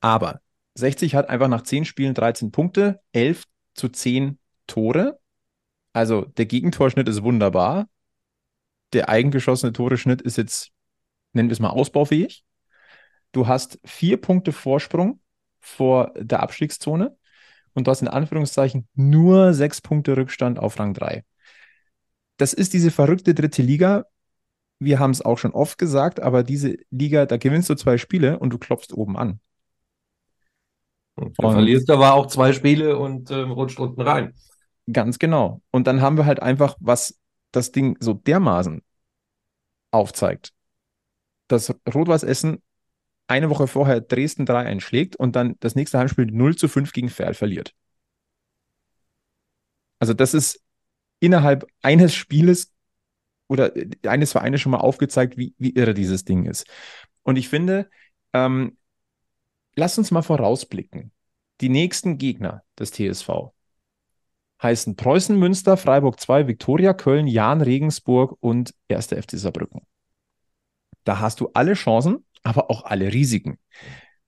Aber 0.00 0.40
60 0.74 1.14
hat 1.14 1.28
einfach 1.28 1.48
nach 1.48 1.62
10 1.62 1.84
Spielen 1.84 2.14
13 2.14 2.52
Punkte, 2.52 3.00
11 3.12 3.44
zu 3.74 3.88
10 3.88 4.38
Tore. 4.66 5.18
Also 5.92 6.22
der 6.22 6.46
Gegentorschnitt 6.46 7.08
ist 7.08 7.22
wunderbar. 7.22 7.88
Der 8.92 9.08
eigengeschossene 9.08 9.72
Toreschnitt 9.72 10.22
ist 10.22 10.36
jetzt, 10.36 10.70
nennen 11.32 11.48
wir 11.48 11.52
es 11.52 11.60
mal, 11.60 11.70
ausbaufähig. 11.70 12.44
Du 13.32 13.46
hast 13.46 13.78
vier 13.84 14.20
Punkte 14.20 14.52
Vorsprung 14.52 15.20
vor 15.60 16.12
der 16.16 16.40
Abstiegszone 16.40 17.16
und 17.74 17.86
du 17.86 17.90
hast 17.90 18.02
in 18.02 18.08
Anführungszeichen 18.08 18.88
nur 18.94 19.54
sechs 19.54 19.80
Punkte 19.80 20.16
Rückstand 20.16 20.58
auf 20.58 20.78
Rang 20.78 20.94
3. 20.94 21.24
Das 22.36 22.52
ist 22.52 22.72
diese 22.72 22.90
verrückte 22.90 23.34
dritte 23.34 23.62
Liga. 23.62 24.06
Wir 24.80 24.98
haben 24.98 25.10
es 25.10 25.22
auch 25.22 25.38
schon 25.38 25.52
oft 25.52 25.78
gesagt, 25.78 26.20
aber 26.20 26.42
diese 26.42 26.76
Liga, 26.90 27.26
da 27.26 27.36
gewinnst 27.36 27.68
du 27.70 27.74
zwei 27.74 27.98
Spiele 27.98 28.38
und 28.38 28.50
du 28.50 28.58
klopfst 28.58 28.92
oben 28.94 29.16
an. 29.16 29.40
Und 31.16 31.38
du 31.38 31.46
Und- 31.46 31.52
verlierst 31.52 31.90
aber 31.90 32.14
auch 32.14 32.26
zwei 32.26 32.52
Spiele 32.52 32.96
und 32.98 33.30
ähm, 33.30 33.50
rutscht 33.52 33.78
unten 33.78 34.00
rein. 34.00 34.34
Ganz 34.90 35.18
genau. 35.18 35.60
Und 35.70 35.86
dann 35.86 36.00
haben 36.00 36.16
wir 36.16 36.24
halt 36.26 36.40
einfach, 36.40 36.76
was 36.80 37.18
das 37.52 37.72
Ding 37.72 37.96
so 38.00 38.14
dermaßen 38.14 38.82
aufzeigt, 39.90 40.52
dass 41.48 41.74
Rot-Weiß 41.92 42.22
Essen 42.22 42.62
eine 43.26 43.50
Woche 43.50 43.66
vorher 43.66 44.00
Dresden 44.00 44.46
3 44.46 44.64
einschlägt 44.66 45.14
und 45.14 45.36
dann 45.36 45.56
das 45.60 45.74
nächste 45.74 45.98
Heimspiel 45.98 46.26
0 46.26 46.56
zu 46.56 46.68
5 46.68 46.92
gegen 46.92 47.08
Ferl 47.10 47.34
verliert. 47.34 47.74
Also 49.98 50.14
das 50.14 50.32
ist 50.34 50.62
innerhalb 51.20 51.66
eines 51.82 52.14
Spieles 52.14 52.72
oder 53.50 53.72
eines 54.06 54.30
Vereines 54.30 54.60
schon 54.60 54.70
mal 54.70 54.78
aufgezeigt, 54.78 55.36
wie, 55.36 55.54
wie 55.58 55.74
irre 55.74 55.92
dieses 55.92 56.24
Ding 56.24 56.46
ist. 56.46 56.66
Und 57.24 57.36
ich 57.36 57.48
finde, 57.48 57.90
ähm, 58.32 58.78
lass 59.74 59.98
uns 59.98 60.12
mal 60.12 60.22
vorausblicken. 60.22 61.10
Die 61.60 61.68
nächsten 61.68 62.16
Gegner 62.16 62.62
des 62.78 62.92
TSV 62.92 63.52
heißen 64.62 64.94
Preußen 64.94 65.36
Münster, 65.36 65.76
Freiburg 65.76 66.20
2, 66.20 66.46
Viktoria 66.46 66.94
Köln, 66.94 67.26
Jahn 67.26 67.60
Regensburg 67.60 68.36
und 68.40 68.72
1. 68.88 69.08
FC 69.08 69.32
Saarbrücken. 69.32 69.82
Da 71.02 71.18
hast 71.18 71.40
du 71.40 71.50
alle 71.52 71.74
Chancen, 71.74 72.24
aber 72.44 72.70
auch 72.70 72.84
alle 72.84 73.12
Risiken. 73.12 73.58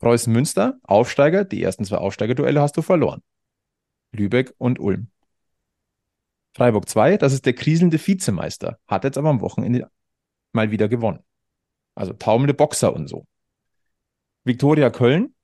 Preußen 0.01 0.33
Münster, 0.33 0.79
Aufsteiger, 0.83 1.45
die 1.45 1.63
ersten 1.63 1.85
zwei 1.85 1.99
Aufsteigerduelle 1.99 2.61
hast 2.61 2.77
du 2.77 2.83
verloren. 2.83 3.23
Lübeck 4.11 4.53
und 4.59 4.81
Ulm. 4.81 5.12
Freiburg 6.55 6.89
2, 6.89 7.17
das 7.17 7.33
ist 7.33 7.47
der 7.47 7.55
kriselnde 7.55 7.99
Vizemeister, 8.05 8.79
hat 8.87 9.05
jetzt 9.05 9.19
aber 9.19 9.31
am 9.31 9.41
Wochenende 9.41 9.91
mal 10.53 10.71
wieder 10.71 10.89
gewonnen. 10.89 11.21
Also 11.95 12.13
taumelnde 12.13 12.55
Boxer 12.55 12.95
und 12.95 13.09
so. 13.09 13.27
Viktoria 14.45 14.91
Köln, 14.91 15.35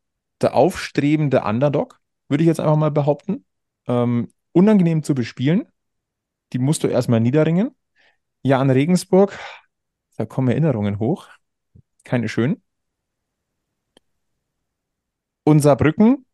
der 0.41 0.55
aufstrebende 0.55 1.43
Underdog, 1.43 2.01
würde 2.29 2.43
ich 2.43 2.49
jetzt 2.49 2.61
einfach 2.61 2.77
mal 2.77 2.91
behaupten. 2.91 3.45
Ähm, 3.87 4.33
unangenehm 4.53 5.03
zu 5.03 5.15
bespielen. 5.15 5.67
Die 6.53 6.59
musst 6.59 6.85
du 6.85 6.89
erstmal 6.89 7.21
niederringen. 7.21 7.75
Jan 8.43 8.71
Regensburg, 8.71 9.39
da 10.17 10.27
kommen 10.27 10.49
Erinnerungen 10.49 10.99
hoch. 10.99 11.29
Keine 12.05 12.29
schönen. 12.29 12.63
Und 15.45 15.61
Saarbrücken, 15.61 16.27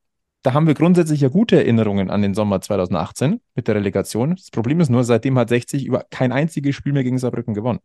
da 0.44 0.54
haben 0.54 0.68
wir 0.68 0.74
grundsätzlich 0.74 1.22
ja 1.22 1.28
gute 1.30 1.56
Erinnerungen 1.58 2.10
an 2.10 2.22
den 2.22 2.34
Sommer 2.34 2.62
2018 2.62 3.42
mit 3.56 3.68
der 3.68 3.76
Relegation. 3.76 4.36
Das 4.36 4.52
Problem 4.52 4.80
ist 4.80 4.90
nur, 4.90 5.04
seitdem 5.04 5.38
hat 5.38 5.50
60 5.50 5.86
über 5.86 6.04
kein 6.10 6.32
einziges 6.32 6.76
Spiel 6.76 6.94
mehr 6.94 7.04
gegen 7.04 7.18
Saarbrücken 7.18 7.54
gewonnen. 7.54 7.80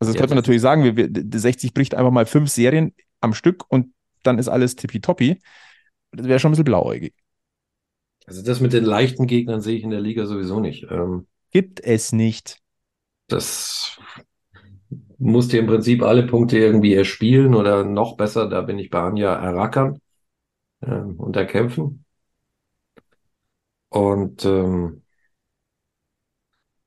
Also 0.00 0.10
das 0.12 0.16
Ja, 0.16 0.18
könnte 0.18 0.34
man 0.34 0.42
natürlich 0.42 0.62
sagen, 0.62 0.84
wir, 0.84 0.96
wir, 0.96 1.08
die 1.08 1.38
60 1.38 1.74
bricht 1.74 1.94
einfach 1.94 2.10
mal 2.10 2.26
fünf 2.26 2.50
Serien 2.50 2.94
am 3.20 3.34
Stück 3.34 3.64
und 3.70 3.94
dann 4.24 4.38
ist 4.38 4.48
alles 4.48 4.76
tippitoppi. 4.76 5.40
Das 6.12 6.26
wäre 6.28 6.38
schon 6.40 6.50
ein 6.50 6.52
bisschen 6.54 6.64
blauäugig. 6.64 7.14
Also 8.26 8.42
das 8.42 8.58
mit 8.60 8.72
den 8.72 8.84
leichten 8.84 9.26
Gegnern 9.28 9.60
sehe 9.60 9.76
ich 9.76 9.84
in 9.84 9.90
der 9.90 10.00
Liga 10.00 10.26
sowieso 10.26 10.58
nicht. 10.60 10.84
Ähm, 10.90 11.26
Gibt 11.52 11.78
es 11.80 12.10
nicht. 12.12 12.58
das 13.28 13.98
musst 15.22 15.52
dir 15.52 15.60
im 15.60 15.66
Prinzip 15.66 16.02
alle 16.02 16.26
Punkte 16.26 16.58
irgendwie 16.58 16.94
erspielen 16.94 17.54
oder 17.54 17.84
noch 17.84 18.16
besser, 18.16 18.48
da 18.48 18.62
bin 18.62 18.78
ich 18.78 18.90
bei 18.90 19.00
Anja 19.00 19.34
errackern 19.34 20.00
ähm, 20.82 21.16
und 21.18 21.36
erkämpfen. 21.36 22.04
Und 23.90 24.44
ähm, 24.44 25.02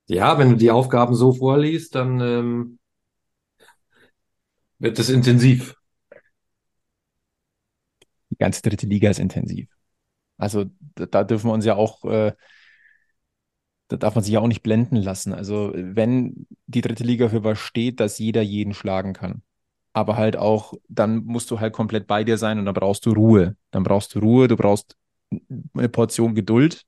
ja, 0.08 0.38
wenn 0.38 0.50
du 0.52 0.56
die 0.58 0.72
Aufgaben 0.72 1.16
so 1.16 1.34
vorliest, 1.34 1.96
dann 1.96 2.20
ähm, 2.22 2.80
wird 4.80 5.00
es 5.00 5.10
intensiv. 5.10 5.76
Die 8.30 8.38
ganze 8.38 8.62
dritte 8.62 8.88
Liga 8.88 9.10
ist 9.10 9.20
intensiv. 9.20 9.68
Also 10.38 10.66
da, 10.96 11.06
da 11.06 11.24
dürfen 11.24 11.50
wir 11.50 11.54
uns 11.54 11.66
ja 11.66 11.76
auch, 11.76 12.04
äh, 12.06 12.34
da 13.88 13.98
darf 13.98 14.16
man 14.16 14.24
sich 14.24 14.34
ja 14.34 14.40
auch 14.40 14.48
nicht 14.48 14.64
blenden 14.64 14.98
lassen. 14.98 15.34
Also 15.34 15.72
wenn 15.76 16.48
die 16.68 16.82
dritte 16.82 17.04
Liga 17.04 17.30
für 17.30 17.44
was 17.44 17.60
steht, 17.60 18.00
dass 18.00 18.20
jeder 18.20 18.42
jeden 18.42 18.74
schlagen 18.74 19.14
kann. 19.14 19.42
Aber 19.94 20.18
halt 20.18 20.36
auch, 20.36 20.74
dann 20.90 21.24
musst 21.26 21.52
du 21.52 21.60
halt 21.60 21.74
komplett 21.74 22.08
bei 22.08 22.24
dir 22.24 22.38
sein 22.38 22.60
und 22.60 22.66
dann 22.66 22.74
brauchst 22.74 23.06
du 23.06 23.14
Ruhe. 23.14 23.56
Dann 23.72 23.84
brauchst 23.84 24.16
du 24.16 24.20
Ruhe, 24.20 24.48
du 24.48 24.58
brauchst 24.58 24.98
eine 25.74 25.90
Portion 25.90 26.36
Geduld. 26.36 26.84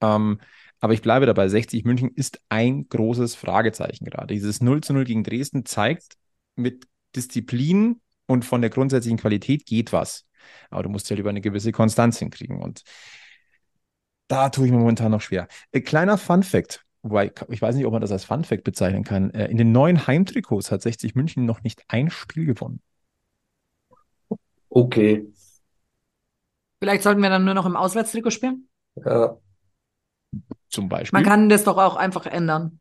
Ähm, 0.00 0.40
aber 0.80 0.94
ich 0.94 1.02
bleibe 1.02 1.26
dabei, 1.26 1.48
60 1.48 1.84
München 1.84 2.10
ist 2.14 2.40
ein 2.48 2.88
großes 2.88 3.34
Fragezeichen 3.34 4.04
gerade. 4.04 4.34
Dieses 4.34 4.60
0 4.60 4.82
zu 4.82 4.92
0 4.92 5.04
gegen 5.04 5.24
Dresden 5.24 5.64
zeigt, 5.64 6.16
mit 6.56 6.86
Disziplin 7.16 8.00
und 8.26 8.44
von 8.44 8.60
der 8.60 8.70
grundsätzlichen 8.70 9.18
Qualität 9.18 9.66
geht 9.66 9.92
was. 9.92 10.26
Aber 10.70 10.82
du 10.82 10.88
musst 10.88 11.08
ja 11.08 11.16
lieber 11.16 11.30
eine 11.30 11.40
gewisse 11.40 11.72
Konstanz 11.72 12.18
hinkriegen. 12.18 12.60
Und 12.60 12.82
da 14.32 14.48
tue 14.48 14.64
ich 14.66 14.72
mir 14.72 14.78
momentan 14.78 15.10
noch 15.10 15.20
schwer. 15.20 15.46
Äh, 15.72 15.82
kleiner 15.82 16.16
Fun 16.16 16.42
Fact, 16.42 16.84
wobei 17.02 17.30
ich 17.50 17.60
weiß 17.60 17.76
nicht, 17.76 17.84
ob 17.84 17.92
man 17.92 18.00
das 18.00 18.10
als 18.12 18.24
Fun 18.24 18.44
Fact 18.44 18.64
bezeichnen 18.64 19.04
kann. 19.04 19.30
Äh, 19.34 19.48
in 19.48 19.58
den 19.58 19.72
neuen 19.72 20.06
Heimtrikots 20.06 20.70
hat 20.72 20.80
60 20.80 21.14
München 21.14 21.44
noch 21.44 21.62
nicht 21.62 21.82
ein 21.88 22.10
Spiel 22.10 22.46
gewonnen. 22.46 22.80
Okay. 24.70 25.26
Vielleicht 26.80 27.02
sollten 27.02 27.20
wir 27.20 27.28
dann 27.28 27.44
nur 27.44 27.52
noch 27.54 27.66
im 27.66 27.76
Auswärtstrikot 27.76 28.30
spielen. 28.30 28.68
Ja. 29.04 29.36
Zum 30.70 30.88
Beispiel. 30.88 31.18
Man 31.18 31.28
kann 31.28 31.50
das 31.50 31.64
doch 31.64 31.76
auch 31.76 31.96
einfach 31.96 32.24
ändern. 32.24 32.80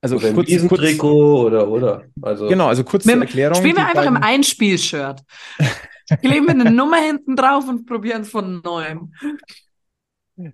also 0.00 0.16
Oder 0.16 0.28
ein 0.28 0.34
kurz, 0.34 0.46
kurz, 0.46 0.54
Riesentrikot 0.80 1.44
oder, 1.46 1.68
oder. 1.68 2.04
Also, 2.22 2.46
genau, 2.46 2.68
also 2.68 2.84
kurz 2.84 3.04
Mit 3.04 3.16
zur 3.16 3.22
Erklärung. 3.22 3.56
Spielen 3.56 3.76
wir 3.76 3.86
einfach 3.86 4.06
im 4.06 4.14
beiden- 4.14 4.22
Einspiel-Shirt. 4.28 5.22
Kleben 6.20 6.46
wir 6.46 6.54
eine 6.54 6.70
Nummer 6.70 6.98
hinten 6.98 7.36
drauf 7.36 7.68
und 7.68 7.86
probieren 7.86 8.22
es 8.22 8.30
von 8.30 8.60
neuem. 8.64 9.12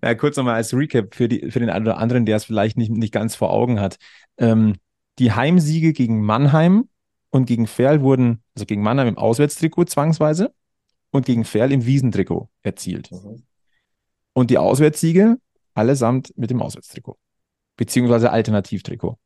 Ja, 0.03 0.15
kurz 0.15 0.37
nochmal 0.37 0.57
als 0.57 0.75
Recap 0.75 1.15
für, 1.15 1.29
die, 1.29 1.51
für 1.51 1.61
den 1.61 1.71
einen 1.71 1.87
oder 1.87 1.99
anderen, 1.99 2.27
der 2.27 2.37
es 2.37 2.45
vielleicht 2.45 2.77
nicht, 2.77 2.91
nicht 2.91 3.13
ganz 3.13 3.35
vor 3.35 3.51
Augen 3.51 3.81
hat. 3.81 3.97
Ähm, 4.37 4.75
die 5.19 5.33
Heimsiege 5.33 5.93
gegen 5.93 6.23
Mannheim 6.23 6.89
und 7.31 7.47
gegen 7.47 7.67
Ferl 7.67 8.03
wurden, 8.03 8.43
also 8.55 8.67
gegen 8.67 8.83
Mannheim 8.83 9.09
im 9.09 9.19
Auswärtstrikot 9.19 9.85
zwangsweise 9.85 10.53
und 11.11 11.25
gegen 11.25 11.45
Ferl 11.45 11.73
im 11.73 11.87
Wiesentrikot 11.87 12.49
erzielt. 12.63 13.11
Mhm. 13.13 13.45
Und 14.33 14.51
die 14.51 14.59
Auswärtssiege 14.59 15.39
allesamt 15.75 16.37
mit 16.37 16.51
dem 16.51 16.61
Auswärtstrikot. 16.61 17.17
Beziehungsweise 17.77 18.31
Alternativtrikot. 18.31 19.19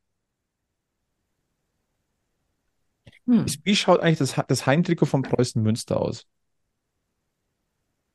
Hm. 3.31 3.45
Wie 3.63 3.75
schaut 3.77 4.01
eigentlich 4.01 4.17
das, 4.19 4.35
das 4.47 4.65
Heimtrikot 4.65 5.05
von 5.05 5.21
Preußen 5.21 5.61
Münster 5.63 6.01
aus? 6.01 6.25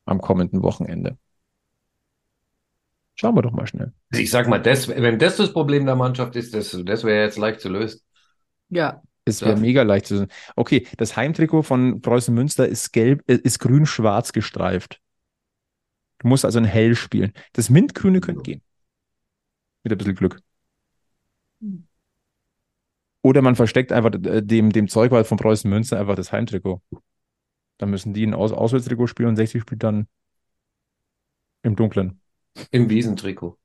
Am 0.04 0.20
kommenden 0.20 0.62
Wochenende. 0.62 1.16
Schauen 3.14 3.34
wir 3.34 3.40
doch 3.40 3.52
mal 3.52 3.66
schnell. 3.66 3.94
Ich 4.12 4.30
sag 4.30 4.46
mal, 4.46 4.60
das, 4.60 4.88
wenn 4.88 5.18
das 5.18 5.36
das 5.36 5.52
Problem 5.52 5.86
der 5.86 5.96
Mannschaft 5.96 6.36
ist, 6.36 6.52
das, 6.52 6.76
das 6.84 7.02
wäre 7.02 7.24
jetzt 7.24 7.38
leicht 7.38 7.60
zu 7.60 7.70
lösen. 7.70 8.00
Ja. 8.68 9.02
Es 9.24 9.40
wäre 9.40 9.52
Ja. 9.52 9.56
mega 9.58 9.82
leicht 9.82 10.06
zu 10.06 10.18
sehen. 10.18 10.28
Okay, 10.54 10.86
das 10.98 11.16
Heimtrikot 11.16 11.62
von 11.62 12.02
Preußen 12.02 12.32
Münster 12.34 12.68
ist 12.68 12.92
gelb, 12.92 13.24
äh, 13.26 13.36
ist 13.36 13.58
grün-schwarz 13.58 14.32
gestreift. 14.32 15.00
Du 16.18 16.28
musst 16.28 16.44
also 16.44 16.58
ein 16.58 16.64
Hell 16.64 16.94
spielen. 16.94 17.32
Das 17.54 17.70
Mintgrüne 17.70 18.20
könnte 18.20 18.42
gehen. 18.42 18.62
Mit 19.82 19.92
ein 19.92 19.98
bisschen 19.98 20.14
Glück. 20.14 20.40
Hm. 21.60 21.86
Oder 23.26 23.42
man 23.42 23.56
versteckt 23.56 23.90
einfach 23.90 24.12
äh, 24.24 24.40
dem, 24.40 24.70
dem 24.70 24.86
Zeugwald 24.86 25.26
von 25.26 25.36
Preußen 25.36 25.68
Münster 25.68 25.98
einfach 25.98 26.14
das 26.14 26.30
Heimtrikot. 26.30 26.80
Dann 27.76 27.90
müssen 27.90 28.14
die 28.14 28.24
ein 28.24 28.34
Aus 28.34 28.52
Auswärtstrikot 28.52 29.08
spielen 29.08 29.30
und 29.30 29.34
60 29.34 29.62
spielt 29.62 29.82
dann 29.82 30.06
im 31.64 31.74
Dunklen. 31.74 32.20
Im 32.70 32.88
Wiesentrikot. 32.88 33.58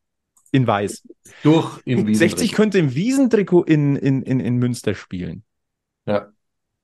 In 0.51 0.65
weiß. 0.65 1.07
Durch 1.43 1.79
im 1.85 1.99
60 1.99 2.07
Wiesentrikot. 2.07 2.55
könnte 2.55 2.79
im 2.79 2.95
Wiesentrikot 2.95 3.61
in, 3.65 3.95
in, 3.97 4.23
in, 4.23 4.39
in 4.39 4.57
Münster 4.57 4.95
spielen. 4.95 5.43
Ja. 6.07 6.31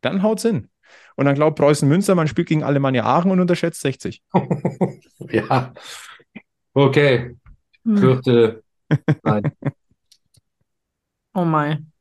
Dann 0.02 0.22
haut's 0.22 0.44
hin. 0.44 0.70
Und 1.16 1.26
dann 1.26 1.34
glaubt 1.34 1.58
Preußen 1.58 1.90
Münster, 1.90 2.14
man 2.14 2.28
spielt 2.28 2.48
gegen 2.48 2.62
Alemannia 2.62 3.06
Aachen 3.06 3.32
und 3.32 3.40
unterschätzt 3.40 3.82
60. 3.82 4.22
ja. 5.32 5.74
Okay. 6.76 7.36
Hm. 7.86 7.98
Fürchte, 7.98 8.64
nein. 9.24 9.52
Oh 11.34 11.44
mein. 11.44 11.92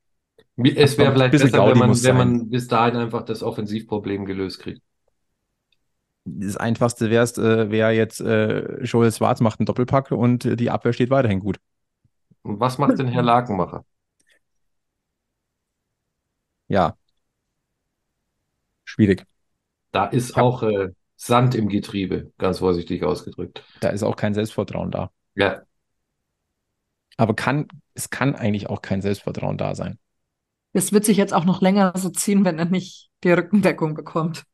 Es 0.58 0.96
wäre 0.96 1.12
vielleicht 1.12 1.32
besser, 1.32 1.44
wenn 1.44 1.52
Gaudi 1.52 1.78
man, 1.78 1.88
muss 1.90 2.02
wenn 2.04 2.16
man 2.16 2.48
bis 2.48 2.66
dahin 2.68 2.96
einfach 2.96 3.22
das 3.24 3.42
Offensivproblem 3.42 4.24
gelöst 4.24 4.60
kriegt. 4.60 4.80
Das 6.24 6.56
Einfachste 6.56 7.08
wär's, 7.10 7.38
äh, 7.38 7.70
wäre 7.70 7.92
jetzt, 7.92 8.20
äh, 8.20 8.82
Joel 8.82 9.12
Schwarz 9.12 9.40
macht 9.40 9.60
einen 9.60 9.66
Doppelpack 9.66 10.10
und 10.10 10.44
äh, 10.44 10.56
die 10.56 10.70
Abwehr 10.70 10.92
steht 10.92 11.10
weiterhin 11.10 11.40
gut. 11.40 11.58
Und 12.42 12.58
was 12.58 12.78
macht 12.78 12.98
denn 12.98 13.08
Herr 13.08 13.22
Lakenmacher? 13.22 13.84
Ja. 16.68 16.96
Schwierig. 18.84 19.24
Da 19.92 20.06
ist 20.06 20.36
Ja. 20.36 20.42
auch 20.42 20.62
äh, 20.62 20.88
Sand 21.16 21.54
im 21.54 21.68
Getriebe, 21.68 22.32
ganz 22.38 22.58
vorsichtig 22.58 23.04
ausgedrückt. 23.04 23.64
Da 23.80 23.88
ist 23.88 24.02
auch 24.02 24.16
kein 24.16 24.34
Selbstvertrauen 24.34 24.90
da. 24.90 25.10
Ja. 25.34 25.62
Aber 27.16 27.34
kann, 27.34 27.66
es 27.94 28.10
kann 28.10 28.34
eigentlich 28.34 28.68
auch 28.68 28.82
kein 28.82 29.00
Selbstvertrauen 29.00 29.58
da 29.58 29.74
sein. 29.74 29.98
Das 30.76 30.92
wird 30.92 31.06
sich 31.06 31.16
jetzt 31.16 31.32
auch 31.32 31.46
noch 31.46 31.62
länger 31.62 31.94
so 31.96 32.10
ziehen, 32.10 32.44
wenn 32.44 32.58
er 32.58 32.66
nicht 32.66 33.08
die 33.24 33.32
Rückendeckung 33.32 33.94
bekommt. 33.94 34.44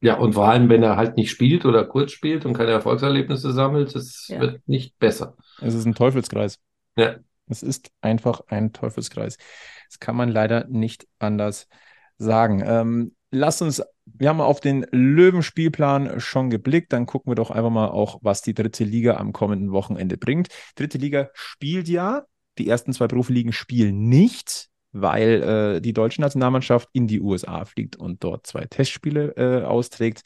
Ja, 0.00 0.16
und 0.16 0.34
vor 0.34 0.46
allem, 0.46 0.68
wenn 0.68 0.84
er 0.84 0.96
halt 0.96 1.16
nicht 1.16 1.28
spielt 1.28 1.64
oder 1.64 1.84
kurz 1.84 2.12
spielt 2.12 2.46
und 2.46 2.52
keine 2.52 2.70
Erfolgserlebnisse 2.70 3.52
sammelt, 3.52 3.96
das 3.96 4.28
Ja. 4.28 4.38
wird 4.38 4.68
nicht 4.68 4.96
besser. 5.00 5.36
Es 5.60 5.74
ist 5.74 5.86
ein 5.86 5.94
Teufelskreis. 5.96 6.60
Ja. 6.96 7.16
Es 7.48 7.64
ist 7.64 7.90
einfach 8.00 8.42
ein 8.46 8.72
Teufelskreis. 8.72 9.36
Das 9.88 9.98
kann 9.98 10.14
man 10.14 10.28
leider 10.28 10.66
nicht 10.68 11.08
anders 11.18 11.66
sagen. 12.16 12.62
Ähm, 12.64 13.16
lasst 13.32 13.60
uns, 13.60 13.82
wir 14.04 14.28
haben 14.28 14.40
auf 14.40 14.60
den 14.60 14.86
Löwenspielplan 14.92 16.20
schon 16.20 16.48
geblickt, 16.48 16.92
dann 16.92 17.06
gucken 17.06 17.32
wir 17.32 17.34
doch 17.34 17.50
einfach 17.50 17.70
mal 17.70 17.88
auch, 17.88 18.20
was 18.22 18.40
die 18.40 18.54
dritte 18.54 18.84
Liga 18.84 19.16
am 19.16 19.32
kommenden 19.32 19.72
Wochenende 19.72 20.16
bringt. 20.16 20.46
Dritte 20.76 20.98
Liga 20.98 21.30
spielt 21.32 21.88
ja, 21.88 22.22
die 22.58 22.68
ersten 22.68 22.92
zwei 22.92 23.08
Profiligen 23.08 23.52
spielen 23.52 24.08
nicht, 24.08 24.68
weil 24.94 25.42
äh, 25.76 25.80
die 25.80 25.92
deutsche 25.92 26.20
Nationalmannschaft 26.20 26.88
in 26.92 27.06
die 27.06 27.20
USA 27.20 27.64
fliegt 27.64 27.96
und 27.96 28.22
dort 28.22 28.46
zwei 28.46 28.64
Testspiele 28.64 29.34
äh, 29.36 29.64
austrägt. 29.64 30.22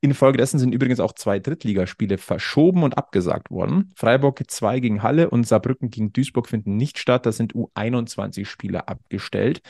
Infolgedessen 0.00 0.58
sind 0.58 0.74
übrigens 0.74 1.00
auch 1.00 1.12
zwei 1.12 1.38
Drittligaspiele 1.38 2.18
verschoben 2.18 2.82
und 2.82 2.96
abgesagt 2.96 3.50
worden. 3.50 3.92
Freiburg 3.96 4.42
2 4.46 4.80
gegen 4.80 5.02
Halle 5.02 5.30
und 5.30 5.46
Saarbrücken 5.46 5.90
gegen 5.90 6.12
Duisburg 6.12 6.48
finden 6.48 6.76
nicht 6.76 6.98
statt. 6.98 7.26
Das 7.26 7.36
sind 7.36 7.54
U21-Spiele 7.54 8.88
abgestellt. 8.88 9.60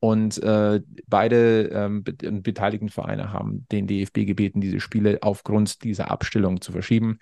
Und 0.00 0.42
äh, 0.42 0.80
beide 1.06 1.68
ähm, 1.72 2.02
be 2.02 2.12
beteiligten 2.12 2.88
Vereine 2.88 3.32
haben 3.32 3.66
den 3.70 3.86
DFB 3.86 4.26
gebeten, 4.26 4.60
diese 4.60 4.80
Spiele 4.80 5.18
aufgrund 5.22 5.84
dieser 5.84 6.10
Abstellung 6.10 6.60
zu 6.60 6.72
verschieben. 6.72 7.18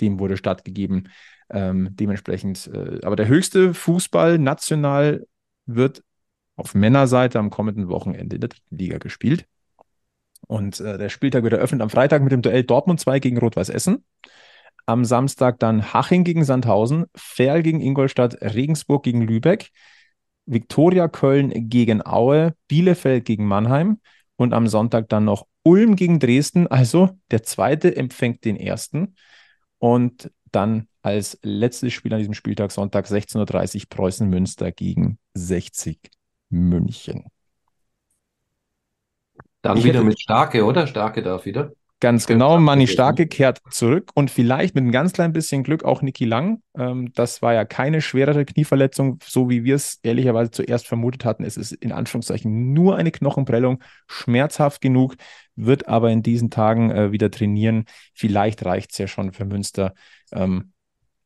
Dem 0.00 0.20
wurde 0.20 0.36
stattgegeben. 0.36 1.08
Ähm, 1.50 1.88
dementsprechend, 1.90 2.70
äh, 2.72 3.00
aber 3.02 3.16
der 3.16 3.26
höchste 3.26 3.74
Fußball 3.74 4.38
national 4.38 5.26
wird 5.66 6.04
auf 6.60 6.74
Männerseite 6.74 7.38
am 7.38 7.50
kommenden 7.50 7.88
Wochenende 7.88 8.36
in 8.36 8.40
der 8.40 8.48
dritten 8.50 8.76
Liga 8.76 8.98
gespielt. 8.98 9.46
Und 10.46 10.80
äh, 10.80 10.98
der 10.98 11.08
Spieltag 11.08 11.42
wird 11.42 11.52
eröffnet 11.52 11.82
am 11.82 11.90
Freitag 11.90 12.22
mit 12.22 12.32
dem 12.32 12.42
Duell 12.42 12.64
Dortmund 12.64 13.00
2 13.00 13.20
gegen 13.20 13.38
Rot-Weiß 13.38 13.68
Essen. 13.68 14.04
Am 14.86 15.04
Samstag 15.04 15.58
dann 15.58 15.92
Haching 15.92 16.24
gegen 16.24 16.44
Sandhausen, 16.44 17.06
Ferl 17.14 17.62
gegen 17.62 17.80
Ingolstadt, 17.80 18.40
Regensburg 18.40 19.04
gegen 19.04 19.22
Lübeck, 19.22 19.70
Viktoria 20.46 21.06
Köln 21.06 21.68
gegen 21.68 22.04
Aue, 22.04 22.54
Bielefeld 22.66 23.24
gegen 23.24 23.46
Mannheim 23.46 24.00
und 24.36 24.52
am 24.52 24.66
Sonntag 24.66 25.08
dann 25.08 25.24
noch 25.24 25.46
Ulm 25.62 25.94
gegen 25.94 26.18
Dresden. 26.18 26.66
Also 26.66 27.10
der 27.30 27.42
zweite 27.42 27.94
empfängt 27.94 28.44
den 28.44 28.56
ersten. 28.56 29.14
Und 29.78 30.30
dann 30.50 30.88
als 31.02 31.38
letztes 31.42 31.92
Spiel 31.92 32.12
an 32.12 32.18
diesem 32.18 32.34
Spieltag 32.34 32.72
Sonntag 32.72 33.06
16.30 33.06 33.76
Uhr 33.76 33.82
Preußen 33.88 34.28
Münster 34.28 34.72
gegen 34.72 35.18
60 35.34 36.00
München. 36.50 37.24
Dann 39.62 39.76
Ich 39.78 39.84
wieder 39.84 40.02
mit 40.02 40.20
Starke, 40.20 40.64
oder? 40.64 40.86
Starke 40.86 41.22
darf 41.22 41.44
wieder. 41.44 41.72
Ganz 42.02 42.26
genau, 42.26 42.58
Manni 42.58 42.86
Starke 42.86 43.26
kehrt 43.26 43.60
zurück 43.70 44.10
und 44.14 44.30
vielleicht 44.30 44.74
mit 44.74 44.84
ein 44.84 44.90
ganz 44.90 45.12
klein 45.12 45.34
bisschen 45.34 45.62
Glück 45.62 45.84
auch 45.84 46.00
Niki 46.00 46.24
Lang. 46.24 46.62
Ähm, 46.74 47.12
das 47.12 47.42
war 47.42 47.52
ja 47.52 47.66
keine 47.66 48.00
schwerere 48.00 48.46
Knieverletzung, 48.46 49.18
so 49.22 49.50
wie 49.50 49.64
wir 49.64 49.74
es 49.74 49.98
ehrlicherweise 50.02 50.50
zuerst 50.50 50.88
vermutet 50.88 51.26
hatten. 51.26 51.44
Es 51.44 51.58
ist 51.58 51.72
in 51.72 51.92
Anführungszeichen 51.92 52.72
nur 52.72 52.96
eine 52.96 53.10
Knochenprellung, 53.10 53.82
schmerzhaft 54.06 54.80
genug, 54.80 55.16
wird 55.56 55.88
aber 55.88 56.10
in 56.10 56.22
diesen 56.22 56.48
Tagen 56.48 56.90
äh, 56.90 57.12
wieder 57.12 57.30
trainieren. 57.30 57.84
Vielleicht 58.14 58.64
reicht 58.64 58.92
es 58.92 58.98
ja 58.98 59.06
schon 59.06 59.34
für 59.34 59.44
Münster. 59.44 59.92
Ähm, 60.32 60.72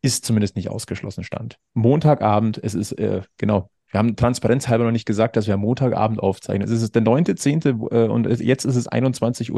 ist 0.02 0.24
zumindest 0.24 0.56
nicht 0.56 0.70
ausgeschlossen 0.70 1.22
stand. 1.22 1.56
Montagabend, 1.72 2.58
es 2.60 2.74
ist, 2.74 2.92
äh, 2.98 3.22
genau, 3.38 3.70
wir 3.94 3.98
haben 4.00 4.16
transparenzhalber 4.16 4.82
noch 4.82 4.90
nicht 4.90 5.06
gesagt, 5.06 5.36
dass 5.36 5.46
wir 5.46 5.54
am 5.54 5.60
Montagabend 5.60 6.18
aufzeichnen. 6.18 6.68
Es 6.68 6.82
ist 6.82 6.96
der 6.96 7.02
9.10. 7.02 7.92
Äh, 7.92 8.08
und 8.08 8.26
jetzt 8.40 8.64
ist 8.64 8.74
es 8.74 8.90
21.57 8.90 9.52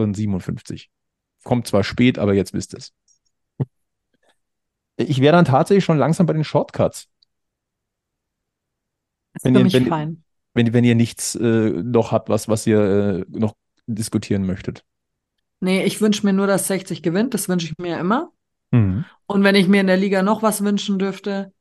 Uhr. 0.75 0.81
Kommt 1.43 1.67
zwar 1.67 1.83
spät, 1.85 2.19
aber 2.19 2.35
jetzt 2.35 2.53
wisst 2.53 2.75
es. 2.75 2.93
Ich 4.99 5.23
wäre 5.23 5.35
dann 5.35 5.47
tatsächlich 5.47 5.87
schon 5.87 5.97
langsam 5.97 6.27
bei 6.27 6.35
den 6.35 6.45
Shortcuts. 6.45 7.09
Wenn 9.43 9.55
ihr- 9.55 9.73
wenn- 9.73 9.87
fein. 9.87 10.23
Wenn, 10.53 10.75
wenn 10.75 10.85
ihr 10.85 10.95
nichts 10.95 11.35
äh, 11.35 11.71
noch 11.71 12.13
habt, 12.13 12.29
was, 12.29 12.47
was 12.47 12.67
ihr 12.67 12.81
äh, 12.81 13.25
noch 13.29 13.55
diskutieren 13.87 14.45
möchtet. 14.45 14.85
Nee, 15.61 15.83
ich 15.85 16.03
wünsche 16.03 16.27
mir 16.27 16.35
nur, 16.35 16.47
dass 16.47 16.67
60 16.67 17.03
gewinnt. 17.03 17.33
Das 17.33 17.49
wünsche 17.49 17.69
ich 17.69 17.79
mir 17.79 17.99
immer. 17.99 18.33
Mhm. 18.71 19.07
Und 19.25 19.45
wenn 19.45 19.55
ich 19.55 19.67
mir 19.67 19.81
in 19.81 19.87
der 19.87 19.97
Liga 19.97 20.23
noch 20.23 20.43
was 20.43 20.63
wünschen 20.63 20.99
dürfte, 20.99 21.55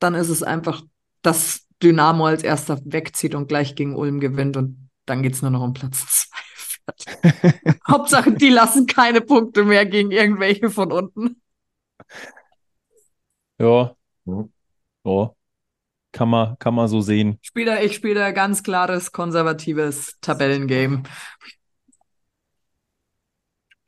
dann 0.00 0.14
ist 0.14 0.30
es 0.30 0.42
einfach, 0.42 0.82
dass 1.22 1.68
Dynamo 1.82 2.26
als 2.26 2.42
erster 2.42 2.78
wegzieht 2.84 3.34
und 3.34 3.48
gleich 3.48 3.74
gegen 3.74 3.96
Ulm 3.96 4.20
gewinnt 4.20 4.56
und 4.56 4.88
dann 5.06 5.22
geht 5.22 5.34
es 5.34 5.42
nur 5.42 5.50
noch 5.50 5.62
um 5.62 5.72
Platz 5.72 6.04
zwei. 6.30 6.38
Fertig. 6.84 7.80
Hauptsache, 7.88 8.32
die 8.32 8.48
lassen 8.48 8.86
keine 8.86 9.20
Punkte 9.20 9.64
mehr 9.64 9.86
gegen 9.86 10.10
irgendwelche 10.10 10.70
von 10.70 10.92
unten. 10.92 11.40
Ja. 13.58 13.94
Ja. 15.04 15.30
Kann 16.12 16.28
man, 16.28 16.58
kann 16.58 16.74
man 16.74 16.88
so 16.88 17.00
sehen. 17.00 17.38
Ich 17.40 17.48
spiele 17.48 17.74
da, 17.74 17.80
ich 17.80 17.94
spiele 17.94 18.16
da 18.16 18.32
ganz 18.32 18.62
klares, 18.62 19.12
konservatives 19.12 20.18
Tabellengame. 20.20 21.04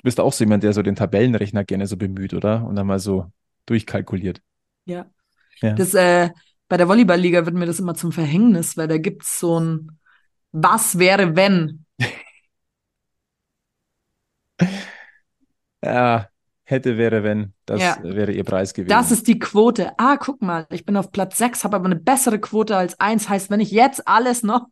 bist 0.02 0.20
auch 0.20 0.32
so 0.32 0.44
jemand, 0.44 0.62
der 0.62 0.72
so 0.72 0.82
den 0.82 0.96
Tabellenrechner 0.96 1.64
gerne 1.64 1.86
so 1.86 1.96
bemüht, 1.96 2.34
oder? 2.34 2.64
Und 2.64 2.76
dann 2.76 2.86
mal 2.86 2.98
so 2.98 3.30
durchkalkuliert. 3.66 4.40
Ja. 4.84 5.06
Ja. 5.60 5.72
Das, 5.72 5.94
äh, 5.94 6.30
bei 6.68 6.76
der 6.76 6.88
Volleyballliga 6.88 7.44
wird 7.46 7.54
mir 7.54 7.66
das 7.66 7.80
immer 7.80 7.94
zum 7.94 8.12
Verhängnis, 8.12 8.76
weil 8.76 8.88
da 8.88 8.98
gibt 8.98 9.22
es 9.24 9.38
so 9.40 9.58
ein 9.60 9.98
Was 10.52 10.98
wäre, 10.98 11.36
wenn? 11.36 11.84
Ja, 15.84 16.28
hätte, 16.64 16.96
wäre, 16.96 17.22
wenn. 17.22 17.52
Das 17.66 17.82
Ja. 17.82 17.98
wäre 18.02 18.32
ihr 18.32 18.44
Preis 18.44 18.72
gewesen. 18.74 18.90
Das 18.90 19.10
ist 19.10 19.26
die 19.28 19.38
Quote. 19.38 19.92
Ah, 19.98 20.16
guck 20.16 20.42
mal, 20.42 20.66
ich 20.70 20.84
bin 20.84 20.96
auf 20.96 21.12
Platz 21.12 21.38
6, 21.38 21.64
habe 21.64 21.76
aber 21.76 21.86
eine 21.86 21.96
bessere 21.96 22.38
Quote 22.38 22.76
als 22.76 22.98
1. 23.00 23.28
Heißt, 23.28 23.50
wenn 23.50 23.60
ich 23.60 23.70
jetzt 23.70 24.06
alles 24.08 24.42
noch. 24.42 24.66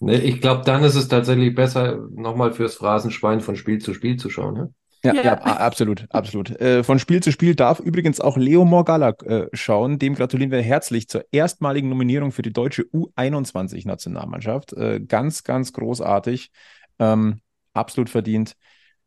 Ne, 0.00 0.20
ich 0.22 0.40
glaube, 0.40 0.64
dann 0.64 0.84
ist 0.84 0.94
es 0.94 1.08
tatsächlich 1.08 1.54
besser, 1.54 1.96
nochmal 2.12 2.52
fürs 2.52 2.74
Phrasenschwein 2.76 3.40
von 3.40 3.56
Spiel 3.56 3.78
zu 3.78 3.94
Spiel 3.94 4.16
zu 4.16 4.30
schauen. 4.30 4.54
Ne? 4.54 4.74
Ja, 5.04 5.14
Ja. 5.14 5.22
ja. 5.22 5.34
absolut, 5.42 6.06
absolut. 6.10 6.50
Äh, 6.60 6.82
von 6.82 6.98
Spiel 6.98 7.22
zu 7.22 7.30
Spiel 7.30 7.54
darf 7.54 7.80
übrigens 7.80 8.20
auch 8.20 8.36
Leo 8.36 8.64
Morgalla 8.64 9.10
äh, 9.24 9.46
schauen. 9.52 9.98
Dem 9.98 10.14
gratulieren 10.14 10.50
wir 10.50 10.62
herzlich 10.62 11.08
zur 11.08 11.24
erstmaligen 11.32 11.88
Nominierung 11.88 12.32
für 12.32 12.42
die 12.42 12.52
deutsche 12.52 12.82
U21-Nationalmannschaft. 12.82 14.72
Äh, 14.72 15.00
ganz, 15.00 15.44
ganz 15.44 15.72
großartig. 15.72 16.50
Ähm, 16.98 17.40
absolut 17.74 18.10
verdient. 18.10 18.56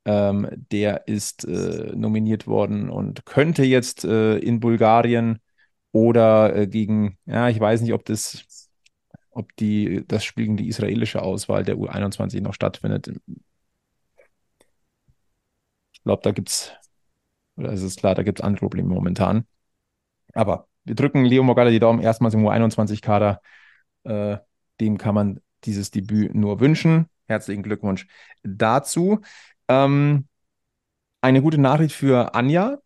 Ähm, 0.06 0.48
der 0.72 1.08
ist 1.08 1.46
äh, 1.46 1.92
nominiert 1.96 2.48
worden 2.48 2.90
und 2.90 3.26
könnte 3.26 3.64
jetzt 3.64 4.06
äh, 4.06 4.38
in 4.38 4.60
Bulgarien 4.60 5.40
oder 5.92 6.56
äh, 6.56 6.68
gegen, 6.68 7.18
ja, 7.26 7.50
ich 7.50 7.60
weiß 7.60 7.82
nicht, 7.82 7.94
ob 7.94 8.06
das, 8.06 8.70
ob 9.32 9.54
die, 9.58 10.04
das 10.08 10.24
Spiel 10.24 10.46
gegen 10.46 10.58
die 10.58 10.68
israelische 10.70 11.22
Auswahl 11.22 11.64
der 11.64 11.76
U21 11.76 12.42
noch 12.42 12.54
stattfindet. 12.54 13.12
Glaube, 16.10 16.24
da 16.24 16.32
gibt 16.32 16.50
es, 16.50 16.72
oder 17.56 17.72
es 17.72 17.84
ist 17.84 18.00
klar, 18.00 18.16
da 18.16 18.24
gibt 18.24 18.40
es 18.40 18.44
andere 18.44 18.62
Probleme 18.62 18.90
momentan. 18.90 19.46
Aber 20.34 20.68
wir 20.84 20.96
drücken 20.96 21.24
Leo 21.24 21.44
Morgalla 21.44 21.70
die 21.70 21.78
Daumen 21.78 22.02
erstmals 22.02 22.34
im 22.34 22.44
U21-Kader. 22.48 23.40
Äh, 24.06 24.38
dem 24.80 24.98
kann 24.98 25.14
man 25.14 25.40
dieses 25.66 25.92
Debüt 25.92 26.34
nur 26.34 26.60
wünschen. 26.62 27.06
Herzlichen 27.28 27.62
Glückwunsch 27.62 28.08
dazu. 28.42 29.20
Ähm, 29.68 30.26
eine 31.22 31.44
gute 31.44 31.62
Nachricht 31.62 31.94
für 31.94 32.34
Anja, 32.34 32.80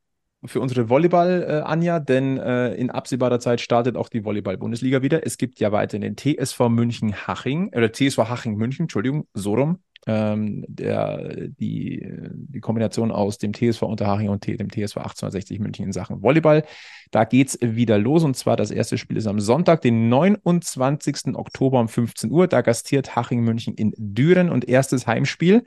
für 0.44 0.60
unsere 0.60 0.90
Volleyball-Anja, 0.90 2.02
denn 2.02 2.38
äh, 2.40 2.74
in 2.74 2.92
absehbarer 2.92 3.40
Zeit 3.40 3.62
startet 3.62 3.96
auch 3.96 4.10
die 4.10 4.26
Volleyball-Bundesliga 4.26 5.02
wieder. 5.02 5.26
Es 5.26 5.38
gibt 5.38 5.62
ja 5.62 5.72
weiterhin 5.72 6.02
den 6.02 6.18
TSV 6.18 6.68
München 6.68 7.26
Haching, 7.26 7.70
oder 7.70 7.90
TSV 7.90 8.18
Haching 8.18 8.56
München, 8.58 8.84
Entschuldigung, 8.84 9.30
so 9.34 9.56
rum. 9.56 9.80
Ähm, 10.06 10.66
der, 10.68 11.48
die, 11.48 12.06
die 12.34 12.60
Kombination 12.60 13.12
aus 13.12 13.38
dem 13.38 13.54
TSV 13.54 13.84
Unterhaching 13.84 14.30
und 14.30 14.46
dem 14.46 14.70
TSV 14.70 14.98
1860 14.98 15.60
München 15.60 15.86
in 15.86 15.92
Sachen 15.94 16.22
Volleyball. 16.22 16.66
Da 17.12 17.24
geht's 17.24 17.58
wieder 17.62 17.98
los 17.98 18.24
und 18.24 18.36
zwar 18.36 18.58
das 18.58 18.72
erste 18.72 18.98
Spiel 18.98 19.18
ist 19.18 19.28
am 19.28 19.40
Sonntag, 19.40 19.82
den 19.82 20.10
29. 20.10 21.36
Oktober 21.36 21.80
um 21.80 21.88
15 21.88 22.32
Uhr. 22.32 22.48
Da 22.48 22.62
gastiert 22.62 23.16
Haching 23.16 23.42
München 23.42 23.76
in 23.76 23.94
Düren 23.98 24.50
und 24.50 24.68
erstes 24.68 25.08
Heimspiel. 25.08 25.64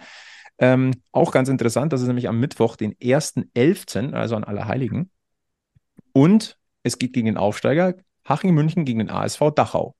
Ähm, 0.58 0.92
auch 1.12 1.32
ganz 1.32 1.48
interessant, 1.48 1.92
das 1.92 2.00
ist 2.00 2.06
nämlich 2.06 2.28
am 2.28 2.40
Mittwoch, 2.40 2.76
den 2.76 2.94
1.11., 2.94 4.12
also 4.12 4.36
an 4.36 4.44
Allerheiligen. 4.44 5.10
Und 6.12 6.58
es 6.82 6.98
geht 6.98 7.12
gegen 7.12 7.26
den 7.26 7.36
Aufsteiger 7.36 7.94
Haching 8.26 8.54
München 8.54 8.84
gegen 8.84 8.98
den 8.98 9.10
ASV 9.10 9.50
Dachau. 9.54 9.94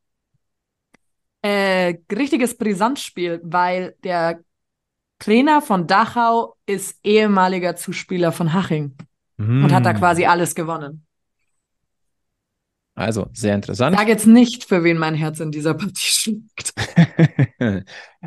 Äh, 1.42 1.98
richtiges 2.12 2.56
Brisanzspiel, 2.56 3.40
weil 3.44 3.96
der 4.02 4.40
Trainer 5.18 5.62
von 5.62 5.86
Dachau 5.86 6.56
ist 6.66 6.98
ehemaliger 7.02 7.76
Zuspieler 7.76 8.32
von 8.32 8.52
Haching 8.52 8.96
und 9.38 9.72
hat 9.72 9.84
da 9.84 9.90
Hm. 9.90 9.98
quasi 9.98 10.24
alles 10.26 10.54
gewonnen. 10.54 11.06
Also 12.94 13.28
sehr 13.34 13.54
interessant. 13.54 13.94
Sag 13.96 14.08
jetzt 14.08 14.26
nicht, 14.26 14.64
für 14.64 14.82
wen 14.82 14.96
mein 14.96 15.14
Herz 15.14 15.40
in 15.40 15.50
dieser 15.52 15.74
Partie 15.74 15.92
schlägt. 15.96 16.72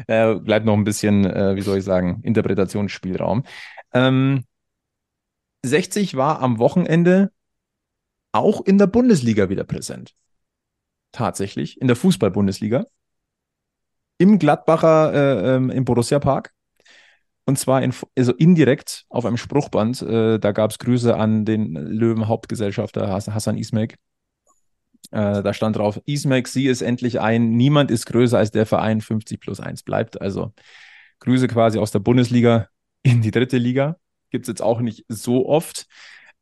äh, 0.07 0.35
bleibt 0.35 0.65
noch 0.65 0.75
ein 0.75 0.83
bisschen, 0.83 1.25
äh, 1.25 1.55
wie 1.55 1.61
soll 1.61 1.79
ich 1.79 1.83
sagen, 1.83 2.21
Interpretationsspielraum. 2.21 3.43
Ähm, 3.93 4.45
60 5.65 6.15
war 6.15 6.41
am 6.41 6.59
Wochenende 6.59 7.31
auch 8.31 8.61
in 8.63 8.77
der 8.77 8.87
Bundesliga 8.87 9.49
wieder 9.49 9.63
präsent. 9.63 10.13
Tatsächlich, 11.11 11.81
in 11.81 11.87
der 11.87 11.95
Fußball-Bundesliga. 11.95 12.85
Im 14.19 14.37
Gladbacher, 14.37 15.13
äh, 15.13 15.55
ähm, 15.55 15.71
im 15.71 15.85
Borussia 15.85 16.19
Park. 16.19 16.51
Und 17.45 17.57
zwar 17.57 17.81
in, 17.81 17.93
also 18.15 18.33
indirekt 18.33 19.05
auf 19.09 19.25
einem 19.25 19.37
Spruchband. 19.37 20.03
Äh, 20.03 20.37
da 20.37 20.51
gab 20.51 20.69
es 20.69 20.77
Grüße 20.77 21.15
an 21.15 21.45
den 21.45 21.73
Löwen-Hauptgesellschafter 21.73 23.09
Hass- 23.09 23.29
Hassan 23.29 23.57
Ismek. 23.57 23.95
Äh, 25.11 25.41
da 25.41 25.53
stand 25.53 25.77
drauf, 25.77 25.99
Ismek, 26.05 26.47
sieh 26.47 26.67
es 26.67 26.81
endlich 26.81 27.19
ein, 27.19 27.51
niemand 27.51 27.89
ist 27.89 28.05
größer 28.05 28.37
als 28.37 28.51
der 28.51 28.67
Verein, 28.67 29.01
50 29.01 29.39
plus 29.39 29.59
1 29.59 29.81
bleibt. 29.81 30.21
Also 30.21 30.53
Grüße 31.21 31.47
quasi 31.47 31.79
aus 31.79 31.91
der 31.91 31.99
Bundesliga 31.99 32.67
in 33.01 33.21
die 33.21 33.31
dritte 33.31 33.57
Liga. 33.57 33.97
Gibt 34.29 34.45
es 34.45 34.49
jetzt 34.49 34.61
auch 34.61 34.81
nicht 34.81 35.05
so 35.07 35.47
oft. 35.47 35.87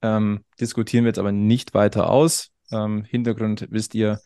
Ähm, 0.01 0.43
diskutieren 0.59 1.05
wir 1.05 1.09
jetzt 1.09 1.19
aber 1.19 1.31
nicht 1.31 1.73
weiter 1.73 2.09
aus. 2.09 2.49
Ähm, 2.71 3.05
Hintergrund 3.05 3.67
wisst 3.69 3.95
ihr, 3.95 4.19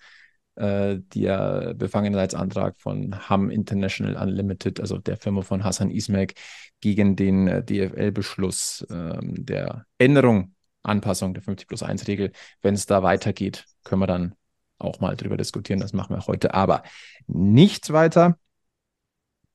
äh, 0.61 0.99
der 1.15 1.73
Befangenheitsantrag 1.73 2.77
von 2.77 3.29
Ham 3.29 3.49
International 3.49 4.15
Unlimited, 4.15 4.79
also 4.79 4.99
der 4.99 5.17
Firma 5.17 5.41
von 5.41 5.63
Hassan 5.63 5.89
Ismek, 5.89 6.35
gegen 6.79 7.15
den 7.15 7.47
äh, 7.47 7.63
DFL-Beschluss 7.63 8.85
ähm, 8.91 9.43
der 9.45 9.85
Änderung, 9.97 10.53
Anpassung 10.83 11.33
der 11.33 11.41
50 11.41 11.67
plus 11.67 11.81
1 11.83 12.07
Regel. 12.07 12.31
Wenn 12.61 12.75
es 12.75 12.85
da 12.85 13.01
weitergeht, 13.01 13.65
können 13.83 14.01
wir 14.01 14.07
dann 14.07 14.35
auch 14.77 14.99
mal 14.99 15.15
drüber 15.15 15.37
diskutieren. 15.37 15.79
Das 15.79 15.93
machen 15.93 16.15
wir 16.15 16.27
heute 16.27 16.53
aber 16.53 16.83
nicht 17.27 17.91
weiter. 17.91 18.37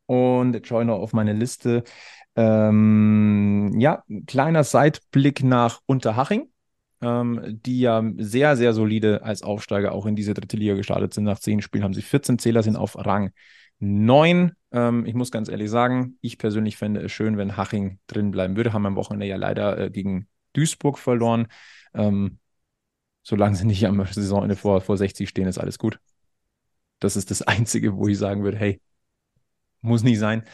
Und 0.06 0.54
jetzt 0.54 0.68
schaue 0.68 0.82
ich 0.82 0.86
noch 0.86 0.98
auf 0.98 1.12
meine 1.12 1.32
Liste. 1.32 1.84
Ähm, 2.36 3.74
ja, 3.78 4.02
ein 4.08 4.26
kleiner 4.26 4.64
Seitblick 4.64 5.42
nach 5.42 5.80
Unterhaching, 5.86 6.50
ähm, 7.00 7.60
die 7.64 7.80
ja 7.80 8.02
sehr, 8.16 8.56
sehr 8.56 8.72
solide 8.72 9.22
als 9.22 9.42
Aufsteiger 9.42 9.92
auch 9.92 10.06
in 10.06 10.16
diese 10.16 10.34
dritte 10.34 10.56
Liga 10.56 10.74
gestartet 10.74 11.14
sind. 11.14 11.24
Nach 11.24 11.38
zehn 11.38 11.60
Spielen 11.62 11.84
haben 11.84 11.94
sie 11.94 12.02
14 12.02 12.38
Zähler, 12.38 12.62
sind 12.62 12.76
auf 12.76 12.96
Rang 12.96 13.32
9. 13.78 14.52
Ähm, 14.72 15.06
ich 15.06 15.14
muss 15.14 15.30
ganz 15.30 15.48
ehrlich 15.48 15.70
sagen, 15.70 16.18
ich 16.20 16.38
persönlich 16.38 16.76
fände 16.76 17.00
es 17.00 17.12
schön, 17.12 17.36
wenn 17.36 17.56
Haching 17.56 17.98
drin 18.06 18.30
bleiben 18.30 18.56
würde. 18.56 18.72
Haben 18.72 18.86
am 18.86 18.96
Wochenende 18.96 19.26
ja 19.26 19.36
leider 19.36 19.78
äh, 19.78 19.90
gegen 19.90 20.28
Duisburg 20.52 20.98
verloren. 20.98 21.48
Ähm, 21.94 22.38
solange 23.22 23.56
sie 23.56 23.66
nicht 23.66 23.86
am 23.86 24.04
Saisonende 24.06 24.56
vor, 24.56 24.80
vor 24.80 24.96
60 24.96 25.28
stehen, 25.28 25.48
ist 25.48 25.58
alles 25.58 25.78
gut. 25.78 26.00
Das 26.98 27.16
ist 27.16 27.30
das 27.30 27.42
Einzige, 27.42 27.96
wo 27.96 28.08
ich 28.08 28.18
sagen 28.18 28.42
würde, 28.42 28.56
hey, 28.58 28.80
muss 29.82 30.02
nicht 30.02 30.18
sein. 30.18 30.44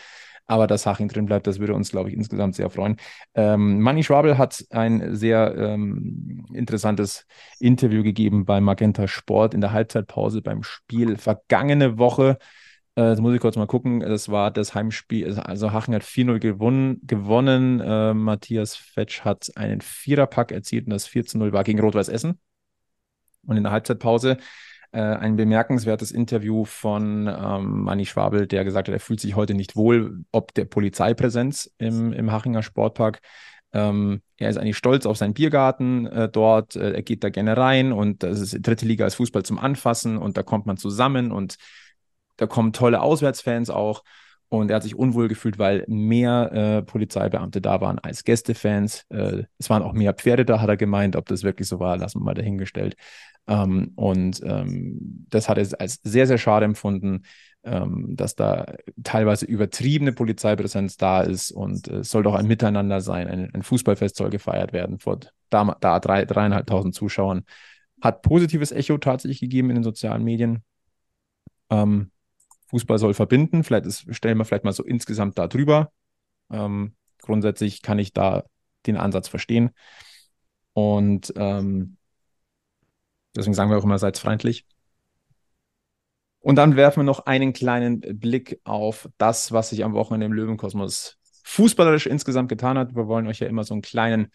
Aber 0.47 0.67
dass 0.67 0.87
Haching 0.87 1.09
drin 1.09 1.27
bleibt, 1.27 1.47
das 1.47 1.59
würde 1.59 1.75
uns, 1.75 1.91
glaube 1.91 2.11
ich, 2.11 2.17
insgesamt 2.17 2.55
sehr 2.55 2.69
freuen. 2.71 2.97
Ähm, 3.35 3.81
Manni 3.81 4.03
Schwabel 4.03 4.39
hat 4.39 4.65
ein 4.71 5.15
sehr 5.15 5.55
ähm, 5.57 6.45
interessantes 6.53 7.27
Interview 7.61 8.03
gegeben 8.03 8.45
bei 8.45 8.61
Magenta 8.61 9.07
Sport 9.07 9.55
in 9.55 9.61
der 9.61 9.73
Halbzeitpause 9.73 10.43
beim 10.43 10.63
Spiel 10.63 11.17
vergangene 11.17 11.99
Woche. 11.99 12.39
Äh, 12.95 13.03
das 13.03 13.21
muss 13.21 13.35
ich 13.35 13.41
kurz 13.41 13.57
mal 13.57 13.67
gucken. 13.67 14.01
Das 14.01 14.29
war 14.29 14.51
das 14.51 14.75
Heimspiel. 14.75 15.39
Also 15.41 15.73
Haching 15.73 15.95
hat 15.95 16.03
4-0 16.03 16.39
gewonnen. 16.39 17.01
gewonnen. 17.07 17.81
Äh, 17.81 18.15
Matthias 18.15 18.77
Fetsch 18.77 19.23
hat 19.23 19.51
einen 19.57 19.81
Viererpack 19.81 20.53
erzielt 20.53 20.87
und 20.87 20.91
das 20.91 21.07
4-0 21.09 21.53
war 21.53 21.65
gegen 21.65 21.81
Rot-Weiß 21.81 22.09
Essen. 22.09 22.39
Und 23.47 23.57
in 23.57 23.65
der 23.65 23.73
Halbzeitpause 23.73 24.39
äh, 24.93 25.01
ein 25.01 25.37
bemerkenswertes 25.37 26.11
Interview 26.11 26.65
von 26.65 27.27
ähm, 27.27 27.83
Manni 27.83 28.07
Schwabel, 28.07 28.47
der 28.47 28.65
gesagt 28.65 28.89
hat, 28.89 28.93
er 28.95 29.01
fühlt 29.01 29.21
sich 29.21 29.35
heute 29.37 29.55
nicht 29.55 29.75
wohl, 29.75 30.25
ob 30.33 30.55
der 30.55 30.67
Polizeipräsenz 30.67 31.71
im, 31.79 32.13
im 32.13 32.31
Hachinger 32.31 32.63
Sportpark. 32.63 33.21
Ähm, 33.73 34.21
er 34.37 34.51
ist 34.51 34.59
eigentlich 34.59 34.77
stolz 34.77 35.07
auf 35.07 35.17
seinen 35.17 35.35
Biergarten 35.35 36.07
äh, 36.07 36.29
dort. 36.29 36.77
Äh, 36.77 36.93
er 36.93 37.03
geht 37.03 37.25
da 37.25 37.31
gerne 37.31 37.57
rein 37.57 37.93
und 37.93 38.23
das 38.23 38.39
ist 38.41 38.59
dritte 38.61 38.85
Liga 38.85 39.05
als 39.05 39.15
Fußball 39.15 39.43
zum 39.45 39.59
Anfassen 39.59 40.19
und 40.19 40.37
da 40.37 40.43
kommt 40.43 40.67
man 40.67 40.77
zusammen 40.77 41.33
und 41.33 41.57
da 42.37 42.47
kommen 42.47 42.73
tolle 42.73 43.01
Auswärtsfans 43.01 43.71
auch. 43.71 44.03
Und 44.49 44.71
er 44.71 44.77
hat 44.77 44.83
sich 44.83 44.95
unwohl 44.95 45.29
gefühlt, 45.29 45.59
weil 45.59 45.87
mehr 45.89 46.53
äh, 46.53 46.83
Polizeibeamte 46.83 47.63
da 47.63 47.81
waren 47.81 47.99
als 47.99 48.23
Gästefans. 48.23 49.07
Äh, 49.09 49.45
es 49.57 49.71
waren 49.71 49.83
auch 49.83 49.95
mehr 49.95 50.13
Pferde 50.13 50.45
da, 50.45 50.61
hat 50.61 50.69
er 50.69 50.77
gemeint. 50.77 51.17
Ob 51.17 51.25
das 51.25 51.43
wirklich 51.43 51.67
so 51.67 51.81
war, 51.81 51.97
lassen 51.97 52.21
wir 52.21 52.25
mal 52.25 52.35
dahingestellt. 52.35 52.95
Ähm, 53.47 53.93
und 53.97 54.41
ähm, 54.45 55.27
das 55.29 55.49
hat 55.49 55.59
er 55.59 55.81
als 55.81 56.01
sehr, 56.03 56.27
sehr 56.27 56.39
schade 56.39 56.65
empfunden, 56.65 57.23
ähm, 57.65 58.17
dass 58.17 58.35
da 58.35 58.75
teilweise 59.03 59.47
übertriebene 59.47 60.13
Polizeipräsenz 60.13 60.97
da 60.97 61.23
ist 61.23 61.53
und 61.53 61.89
es 61.89 62.11
soll 62.11 62.23
doch 62.23 62.35
ein 62.35 62.47
Miteinander 62.47 63.01
sein. 63.01 63.29
Ein, 63.29 63.55
ein, 63.55 63.63
Fußballfest 63.63 64.17
soll 64.17 64.31
gefeiert 64.31 64.73
werden 64.73 64.99
vor 64.99 65.21
da, 65.51 65.77
da 65.81 66.01
drei, 66.01 66.25
dreieinhalbtausend 66.25 66.95
Zuschauern. 66.95 67.45
Hat 68.01 68.23
positives 68.23 68.73
Echo 68.73 68.99
tatsächlich 68.99 69.41
gegeben 69.41 69.71
in 69.71 69.77
den 69.77 69.85
sozialen 69.85 70.25
Medien. 70.25 70.65
Ähm, 71.71 72.11
Fußball 72.69 72.99
soll 72.99 73.15
verbinden. 73.15 73.65
Vielleicht 73.65 73.87
ist, 73.87 74.13
stellen 74.15 74.39
wir 74.39 74.45
vielleicht 74.45 74.65
mal 74.65 74.73
so 74.73 74.83
insgesamt 74.83 75.39
da 75.39 75.47
drüber. 75.47 75.93
Ähm, 76.51 76.97
grundsätzlich 77.21 77.83
kann 77.83 77.99
ich 77.99 78.13
da 78.13 78.45
den 78.87 78.97
Ansatz 78.97 79.29
verstehen. 79.29 79.71
Und 80.73 81.33
ähm, 81.37 81.97
deswegen 83.37 83.55
sagen 83.55 83.71
wir 83.71 83.79
auch 83.79 83.85
immer, 83.85 83.99
seid 83.99 84.19
freundlich. 84.19 84.67
Und 86.41 86.57
dann 86.57 86.77
werfen 86.77 87.01
wir 87.01 87.05
noch 87.05 87.27
einen 87.27 87.53
kleinen 87.53 88.01
Blick 88.01 88.61
auf 88.65 89.09
das, 89.19 89.53
was 89.53 89.71
sich 89.71 89.85
am 89.85 89.95
Wochenende 89.95 90.27
im 90.27 90.33
Löwenkosmos 90.33 91.19
fußballerisch 91.45 92.07
insgesamt 92.07 92.49
getan 92.49 92.77
hat. 92.79 92.97
Wir 92.97 93.07
wollen 93.07 93.27
euch 93.29 93.39
ja 93.39 93.47
immer 93.47 93.63
so 93.63 93.75
einen 93.75 93.83
kleinen, 93.83 94.29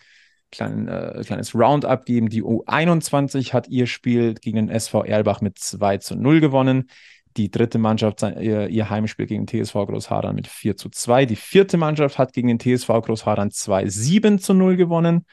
kleinen 0.51 0.87
äh, 0.87 1.21
kleines 1.25 1.53
Roundup 1.53 2.05
geben. 2.05 2.29
Die 2.29 2.43
U21 2.43 3.51
hat 3.53 3.67
ihr 3.67 3.87
Spiel 3.87 4.35
gegen 4.35 4.55
den 4.55 4.69
SV 4.69 5.03
Erlbach 5.03 5.41
mit 5.41 5.59
2 5.59 5.97
zu 5.97 6.15
0 6.15 6.39
gewonnen. 6.39 6.89
Die 7.35 7.51
dritte 7.51 7.77
Mannschaft 7.77 8.23
ihr, 8.23 8.67
ihr 8.67 8.89
Heimspiel 8.89 9.27
gegen 9.27 9.45
den 9.45 9.65
TSV 9.65 9.73
Großhadern 9.73 10.33
mit 10.33 10.47
4 10.47 10.75
zu 10.75 10.89
2. 10.89 11.25
Die 11.25 11.35
vierte 11.35 11.77
Mannschaft 11.77 12.17
hat 12.17 12.33
gegen 12.33 12.47
den 12.47 12.59
TSV 12.59 12.87
Großhadern 12.87 13.51
2 13.51 13.87
7 13.87 14.39
zu 14.39 14.53
0 14.53 14.75
gewonnen. 14.75 15.25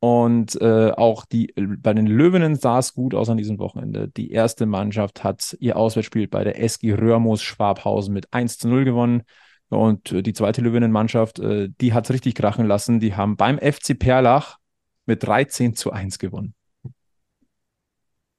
Und 0.00 0.58
äh, 0.62 0.92
auch 0.92 1.26
die, 1.26 1.52
bei 1.56 1.92
den 1.92 2.06
Löwinnen 2.06 2.56
sah 2.56 2.78
es 2.78 2.94
gut 2.94 3.14
aus 3.14 3.28
an 3.28 3.36
diesem 3.36 3.58
Wochenende. 3.58 4.08
Die 4.08 4.30
erste 4.30 4.64
Mannschaft 4.64 5.22
hat 5.24 5.56
ihr 5.60 5.76
Auswärtsspiel 5.76 6.26
bei 6.26 6.42
der 6.42 6.58
SG 6.58 6.94
Röhrmoos 6.94 7.42
Schwabhausen 7.42 8.14
mit 8.14 8.32
1 8.32 8.56
zu 8.56 8.68
0 8.68 8.84
gewonnen. 8.84 9.22
Und 9.68 10.10
äh, 10.12 10.22
die 10.22 10.32
zweite 10.32 10.62
Löwinnen-Mannschaft, 10.62 11.38
äh, 11.38 11.68
die 11.80 11.92
hat 11.92 12.04
es 12.04 12.12
richtig 12.12 12.34
krachen 12.34 12.66
lassen. 12.66 12.98
Die 12.98 13.14
haben 13.14 13.36
beim 13.36 13.58
FC 13.58 13.98
Perlach 13.98 14.58
mit 15.04 15.22
13 15.22 15.74
zu 15.74 15.92
1 15.92 16.18
gewonnen. 16.18 16.54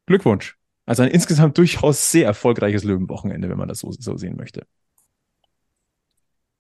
Glückwunsch. 0.08 0.58
Also 0.88 1.04
ein 1.04 1.10
insgesamt 1.10 1.60
durchaus 1.60 2.12
sehr 2.12 2.26
erfolgreiches 2.26 2.84
Löwenwochenende, 2.84 3.50
wenn 3.50 3.58
man 3.58 3.68
das 3.68 3.80
so, 3.80 3.92
so 3.92 4.18
sehen 4.18 4.36
möchte. 4.36 4.66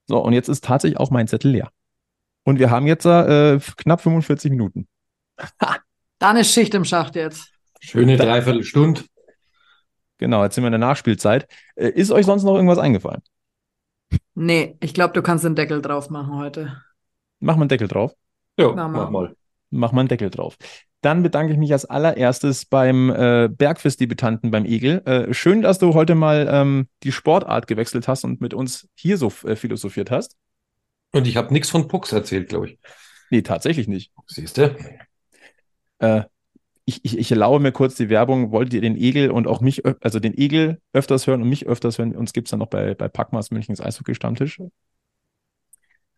So, 0.08 0.24
und 0.24 0.34
jetzt 0.34 0.48
ist 0.48 0.64
tatsächlich 0.64 1.00
auch 1.00 1.10
mein 1.10 1.28
Zettel 1.28 1.52
leer. 1.52 1.72
Und 2.44 2.60
wir 2.60 2.70
haben 2.70 2.88
jetzt 2.88 3.06
äh, 3.06 3.60
knapp 3.78 4.02
45 4.02 4.52
Minuten. 4.52 4.88
Dann 6.20 6.38
ist 6.38 6.54
Schicht 6.54 6.74
im 6.74 6.86
Schacht 6.86 7.16
jetzt. 7.16 7.52
Schöne 7.80 8.18
Dreiviertelstunde. 8.18 9.02
Genau, 10.20 10.44
jetzt 10.44 10.54
sind 10.54 10.64
wir 10.64 10.68
in 10.68 10.74
der 10.74 10.80
Nachspielzeit. 10.80 11.48
Äh, 11.76 11.90
ist 11.90 12.12
euch 12.12 12.28
sonst 12.28 12.44
noch 12.44 12.56
irgendwas 12.56 12.78
eingefallen? 12.78 13.22
Nee, 14.36 14.78
ich 14.80 14.94
glaube, 14.94 15.14
du 15.14 15.24
kannst 15.24 15.44
den 15.44 15.56
Deckel 15.56 15.82
drauf 15.82 16.10
machen 16.12 16.38
heute. 16.38 16.82
Mach 17.40 17.56
mal 17.56 17.64
einen 17.64 17.70
Deckel 17.70 17.88
drauf. 17.88 18.14
Ja, 18.58 18.72
mach 18.72 18.90
mal. 18.90 19.10
mal. 19.10 19.36
Mach 19.72 19.92
mal 19.94 20.02
einen 20.02 20.10
Deckel 20.10 20.30
drauf. 20.30 20.58
Dann 21.02 21.24
bedanke 21.24 21.54
ich 21.54 21.58
mich 21.58 21.74
als 21.74 21.86
allererstes 21.86 22.66
beim 22.66 23.10
äh, 23.10 23.50
Bergfest-Debütanten 23.50 24.52
beim 24.52 24.66
Egel. 24.66 25.02
Äh, 25.06 25.34
schön, 25.34 25.64
dass 25.64 25.80
du 25.80 25.96
heute 25.96 26.14
mal 26.14 26.48
ähm, 26.52 26.88
die 27.02 27.12
Sportart 27.12 27.66
gewechselt 27.66 28.08
hast 28.08 28.24
und 28.24 28.42
mit 28.42 28.54
uns 28.54 28.88
hier 28.94 29.18
so 29.18 29.34
äh, 29.46 29.56
philosophiert 29.56 30.12
hast. 30.12 30.36
Und 31.12 31.26
ich 31.26 31.36
habe 31.38 31.52
nichts 31.52 31.72
von 31.72 31.88
Pucks 31.88 32.12
erzählt, 32.12 32.50
glaube 32.50 32.70
ich. 32.70 32.80
Nee, 33.32 33.42
tatsächlich 33.42 33.88
nicht. 33.88 34.12
Siehst 34.28 34.58
du? 34.58 34.76
Äh, 36.02 36.24
ich, 36.86 37.06
ich, 37.06 37.18
ich 37.18 37.32
erlaube 37.32 37.60
mir 37.60 37.72
kurz 37.72 37.96
die 37.96 38.10
Werbung. 38.10 38.52
Wollt 38.52 38.74
ihr 38.74 38.82
den 38.82 38.98
Egel 38.98 39.32
und 39.32 39.48
auch 39.48 39.62
mich, 39.62 39.84
also 40.02 40.20
den 40.20 40.38
Egel 40.38 40.82
öfters 40.94 41.28
hören 41.28 41.42
und 41.42 41.50
mich 41.50 41.68
öfters 41.68 41.98
hören? 41.98 42.16
Uns 42.16 42.34
gibt 42.34 42.48
es 42.48 42.52
dann 42.52 42.60
noch 42.60 42.68
bei, 42.68 42.96
bei 42.96 43.08
Packmas 43.08 43.52
Münchens 43.52 43.80
Eishockey-Stammtisch. 43.80 44.62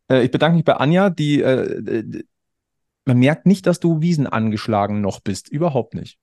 Äh, 0.10 0.24
ich 0.24 0.32
bedanke 0.32 0.56
mich 0.56 0.66
bei 0.66 0.74
Anja, 0.74 1.10
die, 1.10 1.42
äh, 1.42 2.24
man 3.06 3.18
merkt 3.18 3.46
nicht, 3.46 3.68
dass 3.68 3.80
du 3.80 4.02
Wiesen 4.02 4.28
angeschlagen 4.28 5.02
noch 5.02 5.20
bist. 5.20 5.50
Überhaupt 5.50 5.94
nicht. 5.94 6.18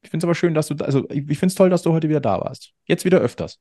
Ich 0.00 0.10
finde 0.10 0.24
es 0.24 0.26
aber 0.26 0.34
schön, 0.34 0.54
dass 0.54 0.66
du, 0.68 0.74
da, 0.74 0.86
also 0.86 1.08
ich, 1.10 1.28
ich 1.28 1.38
finde 1.38 1.52
es 1.52 1.54
toll, 1.54 1.70
dass 1.70 1.82
du 1.82 1.92
heute 1.92 2.08
wieder 2.08 2.20
da 2.20 2.40
warst. 2.40 2.72
Jetzt 2.86 3.04
wieder 3.04 3.18
öfters. 3.18 3.60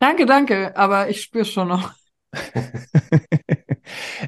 Danke, 0.00 0.26
danke, 0.26 0.76
aber 0.76 1.08
ich 1.08 1.22
spüre 1.22 1.44
schon 1.44 1.68
noch. 1.68 1.92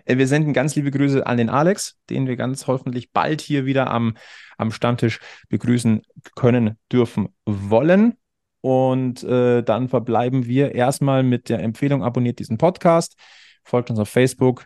Äh, 0.05 0.19
Wir 0.19 0.29
senden 0.29 0.53
ganz 0.53 0.75
liebe 0.77 0.91
Grüße 0.91 1.27
an 1.27 1.37
den 1.37 1.49
Alex, 1.49 1.99
den 2.11 2.27
wir 2.27 2.37
ganz 2.37 2.67
hoffentlich 2.67 3.13
bald 3.13 3.41
hier 3.41 3.67
wieder 3.67 3.91
am, 3.91 4.17
am 4.59 4.71
Stammtisch 4.73 5.21
begrüßen 5.49 6.03
können, 6.35 6.79
dürfen, 6.91 7.29
wollen. 7.45 8.17
Und 8.61 9.23
äh, 9.23 9.63
dann 9.63 9.89
verbleiben 9.89 10.47
wir 10.47 10.75
erstmal 10.75 11.23
mit 11.23 11.49
der 11.49 11.61
Empfehlung, 11.61 12.03
abonniert 12.03 12.39
diesen 12.39 12.59
Podcast, 12.59 13.17
folgt 13.65 13.91
uns 13.91 13.99
auf 13.99 14.09
Facebook, 14.09 14.65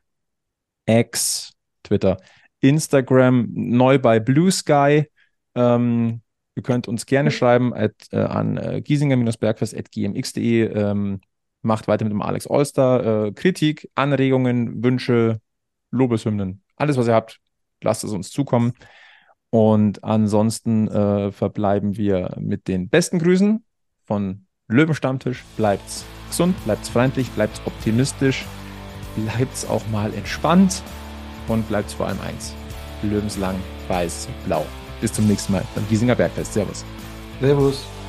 X, 0.87 1.53
Twitter, 1.83 2.17
Instagram, 2.61 3.49
neu 3.53 3.99
bei 3.99 4.21
Blue 4.21 4.51
Sky. 4.51 5.05
Ähm, 5.55 6.23
ihr 6.55 6.63
könnt 6.63 6.89
uns 6.89 7.07
gerne 7.07 7.31
schreiben 7.31 7.75
at, 7.75 7.93
äh, 8.13 8.19
an 8.19 8.57
äh, 8.57 8.81
giesinger-bergfest.gmx.de. 8.81 10.63
Ähm, 10.73 11.21
macht 11.63 11.89
weiter 11.89 12.05
mit 12.05 12.13
dem 12.13 12.23
Alex 12.23 12.47
Allstar. 12.47 13.27
Äh, 13.27 13.33
Kritik, 13.33 13.91
Anregungen, 13.95 14.83
Wünsche, 14.83 15.41
Lobeshymnen, 15.91 16.63
alles, 16.77 16.97
was 16.97 17.09
ihr 17.09 17.15
habt, 17.15 17.41
lasst 17.83 18.05
es 18.05 18.13
uns 18.13 18.31
zukommen. 18.31 18.73
Und 19.51 20.05
ansonsten 20.05 20.89
äh, 20.89 21.33
verbleiben 21.33 21.97
wir 21.97 22.37
mit 22.39 22.69
den 22.69 22.89
besten 22.89 23.19
Grüßen 23.19 23.65
von 24.07 24.47
Löwenstammtisch. 24.69 25.45
Bleibt's 25.57 26.05
gesund, 26.29 26.55
bleibt's 26.65 26.89
freundlich, 26.89 27.29
bleibt's 27.31 27.61
optimistisch, 27.67 28.47
bleibt's 29.17 29.69
auch 29.69 29.87
mal 29.89 30.15
entspannt 30.15 30.83
und 31.49 31.67
bleibt's 31.69 31.95
vor 31.95 32.07
allem 32.07 32.21
eins. 32.21 32.55
Löwenslang, 33.03 33.57
weiß, 33.89 34.29
blau. 34.47 34.65
Bis 35.01 35.13
zum 35.13 35.27
nächsten 35.27 35.55
Mal 35.55 35.65
beim 35.75 35.89
Giesinger 35.89 36.15
Bergfest. 36.15 36.53
Servus. 36.53 36.85
Servus. 37.41 38.00